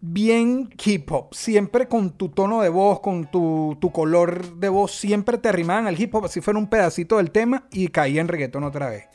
bien 0.01 0.71
hip 0.85 1.11
hop. 1.11 1.35
Siempre 1.35 1.89
con 1.89 2.17
tu 2.17 2.29
tono 2.29 2.63
de 2.63 2.69
voz, 2.69 3.01
con 3.01 3.31
tu, 3.31 3.79
color 3.93 4.55
de 4.57 4.69
voz, 4.69 4.93
siempre 4.93 5.39
te 5.39 5.49
arrimaban 5.49 5.87
al 5.87 6.01
hip 6.01 6.15
hop, 6.15 6.27
así 6.27 6.41
fuera 6.41 6.59
un 6.59 6.69
pedacito 6.69 7.17
del 7.17 7.31
tema 7.31 7.65
y 7.73 7.89
caía 7.89 8.21
en 8.21 8.29
reggaetón 8.29 8.65
otra 8.65 8.91
vez. 8.91 9.09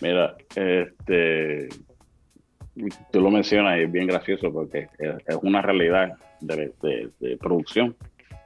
Mira, 0.00 0.36
este. 0.54 1.68
Tú 3.10 3.22
lo 3.22 3.30
mencionas 3.30 3.78
y 3.78 3.84
es 3.84 3.90
bien 3.90 4.06
gracioso 4.06 4.52
porque 4.52 4.88
es 4.98 5.36
una 5.40 5.62
realidad 5.62 6.12
de 6.40 7.38
producción 7.40 7.96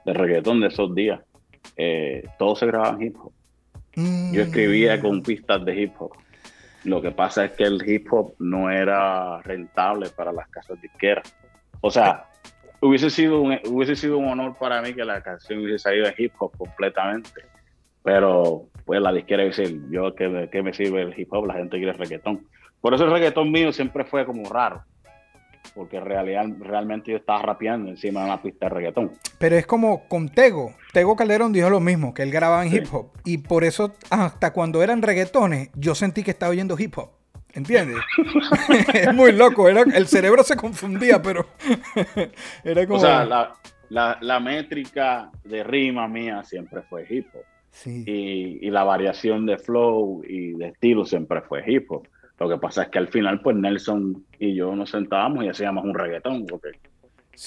de 0.05 0.13
reggaetón 0.13 0.61
de 0.61 0.69
esos 0.69 0.95
días. 0.95 1.21
Eh, 1.77 2.25
todo 2.39 2.57
se 2.57 2.67
grababa 2.67 2.97
en 2.97 3.03
hip 3.03 3.17
hop. 3.19 3.33
Yo 3.95 4.43
escribía 4.43 5.01
con 5.01 5.23
pistas 5.23 5.65
de 5.65 5.83
hip 5.83 5.95
hop. 5.99 6.13
Lo 6.85 7.03
que 7.03 7.11
pasa 7.11 7.45
es 7.45 7.53
que 7.53 7.65
el 7.65 7.83
hip 7.89 8.13
hop 8.13 8.35
no 8.39 8.71
era 8.71 9.43
rentable 9.43 10.09
para 10.11 10.33
las 10.33 10.49
casas 10.49 10.81
disqueras. 10.81 11.35
O 11.81 11.91
sea, 11.91 12.27
hubiese 12.81 13.11
sido 13.11 13.41
un, 13.41 13.59
hubiese 13.67 13.97
sido 13.97 14.19
un 14.19 14.29
honor 14.29 14.57
para 14.59 14.81
mí 14.81 14.95
que 14.95 15.05
la 15.05 15.23
canción 15.23 15.61
hubiese 15.61 15.81
salido 15.81 16.07
de 16.07 16.15
hip 16.17 16.33
hop 16.39 16.57
completamente. 16.57 17.43
Pero 18.03 18.67
pues 18.87 19.01
la 19.01 19.13
disquera 19.13 19.43
dice, 19.45 19.79
yo 19.91 20.15
¿qué, 20.15 20.63
me 20.63 20.73
sirve 20.73 21.03
el 21.03 21.19
hip 21.19 21.33
hop? 21.33 21.47
La 21.47 21.55
gente 21.55 21.77
quiere 21.77 21.93
reggaetón. 21.93 22.47
Por 22.81 22.95
eso 22.95 23.05
el 23.05 23.11
reggaetón 23.11 23.51
mío 23.51 23.73
siempre 23.73 24.05
fue 24.05 24.25
como 24.25 24.49
raro 24.49 24.85
porque 25.75 26.01
realmente 26.01 27.13
yo 27.13 27.17
estaba 27.17 27.43
rapeando 27.43 27.91
encima 27.91 28.21
de 28.21 28.27
una 28.27 28.43
pista 28.43 28.67
de 28.67 28.75
reggaetón. 28.75 29.13
Pero 29.39 29.57
es 29.57 29.67
como 29.67 30.09
con 30.09 30.29
Tego. 30.29 30.75
Tego 30.93 31.17
Calderón 31.17 31.53
dijo 31.53 31.71
lo 31.71 31.81
mismo, 31.81 32.13
que 32.13 32.23
él 32.23 32.31
grababa 32.31 32.67
en 32.67 32.75
hip 32.75 32.87
hop. 32.93 33.13
Y 33.25 33.39
por 33.39 33.65
eso, 33.65 33.95
hasta 34.11 34.53
cuando 34.53 34.83
eran 34.83 35.03
reggaetones, 35.03 35.71
yo 35.75 35.95
sentí 35.95 36.23
que 36.23 36.33
estaba 36.33 36.51
oyendo 36.51 36.77
hip 36.79 36.99
hop. 36.99 37.11
¿Entiendes? 37.53 37.99
es 38.95 39.15
muy 39.15 39.33
loco. 39.33 39.69
Era, 39.69 39.83
el 39.83 40.07
cerebro 40.07 40.43
se 40.43 40.57
confundía, 40.57 41.23
pero 41.23 41.47
era 42.65 42.87
como... 42.87 42.99
O 42.99 43.03
sea, 43.03 43.25
la, 43.25 43.55
la, 43.89 44.19
la, 44.21 44.41
métrica 44.41 45.31
de 45.45 45.65
rima 45.65 46.09
mía 46.09 46.43
siempre 46.45 46.83
fue 46.83 47.07
hip 47.09 47.27
hop. 47.35 47.45
Sí. 47.71 48.05
Y, 48.07 48.67
y 48.67 48.71
la 48.71 48.83
variación 48.83 49.47
de 49.47 49.57
flow 49.57 50.23
y 50.27 50.53
de 50.53 50.69
estilo 50.69 51.05
siempre 51.05 51.41
fue 51.43 51.63
hip 51.67 51.91
hop. 51.91 52.07
Lo 52.41 52.49
que 52.49 52.57
pasa 52.57 52.85
es 52.85 52.89
que 52.89 52.99
al 52.99 53.09
final, 53.09 53.43
pues 53.43 53.55
Nelson 53.55 54.25
y 54.39 54.55
yo 54.55 54.75
nos 54.75 54.91
sentábamos 54.91 55.45
y 55.45 55.49
hacíamos 55.49 55.85
un 55.85 55.93
reggaetón, 55.93 56.47
porque 56.47 56.71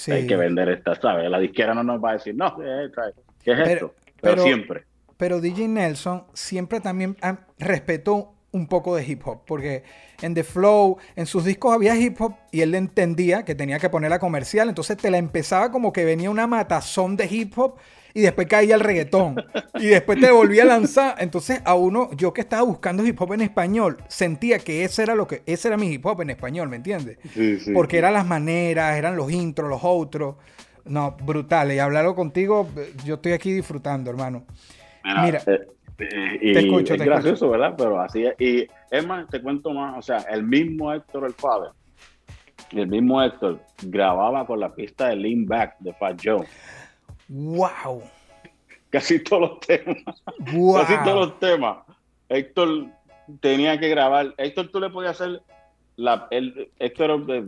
hay 0.08 0.24
que 0.24 0.36
vender 0.36 0.68
esta, 0.68 0.94
¿sabes? 0.94 1.28
La 1.28 1.40
disquera 1.40 1.74
no 1.74 1.82
nos 1.82 2.02
va 2.02 2.10
a 2.10 2.12
decir, 2.14 2.36
no, 2.36 2.56
eh, 2.62 2.88
¿qué 3.42 3.52
es 3.52 3.68
esto? 3.68 3.92
Pero, 4.20 4.42
siempre. 4.44 4.84
Pero 5.16 5.40
DJ 5.40 5.66
Nelson 5.66 6.24
siempre 6.32 6.80
también 6.80 7.16
respetó 7.58 8.34
un 8.52 8.68
poco 8.68 8.94
de 8.94 9.04
hip 9.04 9.26
hop, 9.26 9.42
porque 9.44 9.82
en 10.22 10.32
The 10.32 10.44
Flow, 10.44 10.98
en 11.16 11.26
sus 11.26 11.44
discos 11.44 11.74
había 11.74 11.96
hip 11.96 12.20
hop 12.20 12.36
y 12.52 12.60
él 12.60 12.72
entendía 12.76 13.44
que 13.44 13.56
tenía 13.56 13.80
que 13.80 13.90
ponerla 13.90 14.20
comercial, 14.20 14.68
entonces 14.68 14.96
te 14.96 15.10
la 15.10 15.18
empezaba 15.18 15.72
como 15.72 15.92
que 15.92 16.04
venía 16.04 16.30
una 16.30 16.46
matazón 16.46 17.16
de 17.16 17.26
hip 17.26 17.58
hop 17.58 17.78
y 18.14 18.20
después 18.20 18.46
caía 18.46 18.76
el 18.76 18.80
reggaetón 18.80 19.34
y 19.74 19.86
después 19.86 20.20
te 20.20 20.30
volvía 20.30 20.62
a 20.62 20.66
lanzar. 20.66 21.16
Entonces 21.18 21.60
a 21.64 21.74
uno, 21.74 22.10
yo 22.16 22.32
que 22.32 22.40
estaba 22.40 22.62
buscando 22.62 23.04
hip 23.04 23.20
hop 23.20 23.32
en 23.32 23.40
español, 23.42 23.98
sentía 24.08 24.60
que 24.60 24.84
ese 24.84 25.02
era 25.02 25.16
lo 25.16 25.26
que, 25.26 25.42
ese 25.46 25.68
era 25.68 25.76
mi 25.76 25.92
hip 25.92 26.06
hop 26.06 26.22
en 26.22 26.30
español, 26.30 26.68
¿me 26.68 26.76
entiendes? 26.76 27.18
Sí, 27.32 27.58
sí, 27.58 27.72
Porque 27.72 27.98
eran 27.98 28.14
las 28.14 28.24
maneras, 28.24 28.96
eran 28.96 29.16
los 29.16 29.30
intros, 29.32 29.68
los 29.68 29.82
outros. 29.82 30.36
No, 30.84 31.16
brutales. 31.24 31.76
Y 31.76 31.80
hablarlo 31.80 32.14
contigo, 32.14 32.68
yo 33.04 33.14
estoy 33.14 33.32
aquí 33.32 33.52
disfrutando, 33.52 34.10
hermano. 34.10 34.44
Mira. 35.22 35.42
Eh, 35.46 35.66
eh, 35.98 36.52
te 36.52 36.58
escucho, 36.60 36.94
es 36.94 37.02
gracioso, 37.02 37.48
¿verdad? 37.50 37.74
Pero 37.76 38.00
así 38.00 38.24
es. 38.24 38.34
Y 38.38 38.66
es 38.90 39.06
más, 39.06 39.28
te 39.28 39.40
cuento 39.40 39.70
más, 39.70 39.98
o 39.98 40.02
sea, 40.02 40.18
el 40.30 40.42
mismo 40.42 40.92
Héctor 40.92 41.24
el 41.24 41.32
Father, 41.32 41.70
el 42.72 42.86
mismo 42.86 43.22
Héctor 43.22 43.60
grababa 43.82 44.46
con 44.46 44.60
la 44.60 44.74
pista 44.74 45.08
de 45.08 45.16
Lean 45.16 45.46
Back 45.46 45.76
de 45.78 45.92
Fat 45.94 46.20
Joe. 46.22 46.44
¡Wow! 47.28 48.02
Casi 48.90 49.22
todos 49.22 49.42
los 49.42 49.60
temas. 49.60 50.22
Casi 50.36 51.04
todos 51.04 51.28
los 51.28 51.40
temas. 51.40 51.78
Héctor 52.28 52.86
tenía 53.40 53.78
que 53.78 53.88
grabar. 53.88 54.34
Héctor, 54.36 54.68
tú 54.68 54.80
le 54.80 54.90
podías 54.90 55.20
hacer. 55.20 55.42
La, 55.96 56.26
el, 56.30 56.70
Héctor, 56.78 57.24
de, 57.26 57.42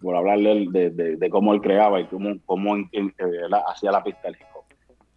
por, 0.00 0.16
hablarle 0.16 0.68
de, 0.70 1.30
cómo 1.30 1.52
él 1.52 1.60
creaba 1.60 2.00
y 2.00 2.06
cómo, 2.06 2.36
cómo 2.46 2.76
hacía 3.68 3.90
la 3.90 4.04
pista 4.04 4.22
del. 4.24 4.36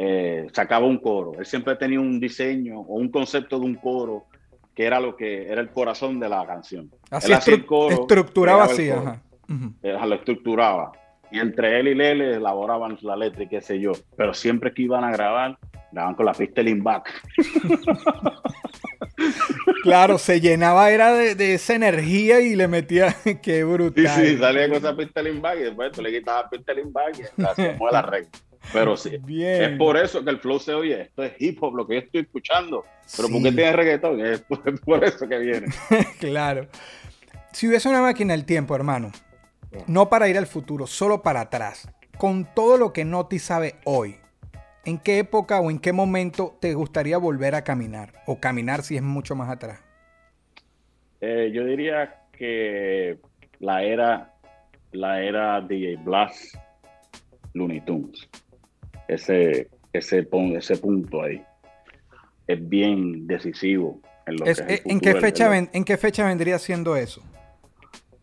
Eh, 0.02 0.48
sacaba 0.54 0.86
un 0.86 0.98
coro. 0.98 1.34
Él 1.38 1.46
siempre 1.46 1.76
tenía 1.76 2.00
un 2.00 2.20
diseño 2.20 2.80
o 2.80 2.96
un 2.96 3.10
concepto 3.10 3.60
de 3.60 3.66
un 3.66 3.76
coro 3.76 4.26
que 4.74 4.86
era 4.86 5.00
lo 5.00 5.18
que 5.18 5.52
era 5.52 5.60
el 5.60 5.72
corazón 5.72 6.20
de 6.20 6.30
la 6.30 6.46
canción. 6.48 6.90
Así 7.12 7.52
el 7.52 7.66
coro, 7.66 8.02
estructuraba 8.02 8.64
así, 8.64 8.90
ajá. 8.90 9.22
Lo 9.82 10.16
estructuraba. 10.16 10.94
Y 11.32 11.40
entre 11.40 11.80
él 11.80 11.90
y 11.90 11.96
Lele 11.96 12.36
elaboraban 12.36 12.98
la 13.02 13.16
letra 13.16 13.44
y 13.44 13.48
qué 13.48 13.62
sé 13.62 13.80
yo. 13.80 13.94
Pero 14.16 14.34
siempre 14.34 14.74
que 14.74 14.84
iban 14.84 15.04
a 15.04 15.12
grabar, 15.12 15.58
grababan 15.92 16.16
con 16.16 16.26
la 16.26 16.34
pista 16.34 16.62
Lean 16.62 16.84
Back. 16.84 17.10
claro, 19.84 20.18
se 20.18 20.42
llenaba 20.42 20.90
era 20.92 21.14
de, 21.14 21.54
esa 21.54 21.76
energía 21.76 22.42
y 22.42 22.56
le 22.56 22.68
metía, 22.68 23.16
qué 23.44 23.64
brutal. 23.64 24.08
Sí, 24.08 24.28
sí, 24.28 24.38
salía 24.38 24.68
con 24.68 24.78
esa 24.78 24.96
pista 24.96 25.22
Lean 25.22 25.42
Back 25.42 25.60
y 25.60 25.64
después 25.64 25.92
tú 25.92 26.02
le 26.02 26.12
quitabas 26.12 26.46
la 26.46 26.50
pista 26.50 26.74
Lean 26.74 26.92
Back 26.92 27.20
y 27.20 27.42
la 27.42 27.52
hacíamos 27.52 27.92
la 27.92 28.02
red. 28.02 28.26
Pero 28.74 28.98
sí, 28.98 29.18
es 29.42 29.78
por 29.78 29.98
eso 29.98 30.24
que 30.24 30.30
el 30.30 30.40
flow 30.40 30.60
se 30.60 30.74
oye. 30.74 31.02
Esto 31.02 31.24
es 31.24 31.34
hip 31.40 31.62
hop, 31.62 31.76
lo 31.76 31.88
que 31.88 31.96
yo 31.96 32.00
estoy 32.02 32.22
escuchando. 32.22 32.86
Pero 33.16 33.30
¿por 33.30 33.42
qué 33.42 33.52
tiene 33.52 33.72
reggaetón? 33.72 34.24
Es 34.24 34.42
por, 34.42 34.62
es 34.66 34.80
por 34.82 35.04
eso 35.04 35.28
que 35.28 35.40
viene. 35.40 35.68
claro. 36.20 36.68
Si 37.52 37.68
hubiese 37.68 37.90
una 37.90 38.02
máquina 38.02 38.34
del 38.34 38.46
tiempo, 38.46 38.76
hermano, 38.76 39.12
no 39.90 40.08
para 40.08 40.30
ir 40.30 40.38
al 40.38 40.46
futuro, 40.46 40.86
solo 40.86 41.24
para 41.24 41.42
atrás. 41.42 41.90
Con 42.18 42.48
todo 42.54 42.78
lo 42.78 42.94
que 42.94 43.06
Noti 43.06 43.40
sabe 43.40 43.76
hoy, 43.86 44.18
¿en 44.86 45.00
qué 45.00 45.18
época 45.18 45.60
o 45.60 45.72
en 45.72 45.80
qué 45.80 45.94
momento 45.94 46.56
te 46.62 46.76
gustaría 46.76 47.18
volver 47.18 47.56
a 47.56 47.64
caminar? 47.64 48.14
O 48.28 48.40
caminar 48.40 48.84
si 48.84 48.96
es 48.98 49.02
mucho 49.02 49.36
más 49.36 49.50
atrás. 49.50 49.82
Eh, 51.22 51.50
yo 51.52 51.66
diría 51.66 52.22
que 52.38 53.18
la 53.60 53.84
era, 53.84 54.36
la 54.92 55.24
era 55.24 55.60
DJ 55.60 55.98
Blast, 56.04 56.56
Looney 57.54 57.82
Tunes. 57.82 58.30
Ese, 59.08 59.70
ese, 59.92 60.28
ese 60.56 60.78
punto 60.78 61.24
ahí 61.24 61.44
es 62.46 62.70
bien 62.70 63.26
decisivo. 63.26 64.00
En, 64.28 64.36
lo 64.36 64.46
¿en, 64.46 65.00
qué 65.00 65.16
fecha 65.16 65.58
¿En 65.58 65.84
qué 65.84 65.98
fecha 65.98 66.28
vendría 66.28 66.60
siendo 66.60 66.96
eso? 66.96 67.24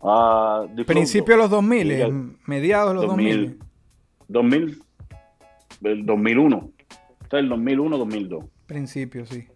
Uh, 0.08 0.84
Principio 0.84 1.34
de 1.34 1.42
los 1.42 1.50
2000, 1.50 2.36
mediados 2.46 2.90
de 2.90 2.94
los 2.94 3.06
2000. 3.08 3.58
2000, 4.28 4.82
el 5.82 6.06
2001. 6.06 6.56
O 6.56 7.28
sea, 7.28 7.40
el 7.40 7.48
2001, 7.48 7.98
2002. 7.98 8.44
Principio, 8.68 9.26
sí. 9.26 9.48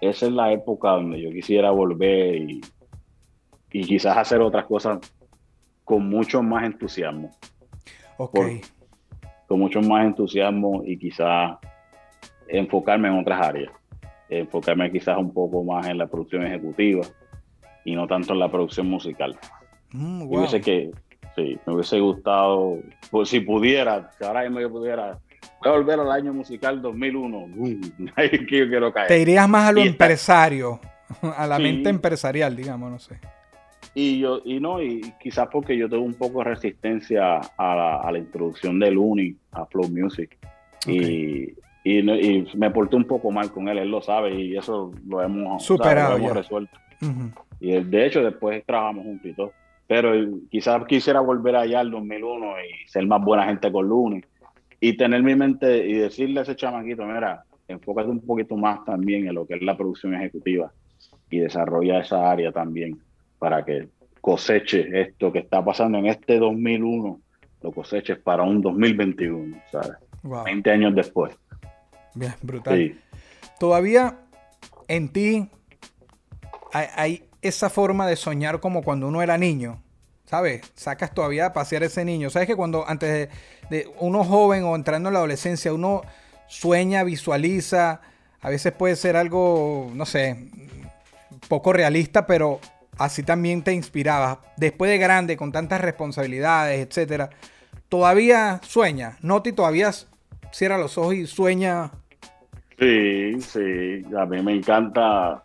Esa 0.00 0.26
es 0.26 0.32
la 0.32 0.50
época 0.52 0.90
donde 0.90 1.22
yo 1.22 1.30
quisiera 1.30 1.70
volver 1.70 2.34
y, 2.34 2.60
y 3.70 3.84
quizás 3.84 4.16
hacer 4.16 4.40
otras 4.40 4.66
cosas 4.66 4.98
con 5.84 6.08
mucho 6.08 6.42
más 6.42 6.64
entusiasmo. 6.64 7.30
Ok. 8.16 8.36
con 9.46 9.60
mucho 9.60 9.80
más 9.80 10.04
entusiasmo 10.04 10.82
y 10.84 10.98
quizás 10.98 11.56
enfocarme 12.48 13.06
en 13.06 13.20
otras 13.20 13.46
áreas. 13.46 13.72
Enfocarme 14.28 14.90
quizás 14.90 15.16
un 15.18 15.32
poco 15.32 15.62
más 15.62 15.86
en 15.86 15.98
la 15.98 16.08
producción 16.08 16.44
ejecutiva 16.44 17.02
y 17.84 17.94
no 17.94 18.08
tanto 18.08 18.32
en 18.32 18.40
la 18.40 18.50
producción 18.50 18.88
musical. 18.88 19.38
Mm, 19.92 20.46
sé 20.46 20.60
que, 20.60 20.90
sí, 21.36 21.58
me 21.66 21.74
hubiese 21.74 21.98
gustado, 22.00 22.78
pues 23.10 23.28
si 23.28 23.40
pudiera, 23.40 24.10
si 24.18 24.24
ahora 24.24 24.42
mismo 24.42 24.60
yo 24.60 24.70
pudiera, 24.70 25.18
voy 25.62 25.72
a 25.72 25.76
volver 25.76 26.00
al 26.00 26.10
año 26.12 26.32
musical 26.34 26.80
2001, 26.82 27.46
ahí 28.16 28.28
es 28.32 28.46
que 28.46 28.58
yo 28.58 28.68
quiero 28.68 28.92
caer. 28.92 29.08
Te 29.08 29.20
irías 29.20 29.48
más 29.48 29.68
a 29.68 29.72
lo 29.72 29.80
Y 29.80 29.88
está- 29.88 30.04
empresario, 30.04 30.80
a 31.36 31.46
la 31.46 31.56
Sí. 31.56 31.62
mente 31.62 31.88
empresarial, 31.90 32.54
digamos, 32.56 32.90
no 32.90 32.98
sé. 32.98 33.18
Y 33.94 34.20
yo, 34.20 34.40
y 34.44 34.60
no, 34.60 34.82
y 34.82 35.00
quizás 35.20 35.48
porque 35.50 35.76
yo 35.76 35.88
tengo 35.88 36.04
un 36.04 36.14
poco 36.14 36.38
de 36.40 36.44
resistencia 36.44 37.36
a 37.56 37.74
la, 37.74 37.96
a 37.96 38.12
la 38.12 38.18
introducción 38.18 38.78
del 38.78 38.98
Uni, 38.98 39.34
a 39.52 39.64
Flow 39.66 39.88
Music. 39.88 40.36
Y, 40.86 41.54
y, 41.82 42.02
me 42.54 42.70
porté 42.70 42.94
un 42.96 43.04
poco 43.06 43.30
mal 43.30 43.50
con 43.50 43.68
él, 43.68 43.78
él 43.78 43.90
lo 43.90 44.00
sabe, 44.02 44.34
y 44.40 44.56
eso 44.56 44.92
lo 45.06 45.22
hemos, 45.22 45.64
Superado 45.64 46.08
o 46.08 46.10
sea, 46.10 46.18
lo 46.18 46.24
hemos 46.24 46.36
resuelto. 46.36 46.78
Ujú. 47.00 47.30
Y 47.60 47.72
de- 47.72 47.84
de 47.84 48.06
hecho, 48.06 48.22
después 48.22 48.62
trabajamos 48.64 49.04
juntos 49.04 49.26
y 49.26 49.32
todo. 49.32 49.52
Pero 49.88 50.12
quizás 50.50 50.84
quisiera 50.86 51.20
volver 51.20 51.56
allá 51.56 51.80
al 51.80 51.90
2001 51.90 52.46
y 52.60 52.88
ser 52.88 53.06
más 53.06 53.24
buena 53.24 53.46
gente 53.46 53.72
con 53.72 53.88
Luni. 53.88 54.22
Y 54.80 54.96
tener 54.96 55.22
mi 55.24 55.34
mente 55.34 55.84
y 55.88 55.94
decirle 55.94 56.40
a 56.40 56.42
ese 56.44 56.54
chamaquito, 56.54 57.04
mira, 57.04 57.42
enfócate 57.66 58.10
un 58.10 58.20
poquito 58.20 58.56
más 58.56 58.84
también 58.84 59.26
en 59.26 59.34
lo 59.34 59.46
que 59.46 59.54
es 59.54 59.62
la 59.62 59.76
producción 59.76 60.14
ejecutiva 60.14 60.70
y 61.30 61.38
desarrolla 61.38 62.00
esa 62.00 62.30
área 62.30 62.52
también 62.52 63.00
para 63.38 63.64
que 63.64 63.88
coseche 64.20 65.00
esto 65.00 65.32
que 65.32 65.40
está 65.40 65.64
pasando 65.64 65.98
en 65.98 66.06
este 66.06 66.38
2001, 66.38 67.20
lo 67.62 67.72
coseches 67.72 68.18
para 68.18 68.42
un 68.42 68.60
2021, 68.60 69.56
¿sabes? 69.72 69.96
Wow. 70.22 70.44
20 70.44 70.70
años 70.70 70.94
después. 70.94 71.34
Bien, 72.14 72.34
brutal. 72.42 72.76
Sí. 72.76 72.98
Todavía 73.58 74.18
en 74.86 75.08
ti 75.08 75.48
hay, 76.72 76.86
hay 76.94 77.27
esa 77.42 77.70
forma 77.70 78.06
de 78.06 78.16
soñar 78.16 78.60
como 78.60 78.82
cuando 78.82 79.08
uno 79.08 79.22
era 79.22 79.38
niño. 79.38 79.82
¿Sabes? 80.24 80.60
Sacas 80.74 81.14
todavía 81.14 81.46
a 81.46 81.52
pasear 81.54 81.82
ese 81.82 82.04
niño. 82.04 82.28
¿Sabes 82.28 82.46
que 82.46 82.56
cuando 82.56 82.86
antes 82.86 83.30
de, 83.70 83.90
uno 83.98 84.24
joven 84.24 84.64
o 84.64 84.76
entrando 84.76 85.08
en 85.08 85.14
la 85.14 85.20
adolescencia, 85.20 85.72
uno 85.72 86.02
sueña, 86.46 87.02
visualiza, 87.02 88.02
a 88.40 88.50
veces 88.50 88.72
puede 88.72 88.94
ser 88.96 89.16
algo, 89.16 89.90
no 89.94 90.04
sé, 90.04 90.50
poco 91.48 91.72
realista, 91.72 92.26
pero 92.26 92.60
así 92.98 93.22
también 93.22 93.62
te 93.62 93.72
inspiraba. 93.72 94.40
Después 94.58 94.90
de 94.90 94.98
grande, 94.98 95.36
con 95.36 95.50
tantas 95.50 95.80
responsabilidades, 95.80 96.86
etcétera, 96.86 97.30
todavía 97.88 98.60
sueña. 98.62 99.16
Noti 99.22 99.52
todavía 99.52 99.90
cierra 100.52 100.76
los 100.76 100.98
ojos 100.98 101.14
y 101.14 101.26
sueña. 101.26 101.90
Sí, 102.78 103.40
sí, 103.40 104.04
a 104.16 104.26
mí 104.26 104.42
me 104.42 104.54
encanta, 104.56 105.42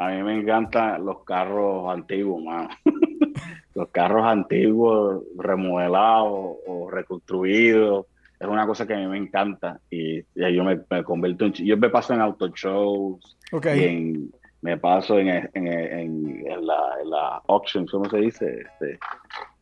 a 0.00 0.08
mí 0.08 0.22
me 0.22 0.34
encantan 0.40 1.04
los 1.04 1.24
carros 1.24 1.90
antiguos, 1.92 2.42
mano. 2.42 2.68
los 3.74 3.88
carros 3.90 4.24
antiguos, 4.26 5.22
remodelados 5.36 6.56
o 6.66 6.90
reconstruidos, 6.90 8.06
es 8.38 8.48
una 8.48 8.66
cosa 8.66 8.86
que 8.86 8.94
a 8.94 8.98
mí 8.98 9.06
me 9.06 9.18
encanta 9.18 9.78
y, 9.90 10.18
y 10.20 10.54
yo 10.54 10.64
me, 10.64 10.80
me 10.88 11.04
convierto 11.04 11.44
en, 11.44 11.52
yo 11.52 11.76
me 11.76 11.90
paso 11.90 12.14
en 12.14 12.20
auto 12.22 12.48
shows, 12.48 13.36
Ok. 13.52 13.66
y 13.76 13.84
en- 13.84 14.30
me 14.62 14.76
paso 14.76 15.18
en, 15.18 15.28
en, 15.28 15.50
en- 15.54 16.46
en 16.46 16.66
la, 16.66 16.78
en 17.02 17.08
la 17.10 17.42
auction, 17.48 17.86
¿cómo 17.86 18.04
se 18.10 18.18
dice? 18.18 18.46
Este, 18.60 18.98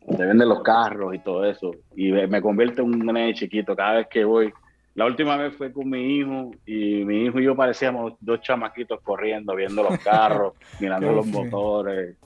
donde 0.07 0.27
venden 0.27 0.49
los 0.49 0.61
carros 0.63 1.15
y 1.15 1.21
todo 1.21 1.45
eso. 1.45 1.71
Y 1.95 2.11
me, 2.11 2.27
me 2.27 2.41
convierto 2.43 2.83
en 2.83 2.89
un 2.95 3.07
nene 3.07 3.33
chiquito 3.35 3.77
cada 3.77 3.95
vez 3.99 4.09
que 4.09 4.25
voy. 4.25 4.53
La 4.99 5.07
última 5.07 5.37
vez 5.37 5.55
fue 5.55 5.73
con 5.73 5.89
mi 5.89 6.17
hijo 6.17 6.51
y 6.67 7.05
mi 7.05 7.23
hijo 7.23 7.39
y 7.39 7.45
yo 7.45 7.55
parecíamos 7.55 8.15
dos 8.19 8.41
chamaquitos 8.41 9.01
corriendo, 9.01 9.55
viendo 9.55 9.85
los 9.85 9.97
carros, 10.01 10.55
mirando 10.81 11.13
los 11.13 11.25
motores. 11.29 12.17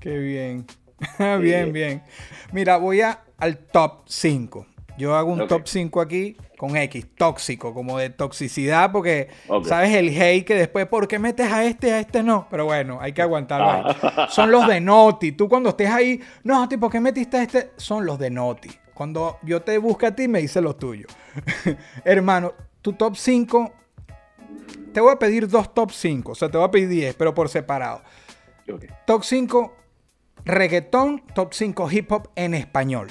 Qué 0.00 0.18
bien. 0.18 0.66
bien, 1.40 1.72
bien. 1.72 2.02
Mira, 2.50 2.78
voy 2.78 3.00
a, 3.00 3.20
al 3.38 3.58
top 3.58 4.00
5. 4.06 4.66
Yo 4.98 5.14
hago 5.14 5.32
un 5.32 5.46
top 5.46 5.68
5 5.68 6.00
aquí 6.00 6.36
con 6.58 6.76
X, 6.76 7.06
tóxico, 7.16 7.72
como 7.72 7.96
de 7.96 8.10
toxicidad, 8.10 8.90
porque 8.90 9.28
sabes 9.62 9.94
el 9.94 10.20
hate 10.20 10.44
que 10.44 10.56
después, 10.56 10.86
¿por 10.86 11.06
qué 11.06 11.20
metes 11.20 11.46
a 11.52 11.64
este, 11.64 11.92
a 11.92 12.00
este 12.00 12.24
no? 12.24 12.48
Pero 12.50 12.64
bueno, 12.64 12.98
hay 13.00 13.12
que 13.12 13.22
aguantarlo 13.22 13.70
ahí. 13.70 13.96
Son 14.30 14.50
los 14.50 14.66
de 14.66 14.80
Noti. 14.80 15.30
Tú 15.30 15.48
cuando 15.48 15.68
estés 15.68 15.90
ahí, 15.90 16.20
no, 16.42 16.68
¿por 16.68 16.90
qué 16.90 16.98
metiste 16.98 17.36
a 17.36 17.42
este? 17.44 17.70
Son 17.76 18.04
los 18.04 18.18
de 18.18 18.30
Noti. 18.30 18.70
Cuando 18.94 19.38
yo 19.42 19.62
te 19.62 19.76
busco 19.78 20.06
a 20.06 20.14
ti, 20.14 20.28
me 20.28 20.40
dice 20.40 20.60
los 20.60 20.78
tuyos. 20.78 21.10
Hermano, 22.04 22.54
tu 22.80 22.92
top 22.92 23.16
5, 23.16 23.72
te 24.92 25.00
voy 25.00 25.12
a 25.12 25.18
pedir 25.18 25.48
dos 25.48 25.74
top 25.74 25.90
5, 25.90 26.32
o 26.32 26.34
sea, 26.34 26.48
te 26.48 26.56
voy 26.56 26.66
a 26.66 26.70
pedir 26.70 26.88
10, 26.88 27.14
pero 27.16 27.34
por 27.34 27.48
separado. 27.48 28.02
Ok. 28.72 28.84
Top 29.06 29.24
5 29.24 29.74
reggaetón, 30.44 31.22
top 31.34 31.52
5 31.52 31.90
hip 31.90 32.12
hop 32.12 32.30
en 32.36 32.54
español 32.54 33.08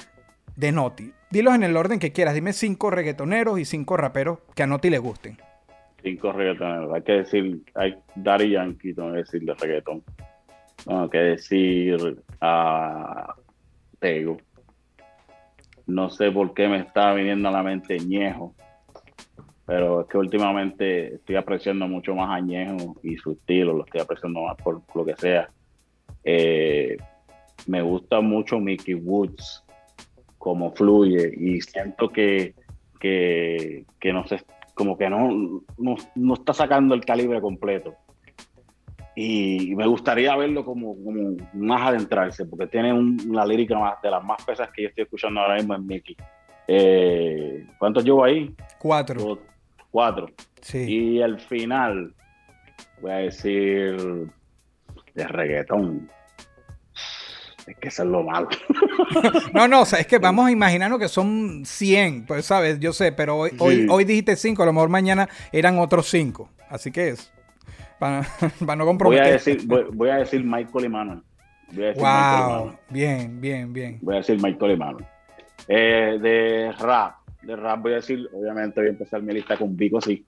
de 0.56 0.72
Noti. 0.72 1.12
Dilos 1.30 1.54
en 1.54 1.64
el 1.64 1.76
orden 1.76 1.98
que 1.98 2.12
quieras. 2.12 2.34
Dime 2.34 2.52
5 2.52 2.90
reggaetoneros 2.90 3.58
y 3.58 3.64
5 3.64 3.96
raperos 3.96 4.38
que 4.54 4.62
a 4.62 4.66
Noti 4.66 4.90
le 4.90 4.98
gusten. 4.98 5.36
Cinco 6.04 6.32
reggaetoneros. 6.32 6.94
Hay 6.94 7.02
que 7.02 7.12
decir, 7.12 7.62
hay 7.74 7.96
Daddy 8.14 8.50
Yankee, 8.50 8.92
tengo 8.92 9.10
que 9.12 9.18
decir 9.18 9.42
de 9.42 9.54
reggaetón. 9.54 10.02
Tengo 10.84 11.08
que 11.08 11.18
decir 11.18 12.22
a 12.42 13.34
Tego. 14.00 14.36
No 15.86 16.10
sé 16.10 16.30
por 16.30 16.54
qué 16.54 16.68
me 16.68 16.78
está 16.78 17.12
viniendo 17.12 17.48
a 17.48 17.52
la 17.52 17.62
mente 17.62 17.98
Ñejo, 17.98 18.54
pero 19.66 20.02
es 20.02 20.06
que 20.08 20.18
últimamente 20.18 21.14
estoy 21.14 21.36
apreciando 21.36 21.86
mucho 21.88 22.14
más 22.14 22.30
a 22.30 22.40
Ñejo 22.40 22.96
y 23.02 23.16
su 23.16 23.32
estilo, 23.32 23.74
lo 23.74 23.84
estoy 23.84 24.00
apreciando 24.00 24.42
más 24.42 24.56
por 24.56 24.82
lo 24.94 25.04
que 25.04 25.16
sea. 25.16 25.48
Eh, 26.22 26.96
me 27.66 27.82
gusta 27.82 28.20
mucho 28.20 28.58
Mickey 28.58 28.94
Woods, 28.94 29.64
como 30.38 30.72
fluye, 30.72 31.32
y 31.36 31.60
siento 31.60 32.10
que, 32.10 32.54
que, 33.00 33.84
no 34.12 34.26
sé, 34.26 34.42
como 34.74 34.96
que 34.96 35.08
no, 35.08 35.62
no, 35.78 35.96
no 36.14 36.34
está 36.34 36.52
sacando 36.52 36.94
el 36.94 37.04
calibre 37.04 37.40
completo. 37.40 37.94
Y 39.16 39.74
me 39.76 39.86
gustaría 39.86 40.34
verlo 40.36 40.64
como, 40.64 40.96
como 41.04 41.36
más 41.52 41.88
adentrarse, 41.88 42.44
porque 42.46 42.66
tiene 42.66 42.92
un- 42.92 43.20
una 43.28 43.46
lírica 43.46 43.78
más 43.78 44.00
de 44.02 44.10
las 44.10 44.24
más 44.24 44.42
pesas 44.44 44.68
que 44.74 44.82
yo 44.82 44.88
estoy 44.88 45.04
escuchando 45.04 45.40
ahora 45.40 45.54
mismo 45.56 45.74
en 45.76 45.86
Mickey. 45.86 46.16
Eh, 46.66 47.66
¿Cuántos 47.78 48.04
llevo 48.04 48.24
ahí? 48.24 48.54
4. 48.78 49.20
Dos, 49.22 49.38
cuatro. 49.90 50.26
Sí. 50.60 50.78
Y 50.78 51.20
el 51.20 51.38
final, 51.38 52.12
voy 53.00 53.12
a 53.12 53.16
decir 53.16 53.96
de 55.14 55.28
reggaetón. 55.28 56.10
Es 57.66 57.76
que 57.78 57.88
eso 57.88 58.02
es 58.02 58.08
lo 58.08 58.22
malo. 58.24 58.48
No, 59.54 59.68
no, 59.68 59.82
o 59.82 59.84
sea, 59.84 60.00
es 60.00 60.06
que 60.08 60.18
vamos 60.18 60.46
a 60.46 60.50
imaginarnos 60.50 60.98
que 60.98 61.08
son 61.08 61.62
100, 61.64 62.26
pues 62.26 62.46
sabes, 62.46 62.80
yo 62.80 62.92
sé, 62.92 63.12
pero 63.12 63.36
hoy, 63.38 63.52
hoy, 63.60 63.86
hoy 63.88 64.04
dijiste 64.04 64.34
5, 64.36 64.62
a 64.62 64.66
lo 64.66 64.72
mejor 64.72 64.88
mañana 64.88 65.28
eran 65.52 65.78
otros 65.78 66.08
5. 66.10 66.48
Así 66.68 66.90
que 66.90 67.10
es. 67.10 67.32
Para, 67.98 68.22
para 68.66 68.76
no 68.76 68.84
Voy 68.84 69.18
a 69.18 69.24
comprometer. 69.24 69.32
decir, 69.32 69.62
voy, 69.66 69.84
voy 69.92 70.10
a 70.10 70.16
decir 70.16 70.44
Michael 70.44 70.84
y 70.84 70.88
Manuel. 70.88 71.22
Voy 71.72 71.84
a 71.84 71.88
decir 71.88 72.10
Michael 72.10 72.40
y 72.40 72.42
wow. 72.42 72.72
Bien, 72.90 73.40
bien, 73.40 73.72
bien. 73.72 73.98
Voy 74.02 74.14
a 74.14 74.18
decir 74.18 74.40
Michael 74.42 74.72
y 74.72 74.76
Manuel. 74.76 75.06
Eh, 75.68 76.18
de 76.20 76.72
rap, 76.72 77.16
de 77.42 77.56
rap 77.56 77.80
voy 77.82 77.92
a 77.92 77.96
decir, 77.96 78.28
obviamente 78.32 78.80
voy 78.80 78.88
a 78.88 78.92
empezar 78.92 79.22
mi 79.22 79.32
lista 79.32 79.56
con 79.56 79.76
Vico, 79.76 80.00
sí. 80.00 80.24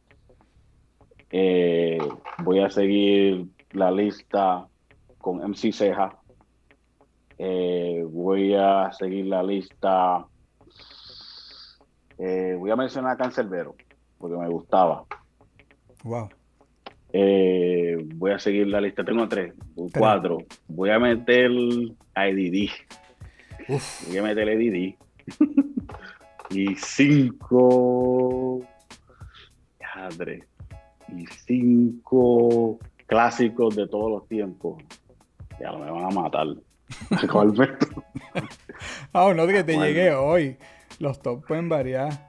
Eh, 1.30 1.98
voy 2.42 2.60
a 2.60 2.70
seguir 2.70 3.46
la 3.72 3.90
lista 3.90 4.66
con 5.18 5.38
MC 5.38 5.72
Ceja. 5.72 6.16
Eh, 7.38 8.04
voy 8.08 8.54
a 8.54 8.90
seguir 8.92 9.26
la 9.26 9.42
lista. 9.42 10.24
eh, 12.18 12.54
voy 12.58 12.70
a 12.70 12.76
mencionar 12.76 13.12
a 13.12 13.16
Cancelbero, 13.16 13.74
porque 14.18 14.36
me 14.36 14.48
gustaba. 14.48 15.04
Wow. 16.04 16.28
Eh, 17.12 17.96
voy 18.16 18.32
a 18.32 18.38
seguir 18.38 18.66
la 18.66 18.80
lista. 18.80 19.04
Tengo 19.04 19.28
tres, 19.28 19.54
cuatro. 19.96 20.38
Voy 20.68 20.90
a 20.90 20.98
meter 20.98 21.50
a 22.14 22.28
Uf. 23.68 24.08
Voy 24.08 24.18
a 24.18 24.22
meter 24.22 24.48
a 24.48 24.52
Eddie 24.52 24.96
y 26.50 26.74
cinco. 26.76 28.60
Madre. 29.96 30.44
Y 31.16 31.26
cinco 31.26 32.78
clásicos 33.06 33.74
de 33.76 33.88
todos 33.88 34.10
los 34.10 34.28
tiempos. 34.28 34.82
Ya 35.58 35.72
me 35.72 35.90
van 35.90 36.04
a 36.04 36.10
matar. 36.10 36.46
Ah, 39.12 39.32
no, 39.34 39.46
que 39.46 39.64
te 39.64 39.72
Bueno. 39.74 39.86
llegué 39.86 40.12
hoy. 40.12 40.56
Los 40.98 41.20
top 41.20 41.44
pueden 41.46 41.68
variar. 41.68 42.28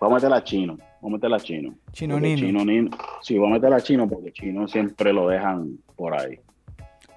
Voy 0.00 0.10
a 0.10 0.14
meter 0.14 0.32
a 0.32 0.44
Chino. 0.44 0.76
Voy 1.04 1.12
a 1.12 1.16
meter 1.16 1.34
a 1.34 1.38
Chino. 1.38 1.74
Chino 1.92 2.14
Porque 2.14 2.28
Nino. 2.28 2.46
Chino 2.46 2.64
Nino. 2.64 2.90
Sí, 3.20 3.36
voy 3.36 3.50
a 3.50 3.52
meter 3.52 3.74
a 3.74 3.80
Chino 3.82 4.08
porque 4.08 4.32
Chino 4.32 4.66
siempre 4.66 5.12
lo 5.12 5.28
dejan 5.28 5.76
por 5.96 6.18
ahí. 6.18 6.38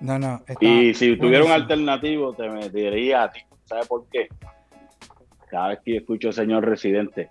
No, 0.01 0.19
no. 0.19 0.41
Y 0.59 0.93
si 0.93 1.15
tuviera 1.15 1.45
un 1.45 1.51
alternativo, 1.51 2.33
te 2.33 2.49
metería 2.49 3.23
a 3.23 3.31
ti. 3.31 3.39
¿Sabes 3.63 3.88
por 3.88 4.05
qué? 4.09 4.27
Cada 5.49 5.69
vez 5.69 5.79
que 5.85 5.95
escucho 5.95 6.33
señor 6.33 6.65
residente, 6.65 7.29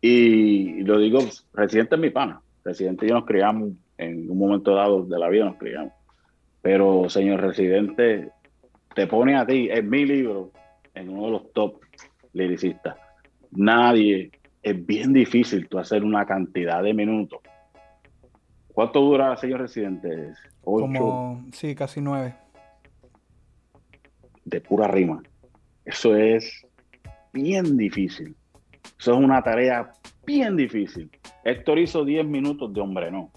y 0.00 0.82
lo 0.82 0.98
digo, 0.98 1.20
residente 1.52 1.94
es 1.94 2.00
mi 2.00 2.10
pana. 2.10 2.42
Residente 2.64 3.06
y 3.06 3.10
yo 3.10 3.14
nos 3.14 3.24
criamos, 3.24 3.70
en 3.98 4.28
un 4.28 4.36
momento 4.36 4.74
dado 4.74 5.04
de 5.04 5.16
la 5.16 5.28
vida 5.28 5.44
nos 5.44 5.58
criamos. 5.58 5.92
Pero 6.60 7.08
señor 7.08 7.40
residente, 7.40 8.32
te 8.96 9.06
pone 9.06 9.36
a 9.36 9.46
ti, 9.46 9.68
en 9.70 9.88
mi 9.88 10.04
libro, 10.04 10.50
en 10.92 11.08
uno 11.08 11.26
de 11.26 11.30
los 11.30 11.52
top 11.52 11.76
lyricistas. 12.32 12.96
Nadie, 13.52 14.32
es 14.62 14.86
bien 14.86 15.12
difícil 15.12 15.68
tú 15.68 15.78
hacer 15.78 16.04
una 16.04 16.26
cantidad 16.26 16.82
de 16.82 16.94
minutos. 16.94 17.40
¿Cuánto 18.72 19.00
dura, 19.00 19.36
señor 19.36 19.60
residente? 19.60 20.32
Ocho. 20.62 20.86
Como, 20.86 21.44
sí, 21.52 21.74
casi 21.74 22.00
nueve. 22.00 22.34
De 24.44 24.60
pura 24.60 24.86
rima. 24.88 25.22
Eso 25.84 26.14
es 26.14 26.66
bien 27.32 27.76
difícil. 27.76 28.36
Eso 28.98 29.12
es 29.14 29.18
una 29.18 29.42
tarea 29.42 29.92
bien 30.26 30.56
difícil. 30.56 31.10
Héctor 31.44 31.78
hizo 31.78 32.04
10 32.04 32.26
minutos 32.26 32.72
de 32.72 32.80
hombre 32.80 33.10
no. 33.10 33.30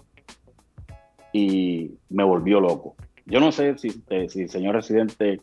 Y 1.32 1.92
me 2.10 2.22
volvió 2.22 2.60
loco. 2.60 2.96
Yo 3.26 3.40
no 3.40 3.50
sé 3.50 3.76
si, 3.78 3.90
si 4.28 4.48
señor 4.48 4.74
residente, 4.74 5.40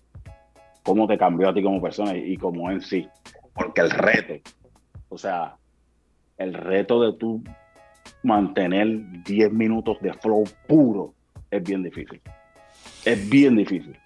cómo 0.84 1.08
te 1.08 1.18
cambió 1.18 1.50
a 1.50 1.54
ti 1.54 1.64
como 1.64 1.82
persona 1.82 2.16
y, 2.16 2.38
como 2.38 2.72
en 2.72 2.82
sí. 2.82 3.08
Porque 3.54 3.82
el 3.82 3.90
reto, 3.90 4.50
o 5.10 5.18
sea, 5.18 5.56
el 6.42 6.54
reto 6.54 7.02
de 7.02 7.18
tú 7.18 7.44
mantener 8.24 8.88
10 9.24 9.52
minutos 9.54 9.98
de 10.02 10.14
flow 10.14 10.44
puro 10.68 11.14
es 11.50 11.64
bien 11.64 11.84
difícil. 11.84 12.22
Es 13.06 13.30
bien 13.30 13.56
difícil. 13.56 13.98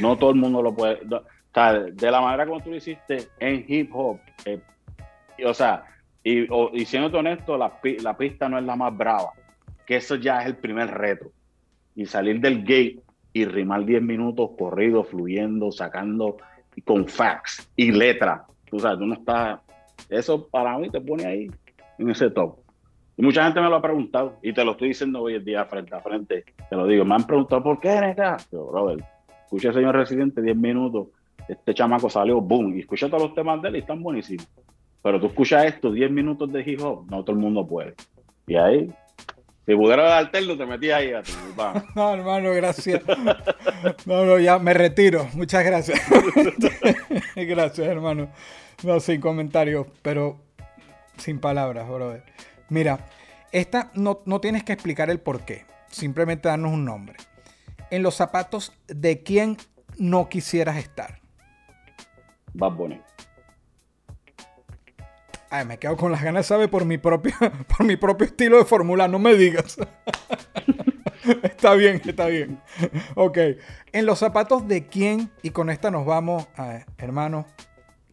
No 0.00 0.16
todo 0.16 0.30
el 0.30 0.36
mundo 0.36 0.62
lo 0.62 0.74
puede. 0.74 1.00
O 1.06 1.22
sea, 1.52 1.72
de 1.74 2.10
la 2.10 2.20
manera 2.20 2.46
como 2.46 2.60
tú 2.60 2.70
lo 2.70 2.76
hiciste 2.76 3.28
en 3.38 3.64
hip 3.68 3.90
hop, 3.94 4.18
eh, 4.44 4.60
o 5.44 5.54
sea, 5.54 5.84
y, 6.22 6.46
y 6.72 6.84
siendo 6.86 7.16
honesto, 7.18 7.56
la, 7.56 7.80
pista 7.80 8.48
no 8.48 8.58
es 8.58 8.64
la 8.64 8.76
más 8.76 8.96
brava, 8.96 9.32
que 9.86 9.96
eso 9.96 10.16
ya 10.16 10.40
es 10.40 10.46
el 10.46 10.56
primer 10.56 10.90
reto. 10.90 11.30
Y 11.94 12.06
salir 12.06 12.40
del 12.40 12.62
gate 12.62 13.00
y 13.32 13.44
rimar 13.44 13.84
10 13.84 14.02
minutos 14.02 14.50
corrido, 14.58 15.04
fluyendo, 15.04 15.70
sacando 15.70 16.38
con 16.84 17.06
facts 17.06 17.70
y 17.76 17.92
letra. 17.92 18.46
Tú 18.68 18.80
sabes, 18.80 18.98
tú 18.98 19.06
no 19.06 19.14
estás. 19.14 19.60
Eso 20.08 20.48
para 20.48 20.76
mí 20.78 20.90
te 20.90 21.00
pone 21.00 21.24
ahí 21.24 21.50
en 21.98 22.10
ese 22.10 22.30
top. 22.30 22.56
Y 23.16 23.22
mucha 23.22 23.44
gente 23.44 23.60
me 23.60 23.68
lo 23.68 23.76
ha 23.76 23.82
preguntado, 23.82 24.38
y 24.42 24.52
te 24.52 24.64
lo 24.64 24.72
estoy 24.72 24.88
diciendo 24.88 25.22
hoy 25.22 25.36
en 25.36 25.44
día 25.44 25.64
frente 25.66 25.94
a 25.94 26.00
frente. 26.00 26.44
Te 26.68 26.76
lo 26.76 26.86
digo, 26.86 27.04
me 27.04 27.14
han 27.14 27.26
preguntado 27.26 27.62
por 27.62 27.78
qué, 27.78 28.00
neta. 28.00 28.36
Yo, 28.50 28.66
brother, 28.66 29.04
escuché 29.44 29.72
señor 29.72 29.94
residente 29.94 30.42
10 30.42 30.56
minutos, 30.56 31.08
este 31.48 31.74
chamaco 31.74 32.10
salió, 32.10 32.40
boom, 32.40 32.76
y 32.76 32.80
escuché 32.80 33.08
todos 33.08 33.22
los 33.22 33.34
temas 33.34 33.62
de 33.62 33.68
él 33.68 33.76
y 33.76 33.78
están 33.80 34.02
buenísimos. 34.02 34.48
Pero 35.02 35.20
tú 35.20 35.26
escuchas 35.26 35.66
esto, 35.66 35.92
10 35.92 36.10
minutos 36.10 36.50
de 36.52 36.62
hip 36.62 36.80
hop, 36.82 37.06
no 37.10 37.22
todo 37.22 37.36
el 37.36 37.42
mundo 37.42 37.66
puede. 37.66 37.94
Y 38.46 38.56
ahí, 38.56 38.92
si 39.66 39.74
pudiera 39.74 40.02
dártelo, 40.04 40.56
te 40.56 40.66
metías 40.66 40.98
ahí 40.98 41.12
a 41.12 41.22
ti. 41.22 41.32
No, 41.94 42.14
hermano, 42.14 42.52
gracias. 42.52 43.02
No, 44.06 44.24
no, 44.24 44.38
ya 44.38 44.58
me 44.58 44.74
retiro. 44.74 45.26
Muchas 45.34 45.64
gracias. 45.64 46.00
gracias, 47.36 47.86
hermano. 47.86 48.28
No, 48.82 48.98
sin 49.00 49.20
comentarios, 49.20 49.86
pero 50.02 50.43
sin 51.16 51.38
palabras, 51.38 51.88
brother. 51.88 52.24
Mira, 52.68 53.06
esta 53.52 53.90
no, 53.94 54.22
no 54.26 54.40
tienes 54.40 54.64
que 54.64 54.72
explicar 54.72 55.10
el 55.10 55.20
por 55.20 55.44
qué. 55.44 55.66
Simplemente 55.88 56.48
darnos 56.48 56.72
un 56.72 56.84
nombre. 56.84 57.16
En 57.90 58.02
los 58.02 58.16
zapatos 58.16 58.72
de 58.88 59.22
quién 59.22 59.56
no 59.98 60.28
quisieras 60.28 60.76
estar. 60.76 61.20
Bad 62.52 62.72
Bunny. 62.72 63.00
Ay, 65.50 65.64
me 65.66 65.78
quedo 65.78 65.96
con 65.96 66.10
las 66.10 66.22
ganas, 66.22 66.46
¿sabe? 66.46 66.66
Por 66.66 66.84
mi 66.84 66.98
propio, 66.98 67.32
por 67.76 67.86
mi 67.86 67.96
propio 67.96 68.26
estilo 68.26 68.58
de 68.58 68.64
fórmula, 68.64 69.06
no 69.06 69.18
me 69.18 69.34
digas. 69.36 69.76
está 71.42 71.74
bien, 71.74 72.00
está 72.04 72.26
bien. 72.26 72.60
Ok. 73.14 73.38
En 73.92 74.06
los 74.06 74.18
zapatos 74.18 74.66
de 74.66 74.86
quién, 74.88 75.30
y 75.42 75.50
con 75.50 75.70
esta 75.70 75.90
nos 75.90 76.06
vamos, 76.06 76.48
hermano. 76.98 77.46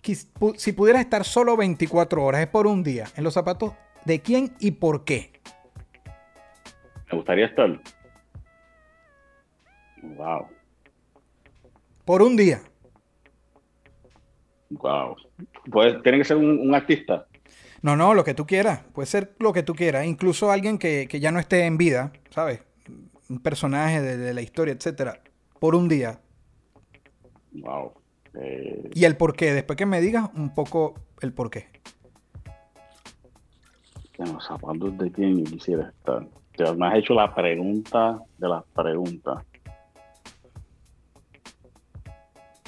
Si 0.02 0.72
pudiera 0.74 1.00
estar 1.00 1.24
solo 1.24 1.56
24 1.56 2.24
horas, 2.24 2.42
es 2.42 2.48
por 2.48 2.68
un 2.68 2.84
día. 2.84 3.06
En 3.16 3.24
los 3.24 3.34
zapatos 3.34 3.74
de 4.06 4.22
quién 4.22 4.54
y 4.60 4.72
por 4.72 5.04
qué. 5.04 5.32
Me 7.12 7.18
gustaría 7.18 7.46
estar. 7.46 7.80
Wow. 10.02 10.48
Por 12.06 12.22
un 12.22 12.36
día. 12.36 12.62
Wow. 14.70 15.16
Pues 15.70 16.02
tiene 16.02 16.18
que 16.18 16.24
ser 16.24 16.38
un 16.38 16.74
artista. 16.74 17.28
No, 17.82 17.96
no, 17.96 18.14
lo 18.14 18.24
que 18.24 18.34
tú 18.34 18.46
quieras. 18.46 18.84
Puede 18.94 19.08
ser 19.08 19.36
lo 19.40 19.54
que 19.54 19.64
tú 19.64 19.74
quieras. 19.74 20.06
Incluso 20.06 20.52
alguien 20.52 20.78
que, 20.78 21.08
ya 21.08 21.32
no 21.32 21.40
esté 21.40 21.66
en 21.66 21.78
vida, 21.78 22.12
¿sabes? 22.30 22.62
Un 23.30 23.40
personaje 23.40 24.02
de, 24.02 24.34
la 24.34 24.42
historia, 24.42 24.74
etcétera. 24.74 25.22
Por 25.60 25.76
un 25.76 25.88
día. 25.88 26.20
Wow. 27.54 27.94
Eh, 28.36 28.90
y 28.94 29.06
el 29.06 29.18
por 29.18 29.36
qué. 29.36 29.54
Después 29.54 29.78
que 29.78 29.86
me 29.86 30.02
digas 30.02 30.30
un 30.36 30.54
poco 30.54 30.96
el 31.22 31.34
por 31.34 31.50
qué. 31.50 31.68
En 34.18 34.34
los 34.34 34.46
zapatos 34.46 34.98
de 34.98 35.12
quién 35.12 35.44
yo 35.44 35.52
quisiera 35.52 35.90
estar. 35.90 36.28
Te 36.56 36.72
me 36.74 36.88
has 36.88 36.96
hecho 36.96 37.14
la 37.14 37.34
pregunta 37.34 38.20
de 38.38 38.48
las 38.48 38.64
preguntas. 38.76 39.44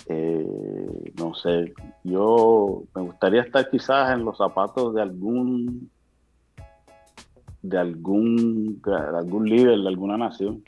Eh, 0.07 1.13
no 1.17 1.33
sé, 1.33 1.73
yo 2.03 2.83
me 2.93 3.01
gustaría 3.03 3.41
estar 3.41 3.69
quizás 3.69 4.11
en 4.13 4.25
los 4.25 4.37
zapatos 4.37 4.93
de 4.95 5.01
algún 5.01 5.89
de 7.61 7.77
algún 7.77 8.81
algún 8.85 9.49
líder 9.49 9.79
de 9.79 9.87
alguna 9.87 10.17
nación 10.17 10.61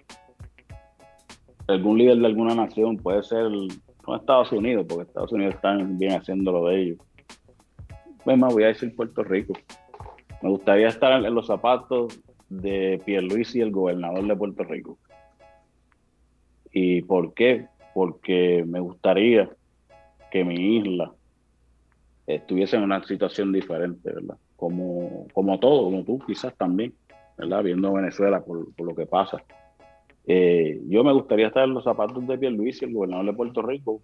algún 1.67 1.97
líder 1.97 2.19
de 2.19 2.25
alguna 2.25 2.55
nación 2.55 2.95
puede 2.95 3.21
ser 3.23 3.51
no 4.07 4.15
Estados 4.15 4.51
Unidos 4.51 4.85
porque 4.87 5.03
Estados 5.03 5.31
Unidos 5.31 5.55
están 5.55 5.97
bien 5.97 6.13
haciendo 6.13 6.51
lo 6.51 6.67
de 6.67 6.81
ellos 6.81 6.97
bueno 8.25 8.47
voy 8.47 8.63
a 8.63 8.67
decir 8.67 8.95
Puerto 8.95 9.23
Rico 9.23 9.53
me 10.41 10.49
gustaría 10.49 10.87
estar 10.87 11.11
en 11.13 11.33
los 11.33 11.47
zapatos 11.47 12.19
de 12.49 13.01
Pierluisi 13.05 13.61
el 13.61 13.71
gobernador 13.71 14.25
de 14.25 14.35
Puerto 14.35 14.63
Rico 14.63 14.97
y 16.71 17.01
por 17.03 17.33
qué 17.33 17.67
porque 17.93 18.65
me 18.67 18.81
gustaría 18.81 19.49
que 20.29 20.43
mi 20.43 20.77
isla 20.77 21.13
estuviese 22.27 22.75
en 22.75 22.83
una 22.83 23.01
situación 23.03 23.53
diferente, 23.53 24.11
¿verdad? 24.11 24.35
Como, 24.57 25.27
como 25.33 25.59
todo, 25.59 25.85
como 25.85 26.03
tú 26.03 26.19
quizás 26.27 26.53
también, 26.55 26.93
¿verdad? 27.37 27.63
Viendo 27.63 27.93
Venezuela 27.93 28.43
por, 28.43 28.67
lo 28.77 28.95
que 28.95 29.05
pasa. 29.05 29.41
Eh, 30.27 30.81
yo 30.87 31.03
me 31.03 31.13
gustaría 31.13 31.47
estar 31.47 31.63
en 31.63 31.73
los 31.73 31.83
zapatos 31.83 32.25
de 32.27 32.37
Pierluisi, 32.37 32.85
el 32.85 32.93
gobernador 32.93 33.25
de 33.25 33.33
Puerto 33.33 33.61
Rico. 33.61 34.01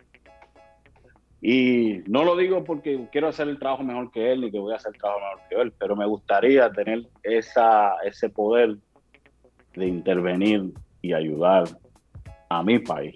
Y 1.42 2.02
no 2.08 2.24
lo 2.24 2.36
digo 2.36 2.64
porque 2.64 3.08
quiero 3.12 3.28
hacer 3.28 3.48
el 3.48 3.58
trabajo 3.58 3.84
mejor 3.84 4.12
que 4.12 4.32
él 4.32 4.42
ni 4.42 4.52
que 4.52 4.60
voy 4.60 4.74
a 4.74 4.76
hacer 4.76 4.92
el 4.94 5.02
trabajo 5.02 5.22
mejor 5.22 5.40
que 5.50 5.56
él, 5.56 5.74
pero 5.80 5.96
me 5.96 6.06
gustaría 6.06 6.72
tener 6.72 7.08
esa, 7.24 7.96
ese 8.06 8.30
poder 8.30 8.78
de 9.76 9.88
intervenir 9.88 10.72
y 11.02 11.14
ayudar 11.14 11.64
a 12.50 12.62
mi 12.62 12.78
país 12.78 13.16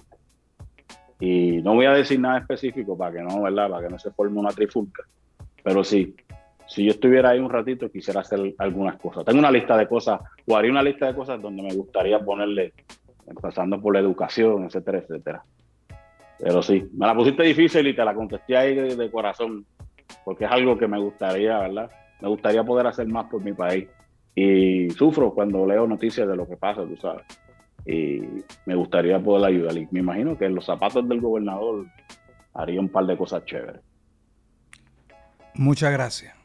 y 1.19 1.61
no 1.61 1.75
voy 1.75 1.85
a 1.85 1.93
decir 1.93 2.19
nada 2.19 2.39
específico 2.39 2.97
para 2.97 3.13
que 3.13 3.21
no, 3.21 3.41
¿verdad? 3.41 3.69
Para 3.69 3.87
que 3.87 3.91
no 3.91 3.99
se 3.99 4.11
forme 4.11 4.39
una 4.39 4.51
trifulca. 4.51 5.03
Pero 5.63 5.83
sí, 5.83 6.15
si 6.67 6.85
yo 6.85 6.91
estuviera 6.91 7.29
ahí 7.29 7.39
un 7.39 7.49
ratito, 7.49 7.89
quisiera 7.91 8.21
hacer 8.21 8.53
algunas 8.57 8.97
cosas. 8.97 9.25
Tengo 9.25 9.39
una 9.39 9.51
lista 9.51 9.77
de 9.77 9.87
cosas, 9.87 10.19
o 10.47 10.55
haría 10.55 10.71
una 10.71 10.83
lista 10.83 11.07
de 11.07 11.15
cosas 11.15 11.41
donde 11.41 11.63
me 11.63 11.73
gustaría 11.73 12.19
ponerle, 12.19 12.73
empezando 13.27 13.81
por 13.81 13.93
la 13.93 13.99
educación, 13.99 14.65
etcétera, 14.65 14.99
etcétera. 14.99 15.43
Pero 16.39 16.61
sí, 16.61 16.87
me 16.93 17.07
la 17.07 17.15
pusiste 17.15 17.43
difícil 17.43 17.87
y 17.87 17.95
te 17.95 18.03
la 18.03 18.13
contesté 18.13 18.57
ahí 18.57 18.75
de, 18.75 19.11
corazón, 19.11 19.65
porque 20.23 20.45
es 20.45 20.51
algo 20.51 20.77
que 20.77 20.87
me 20.87 20.99
gustaría, 20.99 21.59
¿verdad? 21.59 21.89
Me 22.21 22.27
gustaría 22.27 22.63
poder 22.63 22.87
hacer 22.87 23.07
más 23.07 23.25
por 23.25 23.43
mi 23.43 23.53
país. 23.53 23.87
Y 24.33 24.89
sufro 24.89 25.33
cuando 25.33 25.65
leo 25.65 25.87
noticias 25.87 26.27
de 26.27 26.35
lo 26.35 26.47
que 26.47 26.57
pasa, 26.57 26.83
tú 26.83 26.97
sabes 26.97 27.25
y 27.85 28.21
me 28.65 28.75
gustaría 28.75 29.19
poder 29.19 29.45
ayudar. 29.45 29.77
Y 29.77 29.87
me 29.91 29.99
imagino 29.99 30.37
que 30.37 30.45
en 30.45 30.55
los 30.55 30.65
zapatos 30.65 31.07
del 31.07 31.21
gobernador 31.21 31.85
haría 32.53 32.79
un 32.79 32.89
par 32.89 33.05
de 33.05 33.17
cosas 33.17 33.45
chéveres. 33.45 33.81
Muchas 35.53 35.91
gracias. 35.91 36.44